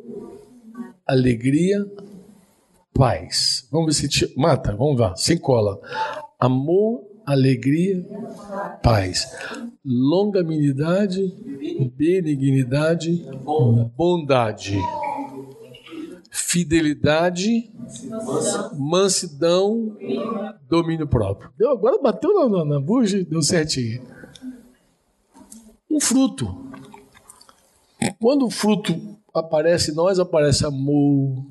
alegria, 1.06 1.86
paz. 2.96 3.68
Vamos 3.72 3.96
ver 3.96 4.02
se 4.02 4.10
te... 4.10 4.34
mata, 4.36 4.76
vamos 4.76 5.00
lá, 5.00 5.16
sem 5.16 5.38
cola. 5.38 5.80
Amor, 6.40 7.04
alegria, 7.32 8.06
paz. 8.82 9.28
Longanimidade, 9.86 11.22
benignidade, 11.96 13.26
bondade 13.96 14.78
fidelidade, 16.32 17.70
mansidão, 18.78 19.98
domínio 20.68 21.08
próprio. 21.08 21.52
Deu, 21.58 21.72
agora 21.72 22.02
bateu 22.02 22.34
na, 22.34 22.66
na, 22.66 22.66
na 22.66 22.86
deu 23.30 23.42
certinho. 23.42 24.02
um 25.90 26.00
fruto. 26.00 26.70
Quando 28.20 28.46
o 28.46 28.50
fruto 28.50 28.96
aparece 29.34 29.92
em 29.92 29.96
nós, 29.96 30.20
aparece 30.20 30.66
amor, 30.66 31.46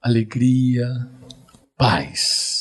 alegria, 0.00 0.88
paz. 1.76 2.55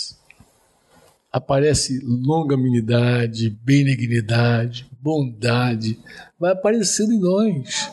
Aparece 1.36 2.00
longanimidade, 2.02 3.50
benignidade, 3.50 4.90
bondade. 5.02 6.00
Vai 6.40 6.54
aparecendo 6.54 7.12
em 7.12 7.20
nós. 7.20 7.92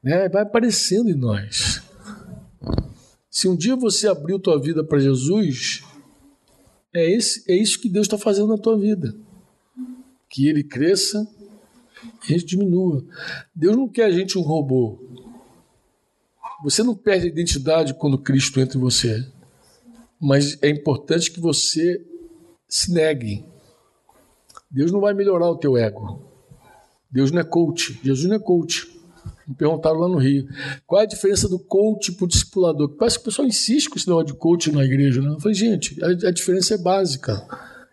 Né? 0.00 0.28
Vai 0.28 0.42
aparecendo 0.42 1.10
em 1.10 1.14
nós. 1.16 1.82
Se 3.28 3.48
um 3.48 3.56
dia 3.56 3.74
você 3.74 4.06
abriu 4.06 4.38
tua 4.38 4.62
vida 4.62 4.84
para 4.84 5.00
Jesus, 5.00 5.82
é, 6.94 7.04
esse, 7.10 7.50
é 7.50 7.56
isso 7.56 7.80
que 7.80 7.88
Deus 7.88 8.06
está 8.06 8.16
fazendo 8.16 8.46
na 8.46 8.58
tua 8.58 8.78
vida. 8.78 9.12
Que 10.30 10.46
ele 10.46 10.62
cresça 10.62 11.28
e 12.28 12.32
a 12.32 12.38
gente 12.38 12.44
diminua. 12.44 13.04
Deus 13.52 13.76
não 13.76 13.88
quer 13.88 14.04
a 14.04 14.12
gente 14.12 14.38
um 14.38 14.42
robô. 14.42 15.00
Você 16.62 16.84
não 16.84 16.94
perde 16.94 17.26
a 17.26 17.28
identidade 17.28 17.92
quando 17.92 18.16
Cristo 18.16 18.60
entra 18.60 18.78
em 18.78 18.80
você. 18.80 19.26
Mas 20.24 20.56
é 20.62 20.70
importante 20.70 21.30
que 21.30 21.38
você 21.38 22.02
se 22.66 22.90
negue. 22.90 23.44
Deus 24.70 24.90
não 24.90 24.98
vai 24.98 25.12
melhorar 25.12 25.50
o 25.50 25.58
teu 25.58 25.76
ego. 25.76 26.22
Deus 27.10 27.30
não 27.30 27.42
é 27.42 27.44
coach. 27.44 28.00
Jesus 28.02 28.26
não 28.26 28.36
é 28.36 28.38
coach. 28.38 28.88
Me 29.46 29.54
perguntaram 29.54 29.98
lá 29.98 30.08
no 30.08 30.16
Rio. 30.16 30.48
Qual 30.86 30.98
é 30.98 31.04
a 31.04 31.06
diferença 31.06 31.46
do 31.46 31.58
coach 31.58 32.12
para 32.12 32.24
o 32.24 32.28
discipulador? 32.28 32.96
Parece 32.96 33.18
que 33.18 33.22
o 33.22 33.24
pessoal 33.26 33.46
insiste 33.46 33.90
com 33.90 33.98
esse 33.98 34.08
negócio 34.08 34.28
de 34.28 34.34
coach 34.38 34.72
na 34.72 34.82
igreja. 34.82 35.20
Né? 35.20 35.28
Eu 35.28 35.40
falei, 35.40 35.54
gente, 35.54 36.02
a, 36.02 36.06
a 36.06 36.32
diferença 36.32 36.74
é 36.74 36.78
básica. 36.78 37.46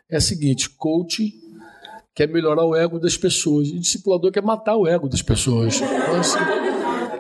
É 0.09 0.15
a 0.15 0.21
seguinte: 0.21 0.69
coach 0.69 1.37
quer 2.15 2.29
melhorar 2.29 2.63
o 2.63 2.77
ego 2.77 2.97
das 2.97 3.17
pessoas, 3.17 3.67
e 3.67 3.77
discipulador 3.77 4.31
quer 4.31 4.41
matar 4.41 4.77
o 4.77 4.87
ego 4.87 5.09
das 5.09 5.21
pessoas. 5.21 5.81
Então, 5.81 6.15
assim, 6.15 6.39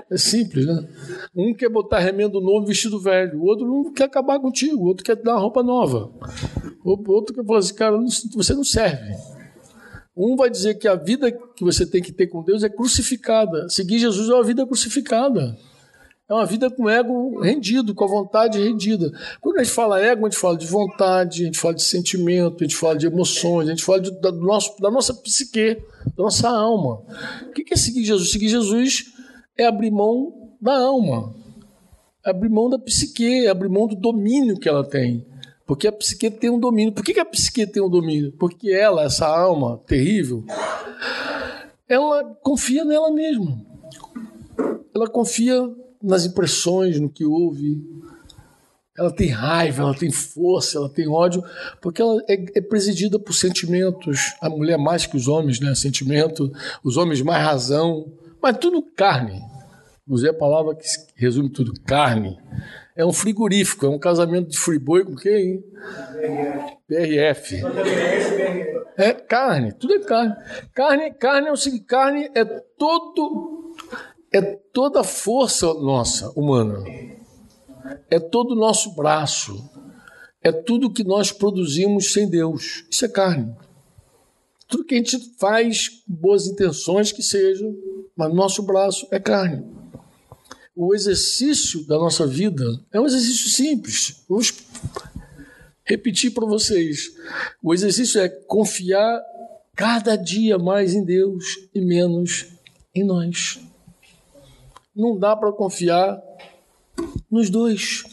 é 0.09 0.17
simples, 0.17 0.65
né? 0.65 0.87
Um 1.35 1.53
quer 1.53 1.69
botar 1.69 1.99
remendo 1.99 2.41
novo 2.41 2.65
vestido 2.65 2.99
velho, 2.99 3.39
o 3.39 3.45
outro 3.45 3.65
não 3.65 3.93
quer 3.93 4.03
acabar 4.03 4.39
contigo, 4.39 4.83
o 4.83 4.87
outro 4.87 5.03
quer 5.03 5.15
dar 5.15 5.33
uma 5.33 5.39
roupa 5.39 5.63
nova. 5.63 6.11
O 6.83 7.11
outro 7.11 7.33
quer 7.33 7.45
falar 7.45 7.59
assim, 7.59 7.73
cara, 7.73 7.97
você 8.33 8.53
não 8.53 8.65
serve. 8.65 9.15
Um 10.15 10.35
vai 10.35 10.49
dizer 10.49 10.75
que 10.75 10.89
a 10.89 10.95
vida 10.95 11.31
que 11.31 11.63
você 11.63 11.85
tem 11.85 12.01
que 12.01 12.11
ter 12.11 12.27
com 12.27 12.43
Deus 12.43 12.63
é 12.63 12.69
crucificada. 12.69 13.69
Seguir 13.69 13.99
Jesus 13.99 14.29
é 14.29 14.33
uma 14.33 14.43
vida 14.43 14.65
crucificada. 14.65 15.57
É 16.27 16.33
uma 16.33 16.45
vida 16.45 16.69
com 16.69 16.89
ego 16.89 17.39
rendido, 17.39 17.95
com 17.95 18.03
a 18.03 18.07
vontade 18.07 18.61
rendida. 18.61 19.11
Quando 19.39 19.59
a 19.59 19.63
gente 19.63 19.73
fala 19.73 20.01
ego, 20.01 20.25
a 20.25 20.29
gente 20.29 20.39
fala 20.39 20.57
de 20.57 20.67
vontade, 20.67 21.43
a 21.43 21.45
gente 21.45 21.59
fala 21.59 21.73
de 21.73 21.83
sentimento, 21.83 22.57
a 22.59 22.63
gente 22.63 22.75
fala 22.75 22.97
de 22.97 23.05
emoções, 23.05 23.67
a 23.67 23.71
gente 23.71 23.83
fala 23.83 24.01
de, 24.01 24.11
da, 24.19 24.31
nosso, 24.31 24.81
da 24.81 24.91
nossa 24.91 25.13
psique, 25.13 25.75
da 26.15 26.23
nossa 26.23 26.49
alma. 26.49 27.03
O 27.47 27.51
que 27.51 27.73
é 27.73 27.77
seguir 27.77 28.03
Jesus? 28.03 28.31
Seguir 28.31 28.49
Jesus 28.49 29.05
é 29.57 29.65
abrir 29.65 29.91
mão 29.91 30.40
da 30.61 30.77
alma, 30.77 31.33
é 32.23 32.29
abrir 32.29 32.49
mão 32.49 32.69
da 32.69 32.77
psique, 32.77 33.45
é 33.45 33.49
abrir 33.49 33.69
mão 33.69 33.87
do 33.87 33.95
domínio 33.95 34.59
que 34.59 34.69
ela 34.69 34.83
tem. 34.83 35.25
Porque 35.65 35.87
a 35.87 35.91
psique 35.91 36.29
tem 36.29 36.49
um 36.49 36.59
domínio. 36.59 36.93
Por 36.93 37.03
que, 37.03 37.19
a 37.19 37.25
psique 37.25 37.65
tem 37.65 37.81
um 37.81 37.89
domínio? 37.89 38.33
Porque 38.33 38.69
ela, 38.71 39.03
essa 39.03 39.25
alma 39.25 39.81
terrível, 39.87 40.43
ela 41.87 42.25
confia 42.43 42.83
nela 42.83 43.09
mesma. 43.09 43.59
Ela 44.93 45.07
confia 45.09 45.73
nas 46.03 46.25
impressões, 46.25 46.99
no 46.99 47.09
que 47.09 47.25
ouve. 47.25 47.81
Ela 48.97 49.11
tem 49.11 49.29
raiva, 49.29 49.83
ela 49.83 49.95
tem 49.95 50.11
força, 50.11 50.77
ela 50.77 50.89
tem 50.89 51.07
ódio, 51.07 51.41
porque 51.81 52.01
ela 52.01 52.21
é, 52.27 52.33
é 52.55 52.61
presidida 52.61 53.17
por 53.17 53.33
sentimentos. 53.33 54.35
A 54.41 54.49
mulher 54.49 54.77
mais 54.77 55.05
que 55.05 55.15
os 55.15 55.27
homens, 55.27 55.59
né? 55.59 55.73
Sentimento. 55.73 56.51
Os 56.83 56.97
homens 56.97 57.21
mais 57.21 57.43
razão. 57.43 58.11
Mas 58.41 58.57
tudo 58.57 58.83
carne. 58.83 59.50
Usei 60.11 60.29
a 60.29 60.33
palavra 60.33 60.75
que 60.75 60.85
resume 61.15 61.49
tudo: 61.49 61.71
carne. 61.85 62.37
É 62.93 63.05
um 63.05 63.13
frigorífico, 63.13 63.85
é 63.85 63.89
um 63.89 63.97
casamento 63.97 64.49
de 64.49 64.59
friboi 64.59 65.05
com 65.05 65.15
quem? 65.15 65.63
PRF. 66.85 67.61
É 68.97 69.13
carne, 69.13 69.71
tudo 69.71 69.93
é 69.93 69.99
carne. 69.99 70.35
Carne, 70.73 71.13
carne 71.13 71.47
é 71.47 71.51
o 71.53 71.55
seguinte, 71.55 71.85
carne 71.85 72.29
é 72.35 72.43
todo 72.43 73.73
é 74.33 74.41
toda 74.41 74.99
a 74.99 75.03
força 75.03 75.73
nossa 75.75 76.29
humana. 76.31 76.83
É 78.09 78.19
todo 78.19 78.51
o 78.51 78.59
nosso 78.59 78.93
braço. 78.93 79.63
É 80.43 80.51
tudo 80.51 80.91
que 80.91 81.05
nós 81.05 81.31
produzimos 81.31 82.11
sem 82.11 82.29
Deus. 82.29 82.85
Isso 82.91 83.05
é 83.05 83.07
carne. 83.07 83.55
Tudo 84.67 84.83
que 84.83 84.95
a 84.95 84.97
gente 84.97 85.17
faz, 85.39 86.03
boas 86.05 86.47
intenções 86.47 87.13
que 87.13 87.23
sejam, 87.23 87.73
mas 88.13 88.33
nosso 88.33 88.61
braço 88.63 89.07
é 89.09 89.19
carne 89.19 89.80
o 90.75 90.95
exercício 90.95 91.85
da 91.85 91.97
nossa 91.97 92.25
vida 92.25 92.65
é 92.91 92.99
um 92.99 93.05
exercício 93.05 93.49
simples. 93.49 94.23
Vou 94.27 94.41
repetir 95.83 96.33
para 96.33 96.45
vocês. 96.45 97.11
O 97.61 97.73
exercício 97.73 98.21
é 98.21 98.29
confiar 98.29 99.21
cada 99.75 100.15
dia 100.15 100.57
mais 100.57 100.93
em 100.93 101.03
Deus 101.03 101.67
e 101.73 101.81
menos 101.81 102.47
em 102.95 103.03
nós. 103.03 103.59
Não 104.95 105.17
dá 105.17 105.35
para 105.35 105.51
confiar 105.51 106.21
nos 107.29 107.49
dois. 107.49 108.03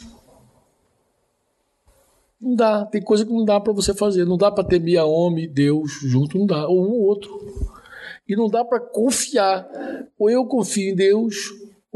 Não 2.41 2.55
dá, 2.55 2.85
tem 2.87 3.03
coisa 3.03 3.25
que 3.25 3.33
não 3.33 3.45
dá 3.45 3.61
para 3.61 3.73
você 3.73 3.93
fazer. 3.93 4.25
Não 4.25 4.37
dá 4.37 4.51
para 4.51 4.65
temer 4.65 4.99
a 4.99 5.05
homem 5.05 5.45
e 5.45 5.49
Deus 5.49 5.93
junto, 6.03 6.39
não 6.39 6.47
dá, 6.47 6.67
ou 6.69 6.85
um 6.85 6.91
ou 6.91 7.03
outro. 7.03 7.31
E 8.29 8.37
não 8.37 8.49
dá 8.49 8.65
para 8.65 8.81
confiar. 8.81 9.69
Ou 10.19 10.31
eu 10.31 10.45
confio 10.47 10.91
em 10.91 10.95
Deus, 10.95 11.37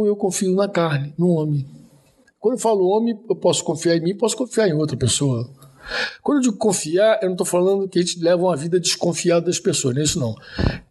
ou 0.02 0.06
eu 0.06 0.16
confio 0.16 0.54
na 0.54 0.68
carne, 0.68 1.14
no 1.16 1.28
homem. 1.28 1.66
Quando 2.38 2.54
eu 2.54 2.60
falo 2.60 2.88
homem, 2.88 3.18
eu 3.28 3.36
posso 3.36 3.62
confiar 3.64 3.96
em 3.96 4.00
mim, 4.00 4.16
posso 4.16 4.36
confiar 4.36 4.68
em 4.68 4.74
outra 4.74 4.96
pessoa. 4.96 5.48
Quando 6.22 6.38
eu 6.38 6.42
digo 6.42 6.56
confiar, 6.56 7.18
eu 7.22 7.26
não 7.26 7.34
estou 7.34 7.46
falando 7.46 7.88
que 7.88 7.98
a 7.98 8.02
gente 8.02 8.20
leva 8.20 8.42
uma 8.42 8.56
vida 8.56 8.78
desconfiada 8.78 9.46
das 9.46 9.58
pessoas, 9.58 9.94
não 9.94 10.00
é 10.00 10.04
isso 10.04 10.20
não. 10.20 10.34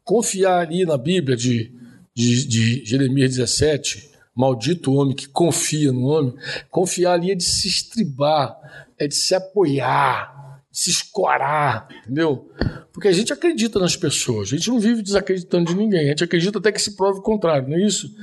Confiar 0.04 0.60
ali 0.60 0.86
na 0.86 0.98
Bíblia 0.98 1.36
de, 1.36 1.72
de, 2.14 2.48
de 2.48 2.86
Jeremias 2.86 3.36
17, 3.36 4.12
maldito 4.36 4.94
homem 4.94 5.16
que 5.16 5.28
confia 5.28 5.92
no 5.92 6.06
homem, 6.06 6.34
confiar 6.70 7.14
ali 7.14 7.32
é 7.32 7.36
de 7.36 7.44
se 7.44 7.68
estribar, 7.68 8.58
é 8.98 9.08
de 9.08 9.16
se 9.16 9.34
apoiar, 9.36 10.51
se 10.72 10.90
escorar, 10.90 11.88
entendeu? 12.04 12.50
Porque 12.94 13.10
a 13.10 13.12
gente 13.12 13.34
acredita 13.34 13.78
nas 13.78 13.96
pessoas, 13.96 14.48
a 14.48 14.56
gente 14.56 14.70
não 14.70 14.80
vive 14.80 15.02
desacreditando 15.02 15.66
de 15.66 15.76
ninguém, 15.76 16.06
a 16.06 16.10
gente 16.10 16.24
acredita 16.24 16.60
até 16.60 16.72
que 16.72 16.82
se 16.82 16.96
prove 16.96 17.20
o 17.20 17.24
contrário, 17.24 17.68
não 17.68 17.76
é 17.76 17.82
isso? 17.82 18.14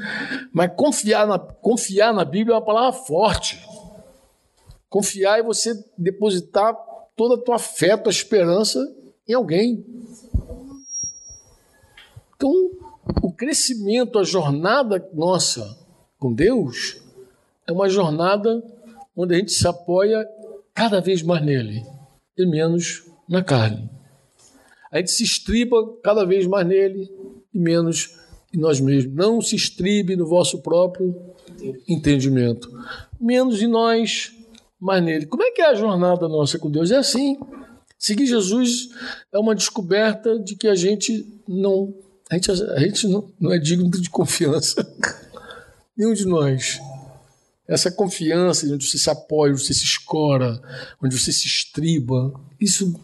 Mas 0.53 0.73
confiar 0.75 1.27
na, 1.27 1.39
confiar 1.39 2.13
na 2.15 2.25
Bíblia 2.25 2.55
é 2.55 2.57
uma 2.57 2.65
palavra 2.65 2.99
forte. 3.01 3.63
Confiar 4.89 5.39
é 5.39 5.43
você 5.43 5.75
depositar 5.97 6.75
toda 7.15 7.35
a 7.35 7.45
tua 7.45 7.59
fé, 7.59 7.97
tua 7.97 8.11
esperança 8.11 8.79
em 9.29 9.35
alguém. 9.35 9.85
Então, 12.35 12.53
o 13.23 13.31
crescimento, 13.31 14.19
a 14.19 14.25
jornada 14.25 15.07
nossa 15.13 15.79
com 16.19 16.33
Deus 16.33 16.97
é 17.67 17.73
uma 17.73 17.89
jornada 17.89 18.63
onde 19.15 19.35
a 19.35 19.39
gente 19.39 19.53
se 19.53 19.67
apoia 19.69 20.27
cada 20.73 21.01
vez 21.01 21.23
mais 21.23 21.45
nele 21.45 21.98
e 22.43 22.47
menos 22.47 23.05
na 23.29 23.43
carne 23.43 23.89
a 24.91 24.99
gente 24.99 25.11
se 25.11 25.23
estriba 25.23 25.77
cada 26.03 26.25
vez 26.25 26.47
mais 26.47 26.67
nele 26.67 27.11
e 27.53 27.59
menos 27.59 28.17
em 28.53 28.59
nós 28.59 28.81
mesmos. 28.81 29.15
Não 29.15 29.41
se 29.41 29.55
estribe 29.55 30.17
no 30.17 30.27
vosso 30.27 30.63
próprio 30.63 31.15
entendimento. 31.87 32.71
Menos 33.21 33.63
em 33.63 33.67
nós, 33.67 34.33
mais 34.81 35.03
nele. 35.03 35.27
Como 35.27 35.43
é 35.43 35.51
que 35.51 35.61
é 35.61 35.67
a 35.67 35.75
jornada 35.75 36.29
nossa 36.29 36.59
com 36.59 36.71
Deus? 36.71 36.91
É 36.91 36.97
assim. 36.97 37.39
Seguir 37.99 38.27
Jesus 38.27 38.91
é 39.33 39.39
uma 39.39 39.55
descoberta 39.55 40.39
de 40.39 40.57
que 40.57 40.69
a 40.69 40.75
gente 40.75 41.27
não. 41.47 41.95
A 42.31 42.35
gente, 42.35 42.51
a 42.51 42.79
gente 42.79 43.09
não, 43.09 43.31
não 43.41 43.53
é 43.53 43.59
digno 43.59 43.91
de 43.91 44.09
confiança. 44.09 44.87
Nenhum 45.97 46.15
de 46.15 46.27
nós. 46.27 46.81
Essa 47.69 47.91
confiança 47.91 48.67
onde 48.67 48.89
você 48.89 48.97
se 48.99 49.11
apoia, 49.11 49.53
onde 49.53 49.63
você 49.63 49.75
se 49.75 49.85
escora, 49.85 50.61
onde 51.03 51.19
você 51.19 51.31
se 51.31 51.47
estriba, 51.47 52.33
isso 52.59 52.99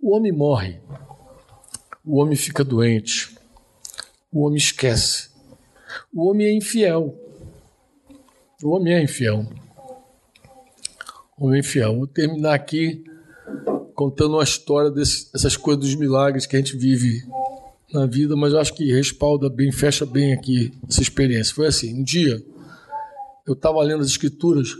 o 0.00 0.16
homem 0.16 0.32
morre, 0.32 0.80
o 2.04 2.16
homem 2.18 2.36
fica 2.36 2.64
doente, 2.64 3.36
o 4.32 4.46
homem 4.46 4.56
esquece, 4.56 5.28
o 6.12 6.30
homem 6.30 6.46
é 6.46 6.52
infiel. 6.54 7.14
O 8.62 8.70
homem 8.70 8.94
é 8.94 9.02
infiel. 9.02 9.46
O 11.38 11.44
homem 11.44 11.58
é 11.58 11.60
infiel. 11.60 11.94
Vou 11.94 12.06
terminar 12.06 12.54
aqui 12.54 13.04
contando 13.94 14.34
uma 14.34 14.44
história 14.44 14.90
dessas 14.90 15.56
coisas 15.56 15.84
dos 15.84 15.94
milagres 15.94 16.46
que 16.46 16.56
a 16.56 16.58
gente 16.58 16.76
vive 16.76 17.22
na 17.92 18.06
vida, 18.06 18.34
mas 18.34 18.52
eu 18.52 18.58
acho 18.58 18.74
que 18.74 18.92
respalda 18.92 19.48
bem, 19.48 19.70
fecha 19.70 20.04
bem 20.06 20.32
aqui 20.32 20.72
essa 20.88 21.02
experiência. 21.02 21.54
Foi 21.54 21.66
assim: 21.66 22.00
um 22.00 22.02
dia 22.02 22.42
eu 23.46 23.54
estava 23.54 23.82
lendo 23.82 24.00
as 24.02 24.08
Escrituras 24.08 24.76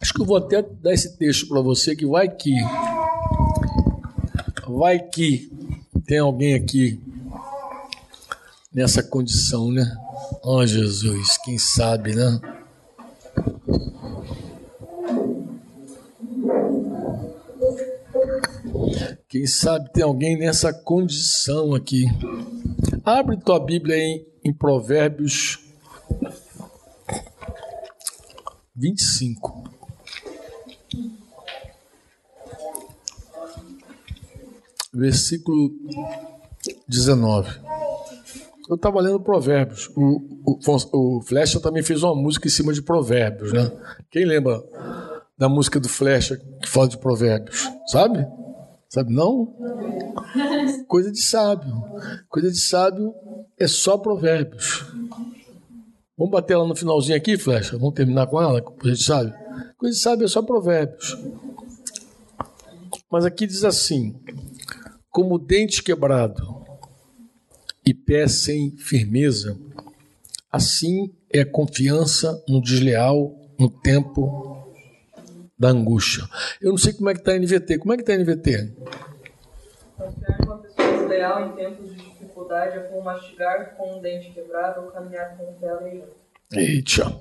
Acho 0.00 0.14
que 0.14 0.20
eu 0.20 0.26
vou 0.26 0.36
até 0.36 0.60
dar 0.62 0.92
esse 0.92 1.16
texto 1.16 1.48
para 1.48 1.60
você 1.60 1.94
que 1.94 2.04
vai 2.04 2.28
que 2.28 2.52
vai 4.68 4.98
que 4.98 5.50
Tem 6.04 6.18
alguém 6.18 6.54
aqui 6.54 7.00
nessa 8.74 9.02
condição, 9.02 9.70
né? 9.70 9.84
Oh, 10.42 10.66
Jesus, 10.66 11.38
quem 11.44 11.56
sabe, 11.58 12.16
né? 12.16 12.40
Quem 19.28 19.46
sabe 19.46 19.92
tem 19.92 20.02
alguém 20.02 20.36
nessa 20.36 20.72
condição 20.72 21.74
aqui. 21.74 22.06
Abre 23.04 23.36
tua 23.36 23.60
Bíblia 23.60 23.96
em, 23.96 24.26
em 24.44 24.52
Provérbios 24.52 25.61
25. 28.74 29.70
Versículo 34.92 35.70
19. 36.88 37.60
Eu 38.68 38.76
estava 38.76 39.00
lendo 39.00 39.20
Provérbios. 39.20 39.90
O, 39.96 40.22
o, 40.46 41.16
o 41.16 41.20
Flecha 41.22 41.60
também 41.60 41.82
fez 41.82 42.02
uma 42.02 42.14
música 42.14 42.46
em 42.46 42.50
cima 42.50 42.72
de 42.72 42.82
Provérbios, 42.82 43.52
né? 43.52 43.70
Quem 44.10 44.24
lembra 44.24 44.62
da 45.36 45.48
música 45.48 45.80
do 45.80 45.88
Flecha 45.88 46.36
que 46.60 46.68
fala 46.68 46.88
de 46.88 46.98
Provérbios? 46.98 47.68
Sabe? 47.86 48.26
Sabe 48.88 49.12
não? 49.12 49.54
Coisa 50.86 51.10
de 51.10 51.20
sábio. 51.20 51.82
Coisa 52.28 52.50
de 52.50 52.60
sábio 52.60 53.14
é 53.58 53.66
só 53.66 53.96
Provérbios. 53.98 54.86
Vamos 56.16 56.30
bater 56.30 56.54
ela 56.54 56.66
no 56.66 56.76
finalzinho 56.76 57.16
aqui, 57.16 57.38
Flecha? 57.38 57.78
Vamos 57.78 57.94
terminar 57.94 58.26
com 58.26 58.40
ela? 58.40 58.60
Coisa 58.60 58.96
de 58.96 59.02
sábio? 59.02 59.34
Coisa 59.76 59.96
de 59.96 60.02
sábio 60.02 60.24
é 60.24 60.28
só 60.28 60.42
Provérbios. 60.42 61.16
Mas 63.10 63.24
aqui 63.24 63.46
diz 63.46 63.64
assim: 63.64 64.14
como 65.10 65.38
dente 65.38 65.82
quebrado 65.82 66.62
e 67.84 67.92
pé 67.92 68.28
sem 68.28 68.76
firmeza, 68.76 69.58
assim 70.50 71.12
é 71.30 71.40
a 71.40 71.50
confiança 71.50 72.42
no 72.48 72.60
desleal 72.60 73.34
no 73.58 73.68
tempo 73.68 74.66
da 75.58 75.68
angústia. 75.68 76.24
Eu 76.60 76.70
não 76.70 76.78
sei 76.78 76.92
como 76.92 77.08
é 77.08 77.14
que 77.14 77.20
está 77.20 77.32
a 77.32 77.38
NVT. 77.38 77.78
Como 77.78 77.92
é 77.92 77.96
que 77.96 78.02
está 78.02 78.12
a 78.14 78.18
NVT? 78.18 78.74
Confiar 79.96 80.40
em 80.40 80.44
uma 80.44 80.58
pessoa 80.58 80.92
desleal 80.92 81.46
em 81.46 81.52
tempos 81.52 81.96
de 81.96 82.11
dificuldade 82.42 82.76
é 82.76 82.80
como 82.80 83.04
mastigar 83.04 83.76
com 83.76 83.98
um 83.98 84.00
dente 84.00 84.30
quebrado 84.32 84.82
ou 84.82 84.90
caminhar 84.90 85.36
com 85.36 85.50
um 85.50 85.54
pé 85.54 85.70
aleijado. 85.70 86.12
Eita. 86.52 87.20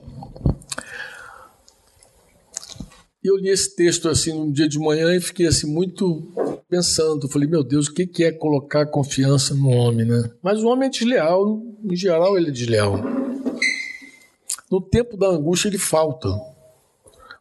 eu 3.23 3.37
li 3.37 3.49
esse 3.49 3.75
texto 3.75 4.09
assim 4.09 4.33
num 4.33 4.51
dia 4.51 4.67
de 4.67 4.79
manhã 4.79 5.15
e 5.15 5.21
fiquei 5.21 5.47
assim 5.47 5.71
muito 5.71 6.31
pensando. 6.67 7.29
Falei, 7.29 7.47
meu 7.47 7.63
Deus, 7.63 7.87
o 7.87 7.93
que 7.93 8.23
é 8.23 8.31
colocar 8.31 8.85
confiança 8.87 9.53
no 9.53 9.69
homem, 9.69 10.05
né? 10.05 10.31
Mas 10.41 10.61
o 10.61 10.67
homem 10.67 10.87
é 10.87 10.91
desleal, 10.91 11.61
em 11.83 11.95
geral 11.95 12.37
ele 12.37 12.49
é 12.49 12.51
desleal. 12.51 12.99
No 14.69 14.81
tempo 14.81 15.15
da 15.17 15.27
angústia 15.27 15.67
ele 15.67 15.77
falta. 15.77 16.29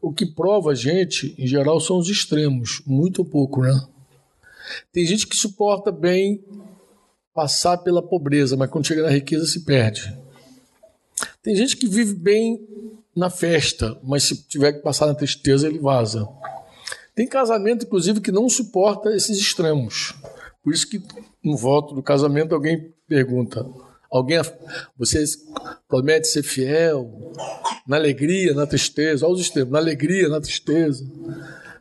O 0.03 0.13
que 0.13 0.25
prova 0.25 0.71
a 0.71 0.75
gente, 0.75 1.35
em 1.39 1.47
geral, 1.47 1.79
são 1.79 1.99
os 1.99 2.09
extremos, 2.09 2.83
muito 2.87 3.25
pouco, 3.25 3.61
né? 3.61 3.87
Tem 4.93 5.05
gente 5.05 5.27
que 5.27 5.37
suporta 5.37 5.93
bem 5.93 6.43
passar 7.35 7.79
pela 7.79 8.03
pobreza, 8.03 8.57
mas 8.57 8.71
quando 8.71 8.87
chega 8.87 9.03
na 9.03 9.11
riqueza 9.11 9.47
se 9.47 9.61
perde. 9.61 10.17
Tem 11.43 11.55
gente 11.55 11.77
que 11.77 11.87
vive 11.87 12.15
bem 12.15 12.67
na 13.15 13.31
festa, 13.31 13.99
mas 14.03 14.25
se 14.25 14.43
tiver 14.47 14.73
que 14.73 14.81
passar 14.81 15.07
na 15.07 15.15
tristeza, 15.15 15.67
ele 15.67 15.79
vaza. 15.79 16.29
Tem 17.15 17.27
casamento, 17.27 17.85
inclusive, 17.85 18.21
que 18.21 18.33
não 18.33 18.49
suporta 18.49 19.15
esses 19.15 19.39
extremos. 19.39 20.15
Por 20.63 20.73
isso 20.73 20.89
que 20.89 21.03
no 21.43 21.57
voto 21.57 21.95
do 21.95 22.03
casamento 22.03 22.55
alguém 22.55 22.93
pergunta: 23.07 23.67
alguém 24.11 24.41
você 24.97 25.25
promete 25.89 26.29
ser 26.29 26.43
fiel 26.43 27.33
na 27.87 27.97
alegria, 27.97 28.55
na 28.55 28.67
tristeza? 28.67 29.27
Olha 29.27 29.35
os 29.35 29.41
extremos: 29.41 29.73
na 29.73 29.79
alegria, 29.79 30.29
na 30.29 30.41
tristeza, 30.41 31.05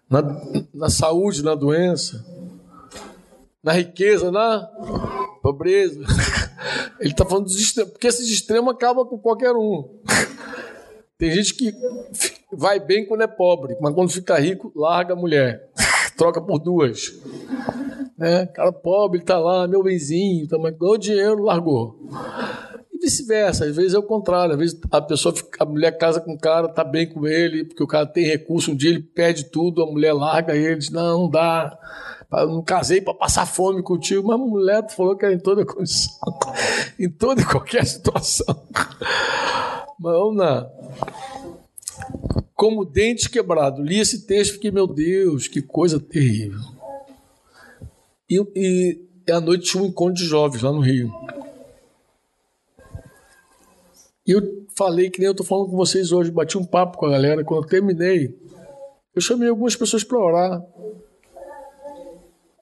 na, 0.10 0.22
na 0.74 0.90
saúde, 0.90 1.44
na 1.44 1.56
doença, 1.56 2.26
na 3.64 3.74
riqueza, 3.74 4.32
na 4.32 4.70
pobreza. 5.42 6.02
Ele 7.00 7.12
está 7.12 7.26
falando 7.26 7.46
dos 7.46 7.60
extremos, 7.60 7.92
porque 7.92 8.08
esses 8.08 8.30
extremos 8.30 8.74
acabam 8.74 9.06
com 9.06 9.18
qualquer 9.18 9.54
um. 9.54 10.00
Tem 11.18 11.32
gente 11.32 11.54
que 11.54 11.74
vai 12.52 12.80
bem 12.80 13.06
quando 13.06 13.24
é 13.24 13.28
pobre, 13.28 13.76
mas 13.82 13.94
quando 13.94 14.10
fica 14.10 14.40
rico, 14.40 14.72
larga 14.76 15.14
a 15.14 15.18
mulher, 15.18 15.70
troca 16.18 16.42
por 16.42 16.60
duas. 16.60 17.14
Né? 18.18 18.46
Cara 18.48 18.72
pobre, 18.72 19.20
está 19.20 19.38
lá, 19.38 19.68
meu 19.68 19.84
benzinho, 19.84 20.48
também 20.48 20.78
ganhou 20.78 20.98
dinheiro, 20.98 21.44
largou. 21.44 22.00
Vice-versa, 23.02 23.66
às 23.66 23.76
vezes 23.76 23.94
é 23.94 23.98
o 23.98 24.04
contrário, 24.04 24.54
às 24.54 24.60
vezes 24.60 24.80
a 24.92 25.02
pessoa, 25.02 25.34
fica, 25.34 25.64
a 25.64 25.66
mulher 25.66 25.98
casa 25.98 26.20
com 26.20 26.34
o 26.34 26.40
cara, 26.40 26.68
tá 26.68 26.84
bem 26.84 27.08
com 27.08 27.26
ele, 27.26 27.64
porque 27.64 27.84
o 27.84 27.88
cara 27.88 28.06
tem 28.06 28.26
recurso, 28.26 28.72
um 28.72 28.76
dia 28.76 28.90
ele 28.90 29.02
perde 29.02 29.46
tudo, 29.46 29.82
a 29.82 29.86
mulher 29.86 30.14
larga 30.14 30.56
ele, 30.56 30.76
diz, 30.76 30.90
não, 30.90 31.22
não 31.22 31.30
dá, 31.30 31.78
eu 32.32 32.48
não 32.48 32.62
casei 32.62 33.02
para 33.02 33.14
passar 33.14 33.46
fome 33.46 33.82
contigo, 33.82 34.28
mas 34.28 34.36
a 34.36 34.38
mulher 34.38 34.90
falou 34.90 35.16
que 35.16 35.26
era 35.26 35.34
em 35.34 35.40
toda 35.40 35.66
condição, 35.66 36.38
em 37.00 37.10
toda 37.10 37.42
e 37.42 37.46
qualquer 37.46 37.86
situação. 37.86 38.68
Mas 40.00 40.14
vamos 40.14 40.38
lá. 40.38 40.70
Como 42.56 42.86
dente 42.86 43.30
quebrado. 43.30 43.82
Li 43.82 44.00
esse 44.00 44.26
texto 44.26 44.52
e 44.52 44.54
fiquei, 44.56 44.72
meu 44.72 44.88
Deus, 44.88 45.48
que 45.48 45.62
coisa 45.62 46.00
terrível. 46.00 46.60
E, 48.30 48.42
e 48.56 49.32
à 49.32 49.42
noite 49.42 49.72
tinha 49.72 49.84
um 49.84 49.88
encontro 49.88 50.16
de 50.16 50.26
jovens 50.26 50.62
lá 50.62 50.72
no 50.72 50.82
Rio. 50.82 51.12
E 54.30 54.32
eu 54.32 54.68
falei 54.78 55.10
que 55.10 55.18
nem 55.18 55.26
eu 55.26 55.32
estou 55.32 55.44
falando 55.44 55.72
com 55.72 55.76
vocês 55.76 56.12
hoje, 56.12 56.30
bati 56.30 56.56
um 56.56 56.64
papo 56.64 57.00
com 57.00 57.08
a 57.08 57.10
galera. 57.10 57.44
Quando 57.44 57.64
eu 57.64 57.68
terminei, 57.68 58.38
eu 59.16 59.20
chamei 59.20 59.50
algumas 59.50 59.76
pessoas 59.76 60.04
para 60.04 60.20
orar. 60.20 60.62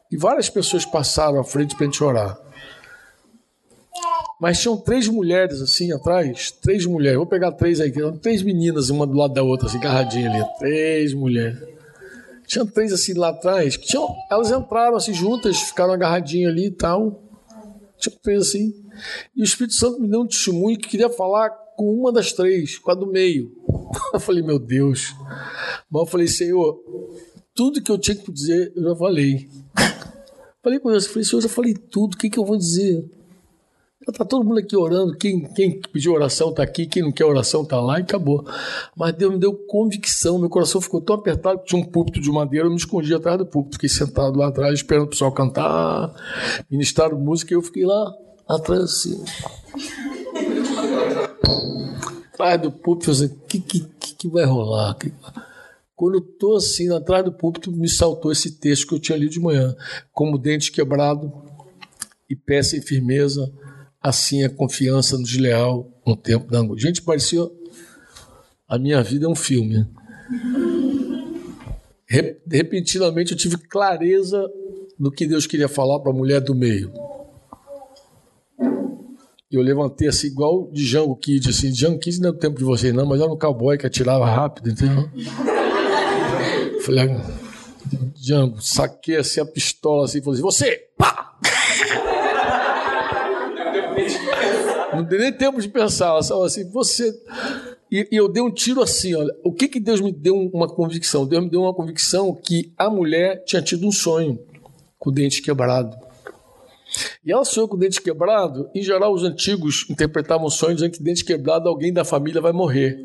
E 0.10 0.16
várias 0.16 0.50
pessoas 0.50 0.86
passaram 0.86 1.38
à 1.38 1.44
frente 1.44 1.76
para 1.76 1.86
a 1.86 1.90
gente 1.90 2.02
orar. 2.02 2.40
Mas 4.40 4.62
tinham 4.62 4.78
três 4.78 5.10
mulheres 5.10 5.62
assim 5.62 5.92
atrás, 5.92 6.52
três 6.52 6.86
mulheres. 6.86 7.18
Vou 7.18 7.28
pegar 7.28 7.52
três 7.52 7.82
aí, 7.82 7.92
três 8.22 8.42
meninas, 8.42 8.90
uma 8.90 9.06
do 9.06 9.18
lado 9.18 9.34
da 9.34 9.44
outra, 9.44 9.68
assim, 9.68 9.78
garradinha 9.78 10.32
ali. 10.32 10.46
Três 10.60 11.14
mulheres. 11.14 11.62
Tinha 12.46 12.66
três 12.66 12.94
assim 12.94 13.14
lá 13.14 13.28
atrás, 13.28 13.76
que 13.76 13.88
tinham, 13.88 14.08
elas 14.32 14.52
entraram 14.52 14.96
assim 14.96 15.14
juntas, 15.14 15.60
ficaram 15.60 15.92
agarradinhas 15.92 16.50
ali 16.50 16.68
e 16.68 16.72
tal. 16.72 17.27
Tinha 17.98 18.16
três 18.22 18.48
assim. 18.48 18.74
E 19.36 19.42
o 19.42 19.44
Espírito 19.44 19.76
Santo 19.76 20.00
me 20.00 20.08
deu 20.08 20.22
um 20.22 20.28
testemunho 20.28 20.78
que 20.78 20.88
queria 20.88 21.10
falar 21.10 21.50
com 21.76 21.94
uma 21.94 22.12
das 22.12 22.34
três, 22.34 22.78
com 22.78 22.92
a 22.92 22.96
do 22.96 23.08
meio. 23.08 23.52
Eu 24.14 24.20
falei, 24.20 24.42
meu 24.42 24.60
Deus. 24.60 25.14
Mas 25.90 26.02
eu 26.02 26.06
falei, 26.06 26.28
Senhor, 26.28 26.80
tudo 27.54 27.82
que 27.82 27.92
eu 27.92 27.98
tinha 27.98 28.16
que 28.16 28.32
dizer, 28.32 28.72
eu 28.76 28.84
já 28.84 28.96
falei. 28.96 29.48
Falei 30.62 30.80
com 30.80 30.90
Deus, 30.90 31.06
eu 31.06 31.12
falei, 31.12 31.24
Senhor, 31.24 31.38
eu 31.38 31.48
já 31.48 31.50
falei 31.50 31.74
tudo, 31.74 32.16
o 32.16 32.18
que, 32.18 32.30
que 32.30 32.38
eu 32.38 32.44
vou 32.44 32.58
dizer? 32.58 33.10
Está 34.08 34.24
todo 34.24 34.46
mundo 34.46 34.60
aqui 34.60 34.76
orando. 34.76 35.18
Quem, 35.18 35.42
quem 35.54 35.82
pediu 35.92 36.14
oração 36.14 36.50
está 36.50 36.64
aqui, 36.64 36.86
quem 36.86 37.04
não 37.04 37.12
quer 37.12 37.26
oração 37.26 37.64
está 37.64 37.80
lá 37.82 38.00
e 38.00 38.04
acabou. 38.04 38.46
Mas 38.96 39.14
Deus 39.14 39.34
me 39.34 39.40
deu 39.40 39.54
convicção. 39.54 40.40
Meu 40.40 40.50
coração 40.50 40.80
ficou 40.80 41.02
tão 41.02 41.18
apertado 41.18 41.60
que 41.60 41.66
tinha 41.66 41.82
um 41.82 41.86
púlpito 41.86 42.22
de 42.22 42.32
madeira. 42.32 42.68
Eu 42.68 42.72
me 42.72 42.78
escondi 42.78 43.14
atrás 43.14 43.38
do 43.38 43.46
púlpito. 43.46 43.76
Fiquei 43.76 43.90
sentado 43.90 44.40
lá 44.40 44.48
atrás, 44.48 44.76
esperando 44.76 45.04
o 45.04 45.10
pessoal 45.10 45.32
cantar, 45.34 46.14
ministrar 46.72 47.14
música. 47.14 47.54
E 47.54 47.58
eu 47.58 47.62
fiquei 47.62 47.86
lá 47.86 48.14
atrás 48.48 48.82
assim. 48.82 49.24
atrás 52.34 52.62
do 52.62 52.72
púlpito, 52.72 53.12
assim, 53.12 53.26
o 53.26 53.40
que, 53.48 53.60
que, 53.60 54.16
que 54.16 54.28
vai 54.30 54.46
rolar? 54.46 54.96
Quando 55.94 56.16
eu 56.16 56.22
estou 56.22 56.56
assim, 56.56 56.96
atrás 56.96 57.26
do 57.26 57.34
púlpito, 57.34 57.74
me 57.74 57.90
saltou 57.90 58.32
esse 58.32 58.52
texto 58.52 58.88
que 58.88 58.96
eu 58.96 59.00
tinha 59.00 59.18
lido 59.18 59.32
de 59.32 59.40
manhã. 59.42 59.76
Como 60.14 60.38
dente 60.38 60.72
quebrado 60.72 61.30
e 62.30 62.36
pé 62.36 62.64
sem 62.64 62.82
firmeza 62.82 63.52
assim 64.08 64.44
a 64.44 64.50
confiança 64.50 65.18
no 65.18 65.24
desleal 65.24 65.92
no 66.06 66.16
tempo 66.16 66.50
da 66.50 66.60
angústia. 66.60 66.88
Gente, 66.88 67.02
parecia. 67.02 67.42
A 68.68 68.78
minha 68.78 69.02
vida 69.02 69.26
é 69.26 69.30
um 69.30 69.36
filme. 69.36 69.86
Repentinamente 72.50 73.32
eu 73.32 73.38
tive 73.38 73.58
clareza 73.58 74.50
do 75.00 75.12
que 75.12 75.28
Deus 75.28 75.46
queria 75.46 75.68
falar 75.68 76.00
para 76.00 76.12
a 76.12 76.16
mulher 76.16 76.42
do 76.42 76.56
meio. 76.56 76.92
Eu 79.50 79.62
levantei 79.62 80.10
assim, 80.10 80.28
igual 80.28 80.70
de 80.72 80.84
Django 80.84 81.16
Kid, 81.16 81.50
assim, 81.50 81.72
Django 81.72 82.00
Kid 82.00 82.20
não 82.20 82.30
é 82.30 82.32
o 82.34 82.38
tempo 82.38 82.58
de 82.58 82.66
vocês 82.66 82.94
não, 82.94 83.06
mas 83.06 83.22
era 83.22 83.32
um 83.32 83.38
cowboy 83.38 83.78
que 83.78 83.88
atirava 83.88 84.26
rápido, 84.26 84.70
entendeu? 84.70 85.10
Falei, 86.82 87.10
Django, 88.16 88.62
saquei 88.62 89.16
assim 89.16 89.40
a 89.40 89.46
pistola 89.46 90.04
assim, 90.04 90.22
falei 90.22 90.40
assim, 90.40 90.44
você, 90.44 90.90
pá! 90.98 91.38
Não 94.94 95.04
dei 95.04 95.20
nem 95.20 95.34
tempo 95.34 95.62
de 95.62 95.68
pensar. 95.68 96.22
Só 96.22 96.44
assim, 96.44 96.70
você. 96.70 97.14
E, 97.92 98.08
e, 98.12 98.16
eu 98.16 98.28
dei 98.28 98.42
um 98.42 98.52
tiro 98.52 98.82
assim, 98.82 99.16
olha. 99.16 99.34
O 99.44 99.54
que 99.54 99.68
que 99.68 99.80
Deus 99.80 100.02
me 100.02 100.12
deu 100.12 100.36
uma 100.36 100.68
convicção? 100.68 101.26
Deus 101.26 101.44
me 101.44 101.50
deu 101.50 101.62
uma 101.62 101.74
convicção 101.74 102.34
que 102.34 102.74
a 102.78 102.90
mulher 102.90 103.44
tinha 103.46 103.62
tido 103.62 103.88
um 103.88 103.92
sonho 103.92 104.40
com 104.98 105.10
o 105.10 105.14
dente 105.14 105.42
quebrado. 105.42 105.96
E 107.24 107.32
ela 107.32 107.46
sonhou 107.46 107.68
com 107.68 107.76
o 107.76 107.80
dente 107.80 108.02
quebrado. 108.02 108.70
Em 108.74 108.82
geral, 108.82 109.14
os 109.14 109.24
antigos 109.24 109.86
interpretavam 109.90 110.50
sonhos 110.50 110.78
dizendo 110.78 110.94
que 110.94 111.04
dente 111.04 111.24
quebrado, 111.24 111.68
alguém 111.68 111.94
da 111.94 112.06
família 112.06 112.42
vai 112.42 112.52
morrer. 112.52 112.98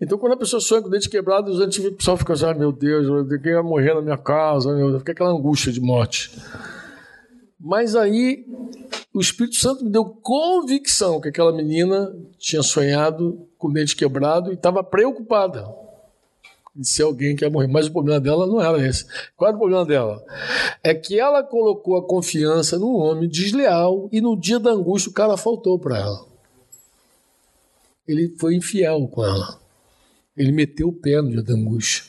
Então, 0.00 0.18
quando 0.18 0.32
a 0.32 0.36
pessoa 0.36 0.60
sonha 0.60 0.82
com 0.82 0.88
o 0.88 0.90
dente 0.90 1.08
quebrado, 1.08 1.50
os 1.50 1.60
antigos 1.60 1.92
pessoal 1.94 2.16
fica 2.16 2.32
assim: 2.32 2.46
ah, 2.46 2.54
meu 2.54 2.72
Deus, 2.72 3.06
quem 3.42 3.54
vai 3.54 3.62
morrer 3.62 3.94
na 3.94 4.02
minha 4.02 4.18
casa? 4.18 4.74
Meu 4.74 4.88
Deus. 4.88 4.98
Fica 5.00 5.12
aquela 5.12 5.30
angústia 5.30 5.72
de 5.72 5.80
morte. 5.80 6.30
Mas 7.60 7.96
aí, 7.96 8.44
o 9.14 9.20
Espírito 9.20 9.54
Santo 9.54 9.84
me 9.84 9.90
deu 9.90 10.04
convicção 10.04 11.20
que 11.20 11.28
aquela 11.28 11.52
menina 11.52 12.12
tinha 12.36 12.64
sonhado 12.64 13.46
com 13.56 13.68
o 13.68 13.72
dente 13.72 13.94
quebrado 13.94 14.50
e 14.50 14.54
estava 14.54 14.82
preocupada 14.82 15.72
de 16.74 16.88
ser 16.88 17.04
alguém 17.04 17.36
que 17.36 17.44
ia 17.44 17.50
morrer. 17.50 17.68
Mas 17.68 17.86
o 17.86 17.92
problema 17.92 18.18
dela 18.18 18.44
não 18.44 18.60
era 18.60 18.84
esse. 18.84 19.06
Qual 19.36 19.48
era 19.48 19.56
o 19.56 19.60
problema 19.60 19.86
dela? 19.86 20.20
É 20.82 20.92
que 20.92 21.18
ela 21.18 21.44
colocou 21.44 21.96
a 21.96 22.04
confiança 22.04 22.76
num 22.76 22.96
homem 22.96 23.28
desleal 23.28 24.08
e 24.10 24.20
no 24.20 24.36
dia 24.36 24.58
da 24.58 24.72
angústia 24.72 25.10
o 25.10 25.14
cara 25.14 25.36
faltou 25.36 25.78
para 25.78 25.96
ela. 25.96 26.26
Ele 28.08 28.34
foi 28.36 28.56
infiel 28.56 29.06
com 29.06 29.24
ela. 29.24 29.60
Ele 30.36 30.50
meteu 30.50 30.88
o 30.88 30.92
pé 30.92 31.22
no 31.22 31.30
dia 31.30 31.42
da 31.42 31.54
angústia. 31.54 32.02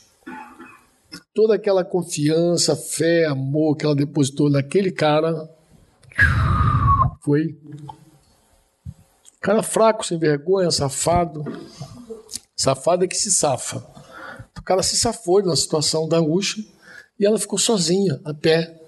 Toda 1.36 1.54
aquela 1.54 1.84
confiança, 1.84 2.76
fé, 2.76 3.26
amor 3.26 3.76
que 3.78 3.86
ela 3.86 3.96
depositou 3.96 4.50
naquele 4.50 4.92
cara 4.92 5.48
foi. 7.26 7.58
Cara 9.42 9.64
fraco, 9.64 10.06
sem 10.06 10.20
vergonha, 10.20 10.70
safado. 10.70 11.44
Safado 12.56 13.04
é 13.04 13.08
que 13.08 13.18
se 13.18 13.32
safa. 13.32 13.84
O 14.58 14.62
cara 14.62 14.84
se 14.84 14.96
safou 14.96 15.44
na 15.44 15.56
situação 15.56 16.08
da 16.08 16.18
angústia 16.18 16.64
e 17.20 17.26
ela 17.26 17.40
ficou 17.40 17.58
sozinha, 17.58 18.22
a 18.24 18.34
pé. 18.34 18.80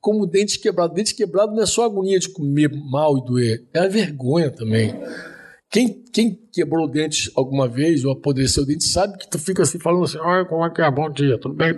Como 0.00 0.26
dente 0.26 0.58
quebrado. 0.58 0.94
Dente 0.94 1.14
quebrado 1.14 1.54
não 1.54 1.62
é 1.62 1.66
só 1.66 1.84
agonia 1.84 2.18
de 2.18 2.28
comer 2.28 2.70
mal 2.90 3.18
e 3.18 3.24
doer, 3.24 3.68
é 3.72 3.80
a 3.80 3.88
vergonha 3.88 4.50
também. 4.50 4.94
Quem, 5.70 6.02
quem 6.12 6.34
quebrou 6.52 6.86
o 6.86 6.90
dente 6.90 7.30
alguma 7.36 7.68
vez 7.68 8.04
ou 8.04 8.12
apodreceu 8.12 8.64
o 8.64 8.66
dente 8.66 8.84
sabe 8.84 9.16
que 9.18 9.28
tu 9.28 9.38
fica 9.38 9.62
assim 9.62 9.78
falando 9.78 10.04
assim: 10.04 10.18
olha 10.18 10.44
como 10.44 10.64
é 10.64 10.70
que 10.70 10.82
é, 10.82 10.90
bom 10.90 11.08
dia, 11.10 11.38
tudo 11.38 11.54
bem? 11.54 11.72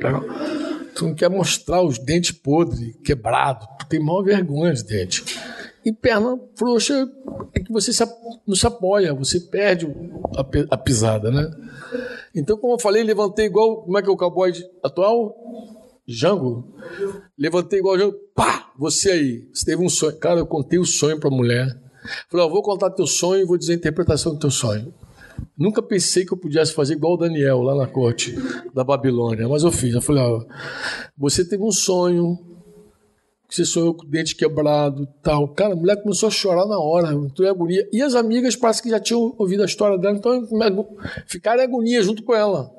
Tu 0.95 1.07
não 1.07 1.15
quer 1.15 1.29
mostrar 1.29 1.83
os 1.83 1.99
dentes 1.99 2.33
podres, 2.33 2.95
quebrados, 3.05 3.67
tu 3.79 3.87
tem 3.87 4.01
maior 4.01 4.23
vergonha 4.23 4.73
de 4.73 4.85
dente. 4.85 5.25
E 5.85 5.93
perna 5.93 6.39
frouxa 6.55 7.11
é 7.55 7.61
que 7.61 7.73
você 7.73 7.93
se, 7.93 8.05
não 8.47 8.55
se 8.55 8.67
apoia, 8.67 9.13
você 9.15 9.41
perde 9.41 9.87
a, 10.37 10.75
a 10.75 10.77
pisada, 10.77 11.31
né? 11.31 11.51
Então, 12.35 12.57
como 12.57 12.75
eu 12.75 12.79
falei, 12.79 13.03
levantei 13.03 13.47
igual. 13.47 13.83
Como 13.83 13.99
é 13.99 14.03
que 14.03 14.09
é 14.09 14.13
o 14.13 14.17
cowboy 14.17 14.53
atual? 14.83 15.35
Jango. 16.07 16.75
Levantei 17.39 17.81
igual 17.81 17.99
Jango. 17.99 18.17
Pá! 18.35 18.73
Você 18.79 19.11
aí. 19.11 19.49
Você 19.53 19.67
teve 19.67 19.83
um 19.83 19.89
sonho. 19.89 20.17
Cara, 20.19 20.41
eu 20.41 20.47
contei 20.47 20.79
o 20.79 20.85
sonho 20.85 21.19
para 21.19 21.29
a 21.29 21.35
mulher. 21.35 21.67
Falei, 22.31 22.47
ó, 22.47 22.49
vou 22.49 22.63
contar 22.63 22.91
teu 22.91 23.07
sonho 23.07 23.43
e 23.43 23.47
vou 23.47 23.59
dizer 23.59 23.73
a 23.73 23.77
interpretação 23.77 24.33
do 24.33 24.39
teu 24.39 24.51
sonho. 24.51 24.93
Nunca 25.57 25.83
pensei 25.83 26.25
que 26.25 26.33
eu 26.33 26.39
pudesse 26.39 26.73
fazer 26.73 26.95
igual 26.95 27.15
o 27.15 27.17
Daniel 27.17 27.63
lá 27.63 27.75
na 27.75 27.87
corte 27.87 28.35
da 28.75 28.83
Babilônia, 28.83 29.49
mas 29.49 29.63
eu 29.63 29.71
fiz. 29.71 29.95
Eu 29.95 30.01
falei, 30.01 30.23
ó, 30.23 30.45
você 31.17 31.45
teve 31.45 31.63
um 31.63 31.71
sonho, 31.71 32.39
você 33.55 33.67
sonhou 33.67 33.95
com 33.95 34.05
o 34.05 34.09
dente 34.09 34.35
quebrado 34.35 35.07
tal. 35.23 35.47
Cara, 35.49 35.75
a 35.75 35.77
mulher 35.77 36.03
começou 36.03 36.29
a 36.29 36.31
chorar 36.31 36.67
na 36.67 36.79
hora, 36.79 37.13
entrou 37.13 37.47
em 37.47 37.51
agonia. 37.51 37.89
E 37.93 38.01
as 38.01 38.15
amigas 38.15 38.57
parece 38.57 38.83
que 38.83 38.89
já 38.89 38.99
tinham 38.99 39.35
ouvido 39.39 39.63
a 39.63 39.67
história 39.67 39.99
dela, 39.99 40.17
então 40.17 40.49
ficaram 41.27 41.61
em 41.61 41.65
agonia 41.65 42.03
junto 42.03 42.23
com 42.23 42.35
ela. 42.35 42.71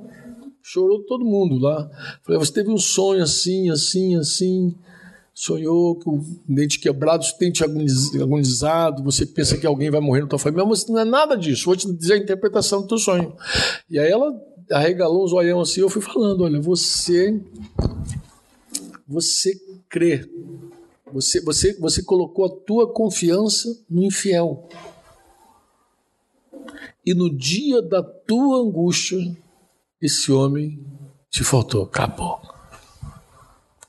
Chorou 0.63 1.03
todo 1.03 1.23
mundo 1.23 1.59
lá. 1.59 1.89
Falei, 2.23 2.39
você 2.39 2.51
teve 2.51 2.71
um 2.71 2.77
sonho 2.77 3.21
assim, 3.21 3.69
assim, 3.69 4.15
assim. 4.15 4.75
Sonhou 5.31 5.95
com 5.95 6.17
o 6.17 6.25
dente 6.47 6.79
quebrado, 6.79 7.23
o 7.23 7.39
dente 7.39 7.63
agonizado, 7.63 9.03
você 9.03 9.25
pensa 9.25 9.57
que 9.57 9.65
alguém 9.65 9.89
vai 9.89 9.99
morrer 9.99 10.21
na 10.21 10.27
tua 10.27 10.39
família, 10.39 10.65
mas 10.65 10.87
não 10.87 10.99
é 10.99 11.05
nada 11.05 11.35
disso. 11.35 11.65
Vou 11.65 11.75
te 11.75 11.91
dizer 11.91 12.13
a 12.13 12.17
interpretação 12.17 12.81
do 12.81 12.87
teu 12.87 12.97
sonho. 12.97 13.35
E 13.89 13.99
aí 13.99 14.11
ela 14.11 14.31
arregalou 14.71 15.23
os 15.23 15.33
olhão 15.33 15.59
assim, 15.59 15.81
eu 15.81 15.89
fui 15.89 16.01
falando, 16.01 16.43
olha, 16.43 16.61
você 16.61 17.39
você 19.07 19.53
crê 19.89 20.27
você, 21.13 21.39
você, 21.41 21.73
você 21.79 22.03
colocou 22.03 22.45
a 22.45 22.49
tua 22.65 22.91
confiança 22.91 23.69
no 23.89 24.03
infiel. 24.03 24.67
E 27.05 27.13
no 27.13 27.29
dia 27.29 27.81
da 27.81 28.01
tua 28.01 28.61
angústia, 28.61 29.19
esse 30.01 30.31
homem 30.31 30.83
te 31.29 31.43
faltou. 31.43 31.83
Acabou. 31.83 32.41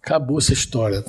Acabou 0.03 0.39
essa 0.39 0.53
história. 0.53 1.05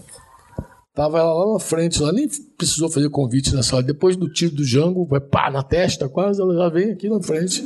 Tava 0.94 1.20
ela 1.20 1.34
lá 1.34 1.54
na 1.54 1.60
frente, 1.60 2.02
ela 2.02 2.14
nem 2.14 2.30
precisou 2.58 2.90
fazer 2.90 3.10
convite 3.10 3.54
nessa 3.54 3.76
hora. 3.76 3.86
Depois 3.86 4.16
do 4.16 4.32
tiro 4.32 4.56
do 4.56 4.64
Jango, 4.64 5.06
vai 5.06 5.20
pá 5.20 5.52
na 5.52 5.62
testa, 5.62 6.08
quase 6.08 6.42
ela 6.42 6.56
já 6.56 6.70
vem 6.70 6.92
aqui 6.92 7.10
na 7.10 7.22
frente, 7.22 7.62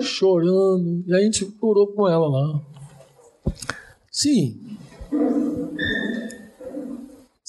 chorando. 0.00 1.02
E 1.06 1.14
a 1.14 1.20
gente 1.20 1.50
orou 1.62 1.86
com 1.94 2.06
ela 2.06 2.28
lá. 2.28 2.60
Sim, 4.10 4.76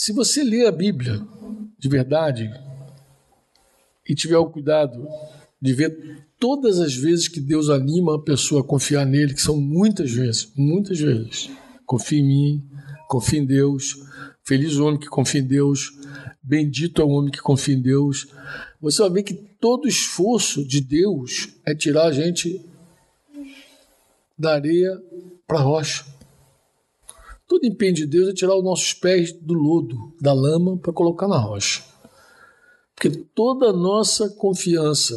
se 0.03 0.11
você 0.11 0.43
ler 0.43 0.67
a 0.67 0.71
Bíblia 0.71 1.25
de 1.79 1.87
verdade 1.87 2.53
e 4.05 4.13
tiver 4.13 4.37
o 4.37 4.49
cuidado 4.49 5.07
de 5.61 5.73
ver 5.73 6.27
todas 6.37 6.81
as 6.81 6.93
vezes 6.93 7.29
que 7.29 7.39
Deus 7.39 7.69
anima 7.69 8.15
a 8.15 8.19
pessoa 8.19 8.59
a 8.59 8.65
confiar 8.65 9.05
nele, 9.05 9.33
que 9.33 9.41
são 9.41 9.55
muitas 9.55 10.11
vezes, 10.11 10.51
muitas 10.57 10.99
vezes. 10.99 11.49
Confia 11.85 12.19
em 12.19 12.27
mim, 12.27 12.69
confia 13.07 13.39
em 13.39 13.45
Deus. 13.45 13.95
Feliz 14.43 14.75
o 14.75 14.85
homem 14.85 14.99
que 14.99 15.07
confia 15.07 15.39
em 15.39 15.47
Deus. 15.47 15.93
Bendito 16.43 17.01
é 17.01 17.05
o 17.05 17.09
homem 17.09 17.31
que 17.31 17.39
confia 17.39 17.73
em 17.73 17.81
Deus. 17.81 18.27
Você 18.81 19.01
vai 19.03 19.09
ver 19.09 19.23
que 19.23 19.33
todo 19.33 19.87
esforço 19.87 20.67
de 20.67 20.81
Deus 20.81 21.47
é 21.65 21.73
tirar 21.73 22.07
a 22.07 22.11
gente 22.11 22.59
da 24.37 24.55
areia 24.55 25.01
para 25.47 25.59
a 25.59 25.61
rocha. 25.61 26.12
Todo 27.53 27.67
empenho 27.67 27.93
de 27.93 28.07
Deus 28.07 28.29
é 28.29 28.33
tirar 28.33 28.55
os 28.55 28.63
nossos 28.63 28.95
pés 28.95 29.31
do 29.31 29.53
lodo, 29.53 30.11
da 30.19 30.33
lama, 30.33 30.75
para 30.75 30.91
colocar 30.91 31.27
na 31.27 31.37
rocha. 31.37 31.83
Porque 32.95 33.11
toda 33.11 33.67
a 33.67 33.71
nossa 33.71 34.27
confiança 34.27 35.13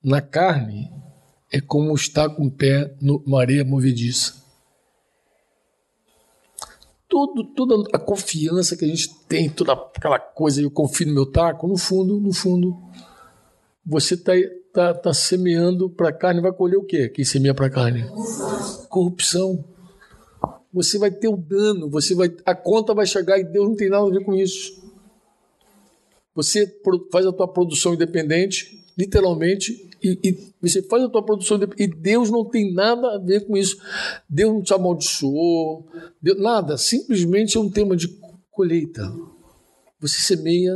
na 0.00 0.20
carne 0.20 0.88
é 1.50 1.60
como 1.60 1.92
estar 1.96 2.28
com 2.30 2.46
o 2.46 2.50
pé 2.50 2.94
numa 3.02 3.40
areia 3.40 3.64
movediça. 3.64 4.40
Todo, 7.08 7.42
toda 7.56 7.88
a 7.92 7.98
confiança 7.98 8.76
que 8.76 8.84
a 8.84 8.88
gente 8.88 9.12
tem, 9.26 9.50
toda 9.50 9.72
aquela 9.72 10.20
coisa, 10.20 10.62
eu 10.62 10.70
confio 10.70 11.08
no 11.08 11.14
meu 11.14 11.26
taco, 11.26 11.66
no 11.66 11.76
fundo, 11.76 12.20
no 12.20 12.32
fundo, 12.32 12.80
você 13.84 14.14
está 14.14 14.34
tá, 14.72 14.94
tá 14.94 15.12
semeando 15.12 15.90
para 15.90 16.10
a 16.10 16.12
carne, 16.12 16.40
vai 16.40 16.52
colher 16.52 16.76
o 16.76 16.84
quê? 16.84 17.08
Quem 17.08 17.24
semeia 17.24 17.52
para 17.52 17.66
a 17.66 17.70
carne? 17.70 18.04
Corrupção 18.88 19.64
você 20.72 20.98
vai 20.98 21.10
ter 21.10 21.28
o 21.28 21.36
dano, 21.36 21.90
você 21.90 22.14
vai, 22.14 22.34
a 22.44 22.54
conta 22.54 22.94
vai 22.94 23.06
chegar 23.06 23.38
e 23.38 23.44
Deus 23.44 23.68
não 23.68 23.76
tem 23.76 23.88
nada 23.88 24.06
a 24.06 24.10
ver 24.10 24.24
com 24.24 24.34
isso. 24.34 24.80
Você 26.34 26.66
faz 27.10 27.26
a 27.26 27.32
tua 27.32 27.48
produção 27.48 27.94
independente, 27.94 28.84
literalmente, 28.96 29.90
e, 30.02 30.18
e 30.22 30.52
você 30.62 30.82
faz 30.82 31.02
a 31.02 31.08
tua 31.08 31.22
produção 31.22 31.58
e 31.76 31.86
Deus 31.86 32.30
não 32.30 32.44
tem 32.44 32.72
nada 32.72 33.16
a 33.16 33.18
ver 33.18 33.46
com 33.46 33.56
isso. 33.56 33.78
Deus 34.28 34.52
não 34.52 34.62
te 34.62 34.72
amaldiçoou, 34.72 35.86
Deus, 36.22 36.40
nada. 36.40 36.78
Simplesmente 36.78 37.56
é 37.56 37.60
um 37.60 37.70
tema 37.70 37.96
de 37.96 38.08
colheita. 38.50 39.12
Você 40.00 40.20
semeia 40.20 40.74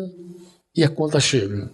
e 0.76 0.82
a 0.82 0.88
conta 0.88 1.20
chega. 1.20 1.70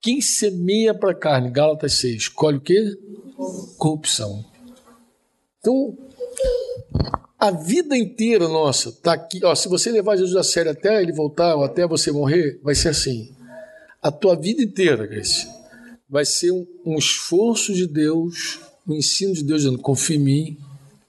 Quem 0.00 0.20
semeia 0.20 0.94
para 0.94 1.12
a 1.12 1.14
carne, 1.14 1.50
Gálatas 1.50 1.94
6, 1.94 2.14
escolhe 2.16 2.58
o 2.58 2.60
quê? 2.60 2.96
Corrupção. 3.76 4.44
Então, 5.58 5.96
a 7.38 7.50
vida 7.52 7.96
inteira 7.96 8.48
nossa 8.48 8.88
está 8.88 9.12
aqui. 9.12 9.44
Ó, 9.44 9.54
se 9.54 9.68
você 9.68 9.90
levar 9.92 10.16
Jesus 10.16 10.34
a 10.34 10.42
sério 10.42 10.72
até 10.72 11.00
ele 11.00 11.12
voltar 11.12 11.54
ou 11.54 11.64
até 11.64 11.86
você 11.86 12.10
morrer, 12.10 12.58
vai 12.62 12.74
ser 12.74 12.88
assim. 12.88 13.32
A 14.02 14.10
tua 14.10 14.34
vida 14.34 14.62
inteira, 14.62 15.06
Grace, 15.06 15.46
vai 16.08 16.24
ser 16.24 16.50
um, 16.50 16.66
um 16.84 16.98
esforço 16.98 17.72
de 17.72 17.86
Deus, 17.86 18.58
um 18.86 18.94
ensino 18.94 19.34
de 19.34 19.44
Deus 19.44 19.62
dizendo: 19.62 19.78
confia 19.78 20.16
em 20.16 20.20
mim, 20.20 20.58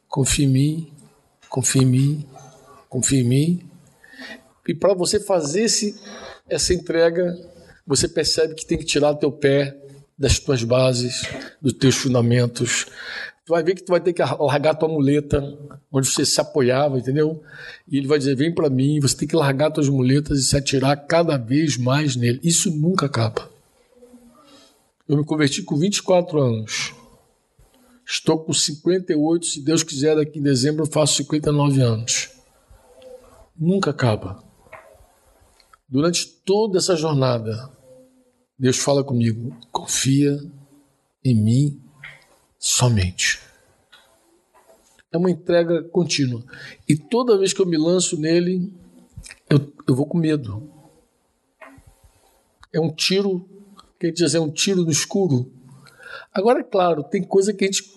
confia 0.07 0.45
em 0.45 0.49
mim, 0.49 0.91
confia 1.49 1.81
em 1.81 1.85
mim, 1.85 2.25
confia 2.87 3.19
em 3.19 3.23
mim. 3.23 3.69
E 4.67 4.75
para 4.75 4.93
você 4.93 5.19
fazer 5.19 5.63
esse, 5.63 5.99
essa 6.47 6.73
entrega, 6.73 7.35
você 7.87 8.07
percebe 8.07 8.53
que 8.53 8.65
tem 8.65 8.77
que 8.77 8.85
tirar 8.85 9.15
teu 9.15 9.31
pé 9.31 9.75
das 10.15 10.37
tuas 10.37 10.63
bases, 10.63 11.23
dos 11.61 11.73
teus 11.73 11.95
fundamentos, 11.95 12.85
tu 13.49 13.53
vai 13.53 13.63
ver 13.63 13.73
que 13.73 13.81
tu 13.81 13.89
vai 13.89 13.99
ter 13.99 14.13
que 14.13 14.21
largar 14.21 14.75
tua 14.75 14.87
muleta 14.87 15.41
onde 15.91 16.07
você 16.07 16.23
se 16.23 16.39
apoiava, 16.39 16.99
entendeu? 16.99 17.41
E 17.87 17.97
ele 17.97 18.05
vai 18.05 18.19
dizer: 18.19 18.35
vem 18.35 18.53
para 18.53 18.69
mim, 18.69 18.99
você 18.99 19.17
tem 19.17 19.27
que 19.27 19.35
largar 19.35 19.71
tuas 19.71 19.89
muletas 19.89 20.37
e 20.37 20.43
se 20.43 20.55
atirar 20.55 20.95
cada 21.07 21.35
vez 21.35 21.75
mais 21.75 22.15
nele. 22.15 22.39
Isso 22.43 22.69
nunca 22.69 23.07
acaba. 23.07 23.49
Eu 25.07 25.17
me 25.17 25.25
converti 25.25 25.63
com 25.63 25.75
24 25.75 26.39
anos. 26.39 26.93
Estou 28.05 28.37
com 28.37 28.53
58, 28.53 29.43
se 29.43 29.61
Deus 29.61 29.81
quiser, 29.81 30.15
daqui 30.15 30.37
em 30.37 30.43
dezembro 30.43 30.83
eu 30.83 30.91
faço 30.91 31.15
59 31.15 31.81
anos. 31.81 32.29
Nunca 33.57 33.89
acaba. 33.89 34.43
Durante 35.87 36.27
toda 36.45 36.77
essa 36.77 36.95
jornada, 36.95 37.67
Deus 38.59 38.77
fala 38.77 39.03
comigo: 39.03 39.57
confia 39.71 40.37
em 41.25 41.33
mim 41.33 41.88
somente. 42.59 43.39
É 45.11 45.17
uma 45.17 45.31
entrega 45.31 45.81
contínua. 45.85 46.43
E 46.87 46.95
toda 46.95 47.37
vez 47.37 47.53
que 47.53 47.61
eu 47.61 47.65
me 47.65 47.77
lanço 47.77 48.19
nele, 48.19 48.71
eu, 49.49 49.73
eu 49.87 49.95
vou 49.95 50.05
com 50.05 50.17
medo. 50.17 50.69
É 52.71 52.79
um 52.79 52.93
tiro, 52.93 53.47
quer 53.99 54.11
dizer, 54.11 54.37
é 54.37 54.41
um 54.41 54.51
tiro 54.51 54.83
no 54.83 54.91
escuro. 54.91 55.51
Agora, 56.31 56.59
é 56.59 56.63
claro, 56.63 57.03
tem 57.03 57.23
coisa 57.23 57.51
que 57.51 57.63
a 57.63 57.67
gente, 57.67 57.91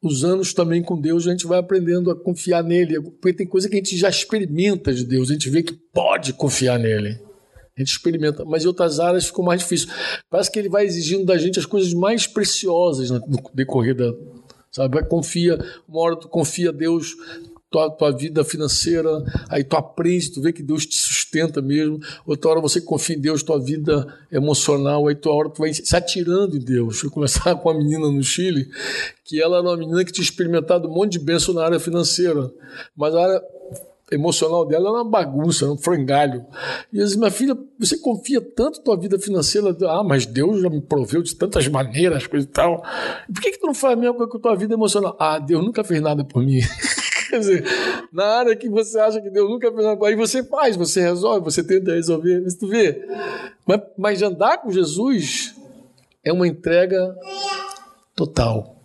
os 0.00 0.22
anos 0.22 0.54
também 0.54 0.80
com 0.82 1.00
Deus, 1.00 1.26
a 1.26 1.32
gente 1.32 1.46
vai 1.46 1.58
aprendendo 1.58 2.10
a 2.10 2.16
confiar 2.16 2.62
nele, 2.62 3.00
porque 3.00 3.32
tem 3.32 3.46
coisa 3.46 3.68
que 3.68 3.74
a 3.74 3.78
gente 3.78 3.96
já 3.96 4.08
experimenta 4.08 4.94
de 4.94 5.04
Deus, 5.04 5.30
a 5.30 5.32
gente 5.32 5.50
vê 5.50 5.62
que 5.62 5.72
pode 5.72 6.32
confiar 6.34 6.78
nele. 6.78 7.20
A 7.76 7.80
gente 7.80 7.92
experimenta, 7.92 8.44
mas 8.44 8.64
em 8.64 8.66
outras 8.66 9.00
áreas 9.00 9.26
ficou 9.26 9.44
mais 9.44 9.60
difícil. 9.60 9.88
Parece 10.28 10.50
que 10.50 10.58
ele 10.58 10.68
vai 10.68 10.84
exigindo 10.84 11.24
da 11.24 11.38
gente 11.38 11.58
as 11.58 11.66
coisas 11.66 11.92
mais 11.94 12.26
preciosas 12.26 13.10
no 13.10 13.20
decorrer 13.54 13.94
da. 13.94 14.12
Sabe? 14.70 15.02
Confia, 15.04 15.58
uma 15.86 16.00
hora 16.00 16.16
tu 16.16 16.28
confia 16.28 16.70
a 16.70 16.72
Deus 16.72 17.14
tua, 17.72 17.90
tua 17.90 18.12
vida 18.12 18.44
financeira, 18.44 19.10
aí 19.48 19.64
tu 19.64 19.76
aprende, 19.76 20.30
tu 20.30 20.42
vê 20.42 20.52
que 20.52 20.62
Deus 20.62 20.84
te 20.84 20.94
sustenta 20.94 21.62
mesmo. 21.62 21.98
Outra 22.26 22.50
hora 22.50 22.60
você 22.60 22.80
confia 22.80 23.16
em 23.16 23.20
Deus, 23.20 23.42
tua 23.42 23.58
vida 23.58 24.06
emocional, 24.30 25.08
aí 25.08 25.14
tua 25.14 25.32
hora 25.32 25.48
tu 25.48 25.60
vai 25.60 25.72
se 25.72 25.96
atirando 25.96 26.56
em 26.56 26.60
Deus. 26.60 27.02
Eu 27.02 27.10
começava 27.10 27.56
com 27.58 27.70
uma 27.70 27.78
menina 27.78 28.08
no 28.10 28.22
Chile, 28.22 28.68
que 29.24 29.40
ela 29.40 29.56
era 29.56 29.66
uma 29.66 29.76
menina 29.76 30.04
que 30.04 30.12
tinha 30.12 30.22
experimentado 30.22 30.86
um 30.86 30.92
monte 30.92 31.12
de 31.12 31.18
bênção 31.18 31.54
na 31.54 31.64
área 31.64 31.80
financeira, 31.80 32.52
mas 32.94 33.14
a 33.14 33.22
área 33.22 33.42
emocional 34.12 34.64
dela 34.66 34.88
era 34.88 34.98
uma 34.98 35.10
bagunça, 35.10 35.70
um 35.70 35.76
frangalho. 35.76 36.44
E 36.92 36.98
eu 36.98 37.04
disse, 37.04 37.18
minha 37.18 37.30
filha, 37.30 37.56
você 37.78 37.96
confia 37.96 38.40
tanto 38.40 38.78
na 38.78 38.84
tua 38.84 38.96
vida 38.96 39.18
financeira? 39.18 39.76
Ah, 39.88 40.04
mas 40.04 40.26
Deus 40.26 40.60
já 40.60 40.70
me 40.70 40.80
proveu 40.80 41.22
de 41.22 41.34
tantas 41.34 41.66
maneiras, 41.68 42.26
coisa 42.26 42.46
e 42.46 42.50
tal. 42.50 42.82
Por 43.32 43.40
que, 43.40 43.52
que 43.52 43.58
tu 43.58 43.66
não 43.66 43.74
faz 43.74 43.94
a 43.94 43.96
mesma 43.96 44.14
coisa 44.14 44.30
com 44.30 44.38
a 44.38 44.40
tua 44.40 44.56
vida 44.56 44.74
emocional? 44.74 45.16
Ah, 45.18 45.38
Deus 45.38 45.64
nunca 45.64 45.82
fez 45.82 46.00
nada 46.00 46.24
por 46.24 46.42
mim. 46.44 46.60
Quer 47.30 47.38
dizer, 47.38 47.64
na 48.12 48.26
área 48.26 48.54
que 48.54 48.68
você 48.68 48.98
acha 48.98 49.20
que 49.20 49.30
Deus 49.30 49.48
nunca 49.48 49.72
fez 49.72 49.84
nada, 49.84 50.06
aí 50.06 50.14
você 50.14 50.44
faz, 50.44 50.76
você 50.76 51.00
resolve, 51.00 51.42
você 51.42 51.64
tenta 51.64 51.92
resolver. 51.92 52.42
Mas 52.42 52.54
tu 52.54 52.68
vê, 52.68 53.06
mas, 53.66 53.80
mas 53.96 54.22
andar 54.22 54.58
com 54.58 54.70
Jesus 54.70 55.54
é 56.22 56.32
uma 56.32 56.46
entrega 56.46 57.16
total. 58.14 58.76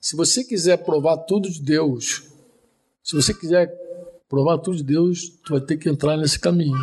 Se 0.00 0.14
você 0.16 0.44
quiser 0.44 0.76
provar 0.84 1.16
tudo 1.16 1.50
de 1.50 1.60
Deus, 1.60 2.24
se 3.02 3.16
você 3.16 3.34
quiser 3.34 3.66
provar 4.28 4.58
tudo 4.58 4.76
de 4.76 4.84
Deus, 4.84 5.28
tu 5.44 5.52
vai 5.52 5.60
ter 5.60 5.76
que 5.76 5.88
entrar 5.88 6.16
nesse 6.16 6.38
caminho 6.38 6.76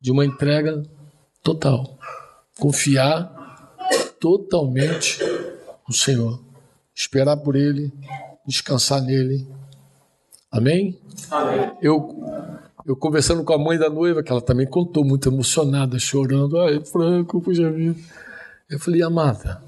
de 0.00 0.10
uma 0.10 0.24
entrega 0.24 0.82
total. 1.42 1.98
Confiar 2.58 3.34
totalmente 4.20 5.18
no 5.86 5.94
Senhor. 5.94 6.40
Esperar 6.94 7.36
por 7.36 7.56
Ele, 7.56 7.92
descansar 8.46 9.02
nele. 9.02 9.46
Amém? 10.50 10.98
Amém. 11.30 11.72
Eu, 11.82 12.24
eu 12.86 12.96
conversando 12.96 13.44
com 13.44 13.52
a 13.52 13.58
mãe 13.58 13.78
da 13.78 13.90
noiva, 13.90 14.22
que 14.22 14.32
ela 14.32 14.40
também 14.40 14.66
contou, 14.66 15.04
muito 15.04 15.28
emocionada, 15.28 15.98
chorando. 15.98 16.58
Ai, 16.58 16.82
Franco, 16.84 17.40
puxa 17.40 17.70
vida. 17.70 17.98
Eu 18.68 18.80
falei, 18.80 19.02
amada, 19.02 19.62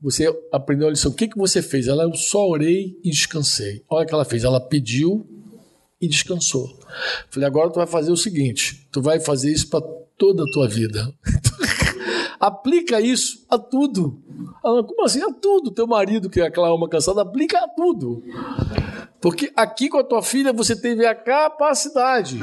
você 0.00 0.26
aprendeu 0.52 0.88
a 0.88 0.90
lição. 0.90 1.10
O 1.10 1.14
que, 1.14 1.28
que 1.28 1.36
você 1.36 1.60
fez? 1.60 1.88
Ela, 1.88 2.04
eu 2.04 2.14
só 2.14 2.48
orei 2.48 2.98
e 3.04 3.10
descansei. 3.10 3.84
Olha 3.88 4.04
o 4.04 4.08
que 4.08 4.14
ela 4.14 4.24
fez. 4.24 4.44
Ela 4.44 4.60
pediu 4.60 5.26
e 6.00 6.08
descansou. 6.08 6.78
Falei, 7.30 7.46
agora 7.46 7.70
tu 7.70 7.76
vai 7.76 7.86
fazer 7.86 8.12
o 8.12 8.16
seguinte: 8.16 8.88
tu 8.92 9.02
vai 9.02 9.20
fazer 9.20 9.52
isso 9.52 9.68
para 9.68 9.80
toda 10.16 10.42
a 10.42 10.52
tua 10.52 10.68
vida. 10.68 11.12
aplica 12.38 13.00
isso 13.00 13.44
a 13.48 13.58
tudo. 13.58 14.22
Como 14.62 15.04
assim? 15.04 15.22
A 15.22 15.32
tudo. 15.32 15.70
Teu 15.70 15.86
marido, 15.86 16.30
que 16.30 16.40
é 16.40 16.46
aquela 16.46 16.68
alma 16.68 16.88
cansada, 16.88 17.22
aplica 17.22 17.58
a 17.58 17.68
tudo. 17.68 18.22
Porque 19.20 19.52
aqui 19.56 19.88
com 19.88 19.98
a 19.98 20.04
tua 20.04 20.22
filha 20.22 20.52
você 20.52 20.76
teve 20.80 21.04
a 21.04 21.14
capacidade 21.14 22.38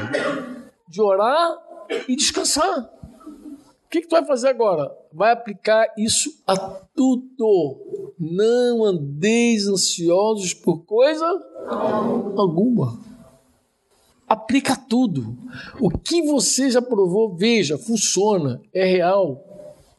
de 0.88 1.02
orar 1.02 1.58
e 2.08 2.16
descansar. 2.16 2.90
O 3.86 3.90
que, 3.90 4.02
que 4.02 4.08
tu 4.08 4.12
vai 4.12 4.26
fazer 4.26 4.50
agora? 4.50 4.92
Vai 5.14 5.32
aplicar 5.32 5.88
isso 5.98 6.44
a 6.46 6.58
tudo. 6.58 8.14
Não 8.20 8.84
andeis 8.84 9.68
ansiosos 9.68 10.54
por 10.54 10.80
coisa 10.86 11.26
alguma. 12.36 13.00
Aplica 14.28 14.76
tudo. 14.76 15.38
O 15.80 15.90
que 15.90 16.24
você 16.24 16.72
já 16.72 16.82
provou, 16.82 17.36
veja, 17.36 17.78
funciona, 17.78 18.62
é 18.74 18.86
real. 18.86 19.44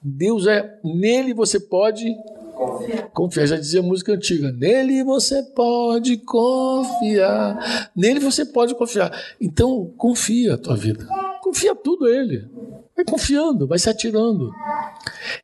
Deus 0.02 0.46
é. 0.46 0.78
Nele 0.84 1.32
você 1.32 1.60
pode 1.60 2.12
confiar. 2.54 3.10
confiar. 3.10 3.46
Já 3.46 3.56
dizia 3.56 3.80
a 3.80 3.82
música 3.82 4.12
antiga. 4.12 4.52
Nele 4.52 5.04
você 5.04 5.42
pode 5.42 6.16
confiar. 6.18 7.90
Nele 7.94 8.20
você 8.20 8.44
pode 8.44 8.74
confiar. 8.74 9.12
Então, 9.40 9.92
confia 9.96 10.54
a 10.54 10.58
tua 10.58 10.76
vida. 10.76 11.06
Confia 11.42 11.74
tudo 11.74 12.06
a 12.06 12.10
Ele. 12.10 12.48
Vai 12.96 13.04
confiando, 13.04 13.66
vai 13.66 13.78
se 13.78 13.88
atirando. 13.90 14.50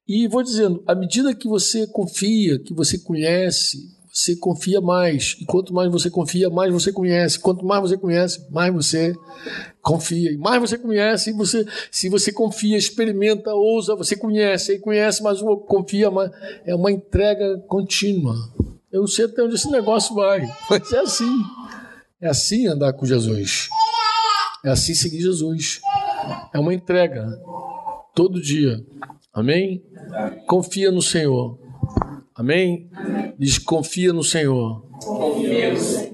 E 0.08 0.26
vou 0.26 0.42
dizendo, 0.42 0.82
à 0.86 0.94
medida 0.94 1.34
que 1.34 1.46
você 1.46 1.86
confia, 1.86 2.58
que 2.58 2.72
você 2.72 2.98
conhece, 2.98 3.78
você 4.12 4.36
confia 4.36 4.78
mais. 4.78 5.36
E 5.40 5.46
quanto 5.46 5.72
mais 5.72 5.90
você 5.90 6.10
confia, 6.10 6.50
mais 6.50 6.70
você 6.70 6.92
conhece. 6.92 7.38
Quanto 7.38 7.64
mais 7.64 7.80
você 7.80 7.96
conhece, 7.96 8.46
mais 8.50 8.72
você 8.72 9.14
confia. 9.80 10.30
E 10.30 10.36
mais 10.36 10.60
você 10.60 10.76
conhece, 10.76 11.32
você, 11.32 11.66
se 11.90 12.10
você 12.10 12.30
confia, 12.30 12.76
experimenta, 12.76 13.54
ousa, 13.54 13.96
você 13.96 14.14
conhece, 14.14 14.74
e 14.74 14.78
conhece, 14.78 15.22
mas 15.22 15.40
confia 15.66 16.10
mais. 16.10 16.30
É 16.66 16.74
uma 16.74 16.92
entrega 16.92 17.56
contínua. 17.66 18.34
Eu 18.92 19.00
não 19.00 19.08
sei 19.08 19.24
até 19.24 19.42
onde 19.42 19.54
esse 19.54 19.70
negócio 19.70 20.14
vai, 20.14 20.46
mas 20.68 20.92
é 20.92 20.98
assim. 20.98 21.42
É 22.20 22.28
assim 22.28 22.66
andar 22.66 22.92
com 22.92 23.06
Jesus. 23.06 23.70
É 24.62 24.68
assim 24.68 24.94
seguir 24.94 25.22
Jesus. 25.22 25.80
É 26.52 26.58
uma 26.58 26.74
entrega 26.74 27.26
todo 28.14 28.42
dia. 28.42 28.84
Amém? 29.32 29.82
Confia 30.46 30.92
no 30.92 31.00
Senhor. 31.00 31.61
Amém? 32.34 32.88
Desconfia 33.38 34.12
no 34.12 34.24
Senhor. 34.24 34.82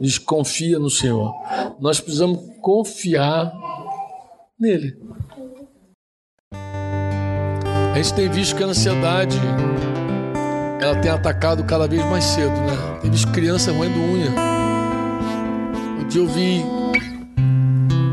Desconfia 0.00 0.78
no 0.78 0.90
Senhor. 0.90 1.32
Nós 1.80 2.00
precisamos 2.00 2.40
confiar 2.60 3.52
nele. 4.58 4.96
A 7.92 7.94
gente 7.96 8.14
tem 8.14 8.28
visto 8.28 8.56
que 8.56 8.62
a 8.62 8.66
ansiedade 8.66 9.38
ela 10.80 10.96
tem 11.00 11.10
atacado 11.10 11.64
cada 11.64 11.86
vez 11.86 12.04
mais 12.04 12.24
cedo, 12.24 12.54
né? 12.60 12.98
Tem 13.02 13.10
visto 13.10 13.30
criança 13.32 13.72
roendo 13.72 13.98
unha. 13.98 14.30
Um 16.00 16.08
dia 16.08 16.22
eu 16.22 16.26
vi 16.26 16.64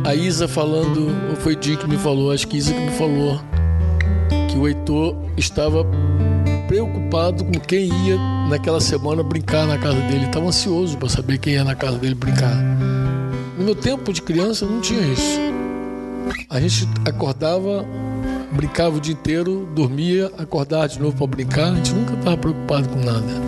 a 0.05 0.13
Isa 0.13 0.47
falando, 0.47 1.07
ou 1.29 1.35
foi 1.35 1.55
Dick 1.55 1.77
que 1.83 1.89
me 1.89 1.97
falou, 1.97 2.31
acho 2.31 2.47
que 2.47 2.57
Isa 2.57 2.73
que 2.73 2.79
me 2.79 2.91
falou, 2.91 3.39
que 4.49 4.57
o 4.57 4.67
Heitor 4.67 5.15
estava 5.37 5.83
preocupado 6.75 7.45
com 7.45 7.53
quem 7.53 7.85
ia 8.05 8.17
naquela 8.49 8.81
semana 8.81 9.23
brincar 9.23 9.65
na 9.65 9.77
casa 9.77 9.97
dele. 10.01 10.25
Estava 10.25 10.45
ansioso 10.45 10.97
para 10.97 11.07
saber 11.07 11.37
quem 11.37 11.53
ia 11.53 11.63
na 11.63 11.73
casa 11.73 11.97
dele 11.97 12.15
brincar. 12.15 12.53
No 13.57 13.63
meu 13.63 13.75
tempo 13.75 14.11
de 14.11 14.21
criança 14.21 14.65
não 14.65 14.81
tinha 14.81 14.99
isso. 15.01 15.39
A 16.49 16.59
gente 16.59 16.85
acordava, 17.07 17.85
brincava 18.51 18.97
o 18.97 18.99
dia 18.99 19.13
inteiro, 19.13 19.69
dormia, 19.73 20.29
acordava 20.37 20.89
de 20.89 20.99
novo 20.99 21.15
para 21.15 21.27
brincar. 21.27 21.71
A 21.71 21.75
gente 21.75 21.93
nunca 21.93 22.13
estava 22.13 22.35
preocupado 22.35 22.89
com 22.89 22.99
nada. 22.99 23.41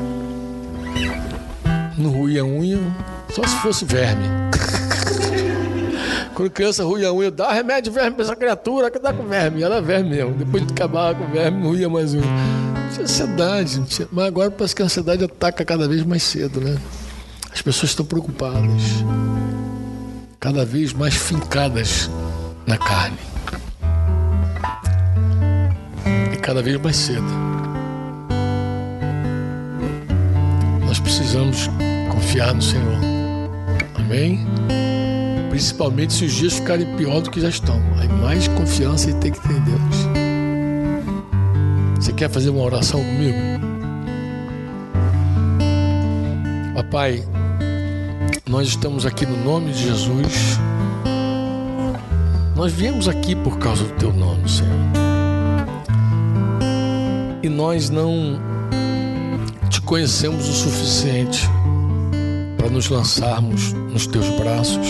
Não 1.98 2.12
ruía 2.12 2.44
a 2.44 2.46
unha, 2.46 2.80
só 3.30 3.46
se 3.46 3.58
fosse 3.58 3.84
verme. 3.84 4.24
Quando 6.34 6.50
criança 6.52 6.86
ruía 6.86 7.10
a 7.10 7.14
unha, 7.14 7.30
dá 7.30 7.52
remédio 7.52 7.92
verme 7.92 8.12
para 8.12 8.24
essa 8.24 8.36
criatura 8.38 8.90
que 8.90 9.00
dá 9.00 9.12
com 9.12 9.24
verme. 9.24 9.64
Ela 9.64 9.78
é 9.78 9.82
verme 9.82 10.12
mesmo. 10.12 10.34
Depois 10.34 10.66
de 10.66 10.72
acabar 10.72 11.14
com 11.14 11.28
verme, 11.28 11.62
não 11.62 11.72
ruía 11.72 11.90
mais 11.90 12.14
unha 12.14 12.77
tinha 12.94 13.04
ansiedade, 13.04 13.84
tinha... 13.86 14.08
mas 14.12 14.26
agora 14.26 14.52
parece 14.52 14.76
que 14.76 14.82
a 14.82 14.86
ansiedade 14.86 15.24
ataca 15.24 15.64
cada 15.66 15.88
vez 15.88 16.04
mais 16.04 16.24
cedo, 16.24 16.62
né? 16.62 16.78
As 17.52 17.62
pessoas 17.62 17.92
estão 17.92 18.06
preocupadas, 18.06 18.82
cada 20.40 20.66
vez 20.66 20.94
mais 20.94 21.16
fincadas 21.16 22.10
na 22.66 22.78
carne. 22.78 23.18
E 26.34 26.38
cada 26.38 26.62
vez 26.62 26.80
mais 26.80 26.96
cedo. 26.96 27.48
Nós 30.86 31.00
precisamos 31.00 31.70
confiar 32.12 32.54
no 32.54 32.62
Senhor. 32.62 32.98
Amém? 33.96 34.46
Principalmente 35.50 36.14
se 36.14 36.26
os 36.26 36.34
dias 36.34 36.54
ficarem 36.54 36.96
pior 36.96 37.22
do 37.22 37.32
que 37.32 37.42
já 37.42 37.50
estão. 37.50 37.82
Aí 37.98 38.08
mais 38.08 38.48
confiança 38.50 39.10
e 39.10 39.14
tem 39.16 39.32
que 39.32 39.40
ter 39.40 39.54
em 39.54 39.62
Deus. 39.62 40.07
Você 42.08 42.14
quer 42.14 42.30
fazer 42.30 42.50
uma 42.52 42.64
oração 42.64 43.04
comigo? 43.04 43.38
Papai, 46.74 47.22
nós 48.48 48.70
estamos 48.70 49.06
aqui 49.06 49.26
no 49.26 49.36
nome 49.44 49.74
de 49.74 49.84
Jesus, 49.84 50.58
Nós 52.56 52.72
viemos 52.72 53.10
aqui 53.10 53.36
por 53.36 53.60
causa 53.60 53.84
do 53.84 53.94
teu 53.96 54.14
nome, 54.14 54.50
Senhor. 54.50 54.72
E 57.44 57.50
nós 57.50 57.90
não 57.90 58.40
te 59.70 59.82
conhecemos 59.82 60.48
o 60.48 60.54
suficiente 60.54 61.46
para 62.58 62.70
nos 62.70 62.88
lançarmos 62.88 63.74
nos 63.74 64.08
teus 64.08 64.30
braços 64.40 64.88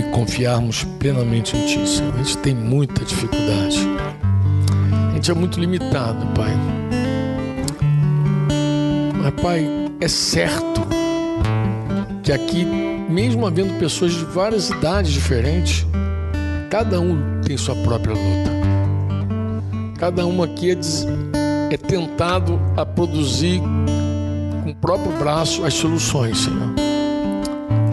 e 0.00 0.02
confiarmos 0.10 0.82
plenamente 0.98 1.56
em 1.56 1.64
ti, 1.64 1.88
Senhor. 1.88 2.12
A 2.12 2.18
gente 2.24 2.38
tem 2.38 2.56
muita 2.56 3.04
dificuldade. 3.04 3.99
É 5.30 5.34
muito 5.34 5.60
limitado, 5.60 6.26
Pai. 6.34 6.52
Mas, 9.22 9.42
Pai, 9.42 9.66
é 10.00 10.08
certo 10.08 10.80
que 12.22 12.32
aqui, 12.32 12.64
mesmo 12.64 13.46
havendo 13.46 13.78
pessoas 13.78 14.12
de 14.12 14.24
várias 14.24 14.70
idades 14.70 15.12
diferentes, 15.12 15.86
Cada 16.70 17.00
um 17.00 17.40
tem 17.44 17.56
sua 17.56 17.74
própria 17.74 18.14
luta. 18.14 18.50
Cada 19.98 20.24
um 20.24 20.40
aqui 20.40 20.70
é, 20.70 20.76
des... 20.76 21.04
é 21.68 21.76
tentado 21.76 22.60
a 22.76 22.86
produzir 22.86 23.60
com 24.62 24.70
o 24.70 24.74
próprio 24.76 25.10
braço 25.18 25.64
as 25.64 25.74
soluções, 25.74 26.38
Senhor. 26.38 26.72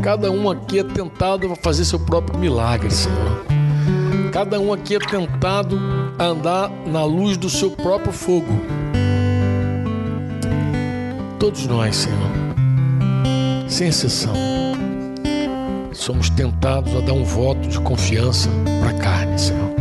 Cada 0.04 0.30
um 0.30 0.48
aqui 0.48 0.78
é 0.78 0.84
tentado 0.84 1.52
a 1.52 1.56
fazer 1.56 1.86
seu 1.86 2.00
próprio 2.00 2.38
milagre, 2.38 2.92
Senhor. 2.92 3.44
Cada 4.32 4.60
um 4.60 4.72
aqui 4.72 4.96
é 4.96 5.00
tentado 5.00 5.80
andar 6.20 6.70
na 6.86 7.04
luz 7.04 7.38
do 7.38 7.50
seu 7.50 7.72
próprio 7.72 8.12
fogo. 8.12 8.60
Todos 11.40 11.68
nós, 11.68 11.96
Senhor, 11.96 12.32
sem 13.68 13.88
exceção 13.88 14.34
somos 15.98 16.30
tentados 16.30 16.96
a 16.96 17.02
dar 17.02 17.14
um 17.14 17.24
voto 17.24 17.68
de 17.68 17.80
confiança 17.80 18.50
para 18.80 18.92
a 18.92 18.94
carne, 18.94 19.38
Senhor. 19.38 19.72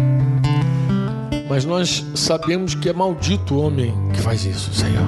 Mas 1.49 1.64
nós 1.64 2.05
sabemos 2.14 2.74
que 2.74 2.89
é 2.89 2.93
maldito 2.93 3.55
o 3.55 3.62
homem 3.66 3.95
que 4.12 4.20
faz 4.20 4.45
isso, 4.45 4.72
Senhor. 4.74 5.07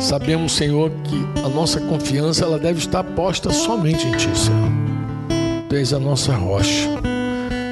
Sabemos, 0.00 0.52
Senhor, 0.52 0.90
que 1.04 1.40
a 1.44 1.48
nossa 1.48 1.80
confiança 1.80 2.44
ela 2.44 2.58
deve 2.58 2.78
estar 2.78 3.04
posta 3.04 3.50
somente 3.50 4.06
em 4.06 4.12
Ti, 4.12 4.30
Senhor. 4.34 4.72
Tu 5.68 5.76
és 5.76 5.92
a 5.92 5.98
nossa 5.98 6.34
rocha, 6.34 6.88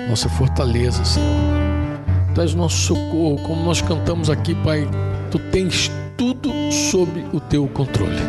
nossa 0.09 0.29
fortaleza, 0.29 1.03
Senhor. 1.05 1.56
Tu 2.37 2.43
és 2.43 2.55
nosso 2.55 2.77
socorro, 2.77 3.39
como 3.39 3.65
nós 3.65 3.81
cantamos 3.81 4.29
aqui, 4.29 4.55
Pai. 4.57 4.87
Tu 5.31 5.39
tens 5.51 5.91
tudo 6.19 6.51
sob 6.71 7.11
o 7.33 7.41
teu 7.41 7.67
controle. 7.67 8.21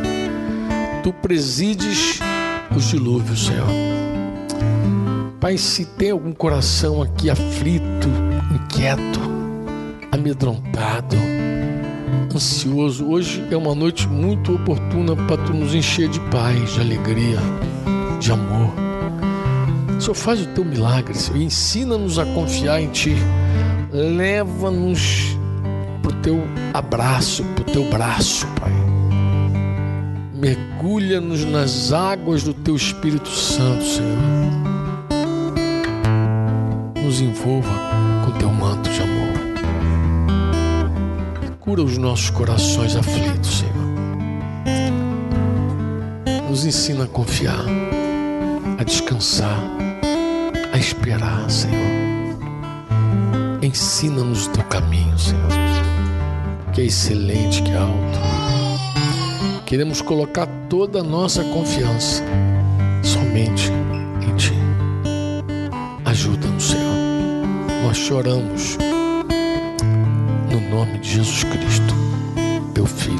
Tu 1.03 1.11
presides 1.11 2.17
os 2.73 2.85
dilúvios, 2.85 3.47
Senhor. 3.47 3.67
Pai, 5.41 5.57
se 5.57 5.83
tem 5.83 6.11
algum 6.11 6.31
coração 6.31 7.01
aqui 7.01 7.29
aflito, 7.29 8.07
inquieto, 8.55 9.19
amedrontado, 10.09 11.17
ansioso, 12.33 13.05
hoje 13.09 13.45
é 13.51 13.57
uma 13.57 13.75
noite 13.75 14.07
muito 14.07 14.55
oportuna 14.55 15.17
para 15.17 15.35
tu 15.35 15.53
nos 15.53 15.75
encher 15.75 16.07
de 16.07 16.21
paz, 16.31 16.75
de 16.75 16.79
alegria, 16.79 17.39
de 18.21 18.31
amor. 18.31 18.73
Senhor, 19.99 20.15
faz 20.15 20.41
o 20.41 20.47
teu 20.53 20.63
milagre, 20.63 21.13
Senhor, 21.13 21.41
ensina-nos 21.41 22.17
a 22.17 22.25
confiar 22.25 22.79
em 22.79 22.87
Ti, 22.87 23.13
leva-nos 23.97 25.37
para 26.01 26.11
o 26.11 26.21
teu 26.21 26.43
abraço, 26.73 27.43
para 27.43 27.61
o 27.61 27.65
teu 27.65 27.89
braço, 27.89 28.47
Pai 28.59 28.77
mergulha-nos 30.37 31.43
nas 31.45 31.91
águas 31.91 32.43
do 32.43 32.53
teu 32.53 32.75
Espírito 32.75 33.29
Santo, 33.29 33.83
Senhor. 33.83 34.17
Nos 37.03 37.19
envolva 37.19 37.73
com 38.23 38.31
teu 38.37 38.49
manto 38.49 38.89
de 38.89 39.01
amor. 39.01 39.27
Cura 41.59 41.81
os 41.81 41.97
nossos 41.97 42.29
corações 42.29 42.95
aflitos, 42.95 43.59
Senhor. 43.59 43.73
Nos 46.49 46.65
ensina 46.65 47.05
a 47.05 47.07
confiar, 47.07 47.65
a 48.77 48.83
descansar, 48.83 49.59
a 50.71 50.77
esperar, 50.77 51.49
Senhor. 51.49 51.96
Ensina-nos 53.67 54.47
o 54.47 54.49
teu 54.51 54.63
caminho, 54.63 55.19
Senhor, 55.19 55.49
que 56.71 56.79
é 56.79 56.85
excelente, 56.85 57.61
que 57.61 57.71
é 57.71 57.75
alto 57.75 58.17
Queremos 59.65 60.01
colocar 60.01 60.47
toda 60.69 61.01
a 61.01 61.03
nossa 61.03 61.43
confiança 61.43 62.23
somente 63.03 63.69
em 64.21 64.33
Ti. 64.37 64.53
Ajuda-nos, 66.05 66.63
Senhor. 66.63 66.95
Nós 67.83 67.97
choramos 67.97 68.77
no 70.49 70.61
nome 70.69 70.99
de 70.99 71.15
Jesus 71.15 71.43
Cristo, 71.43 71.93
Teu 72.73 72.85
Filho. 72.85 73.19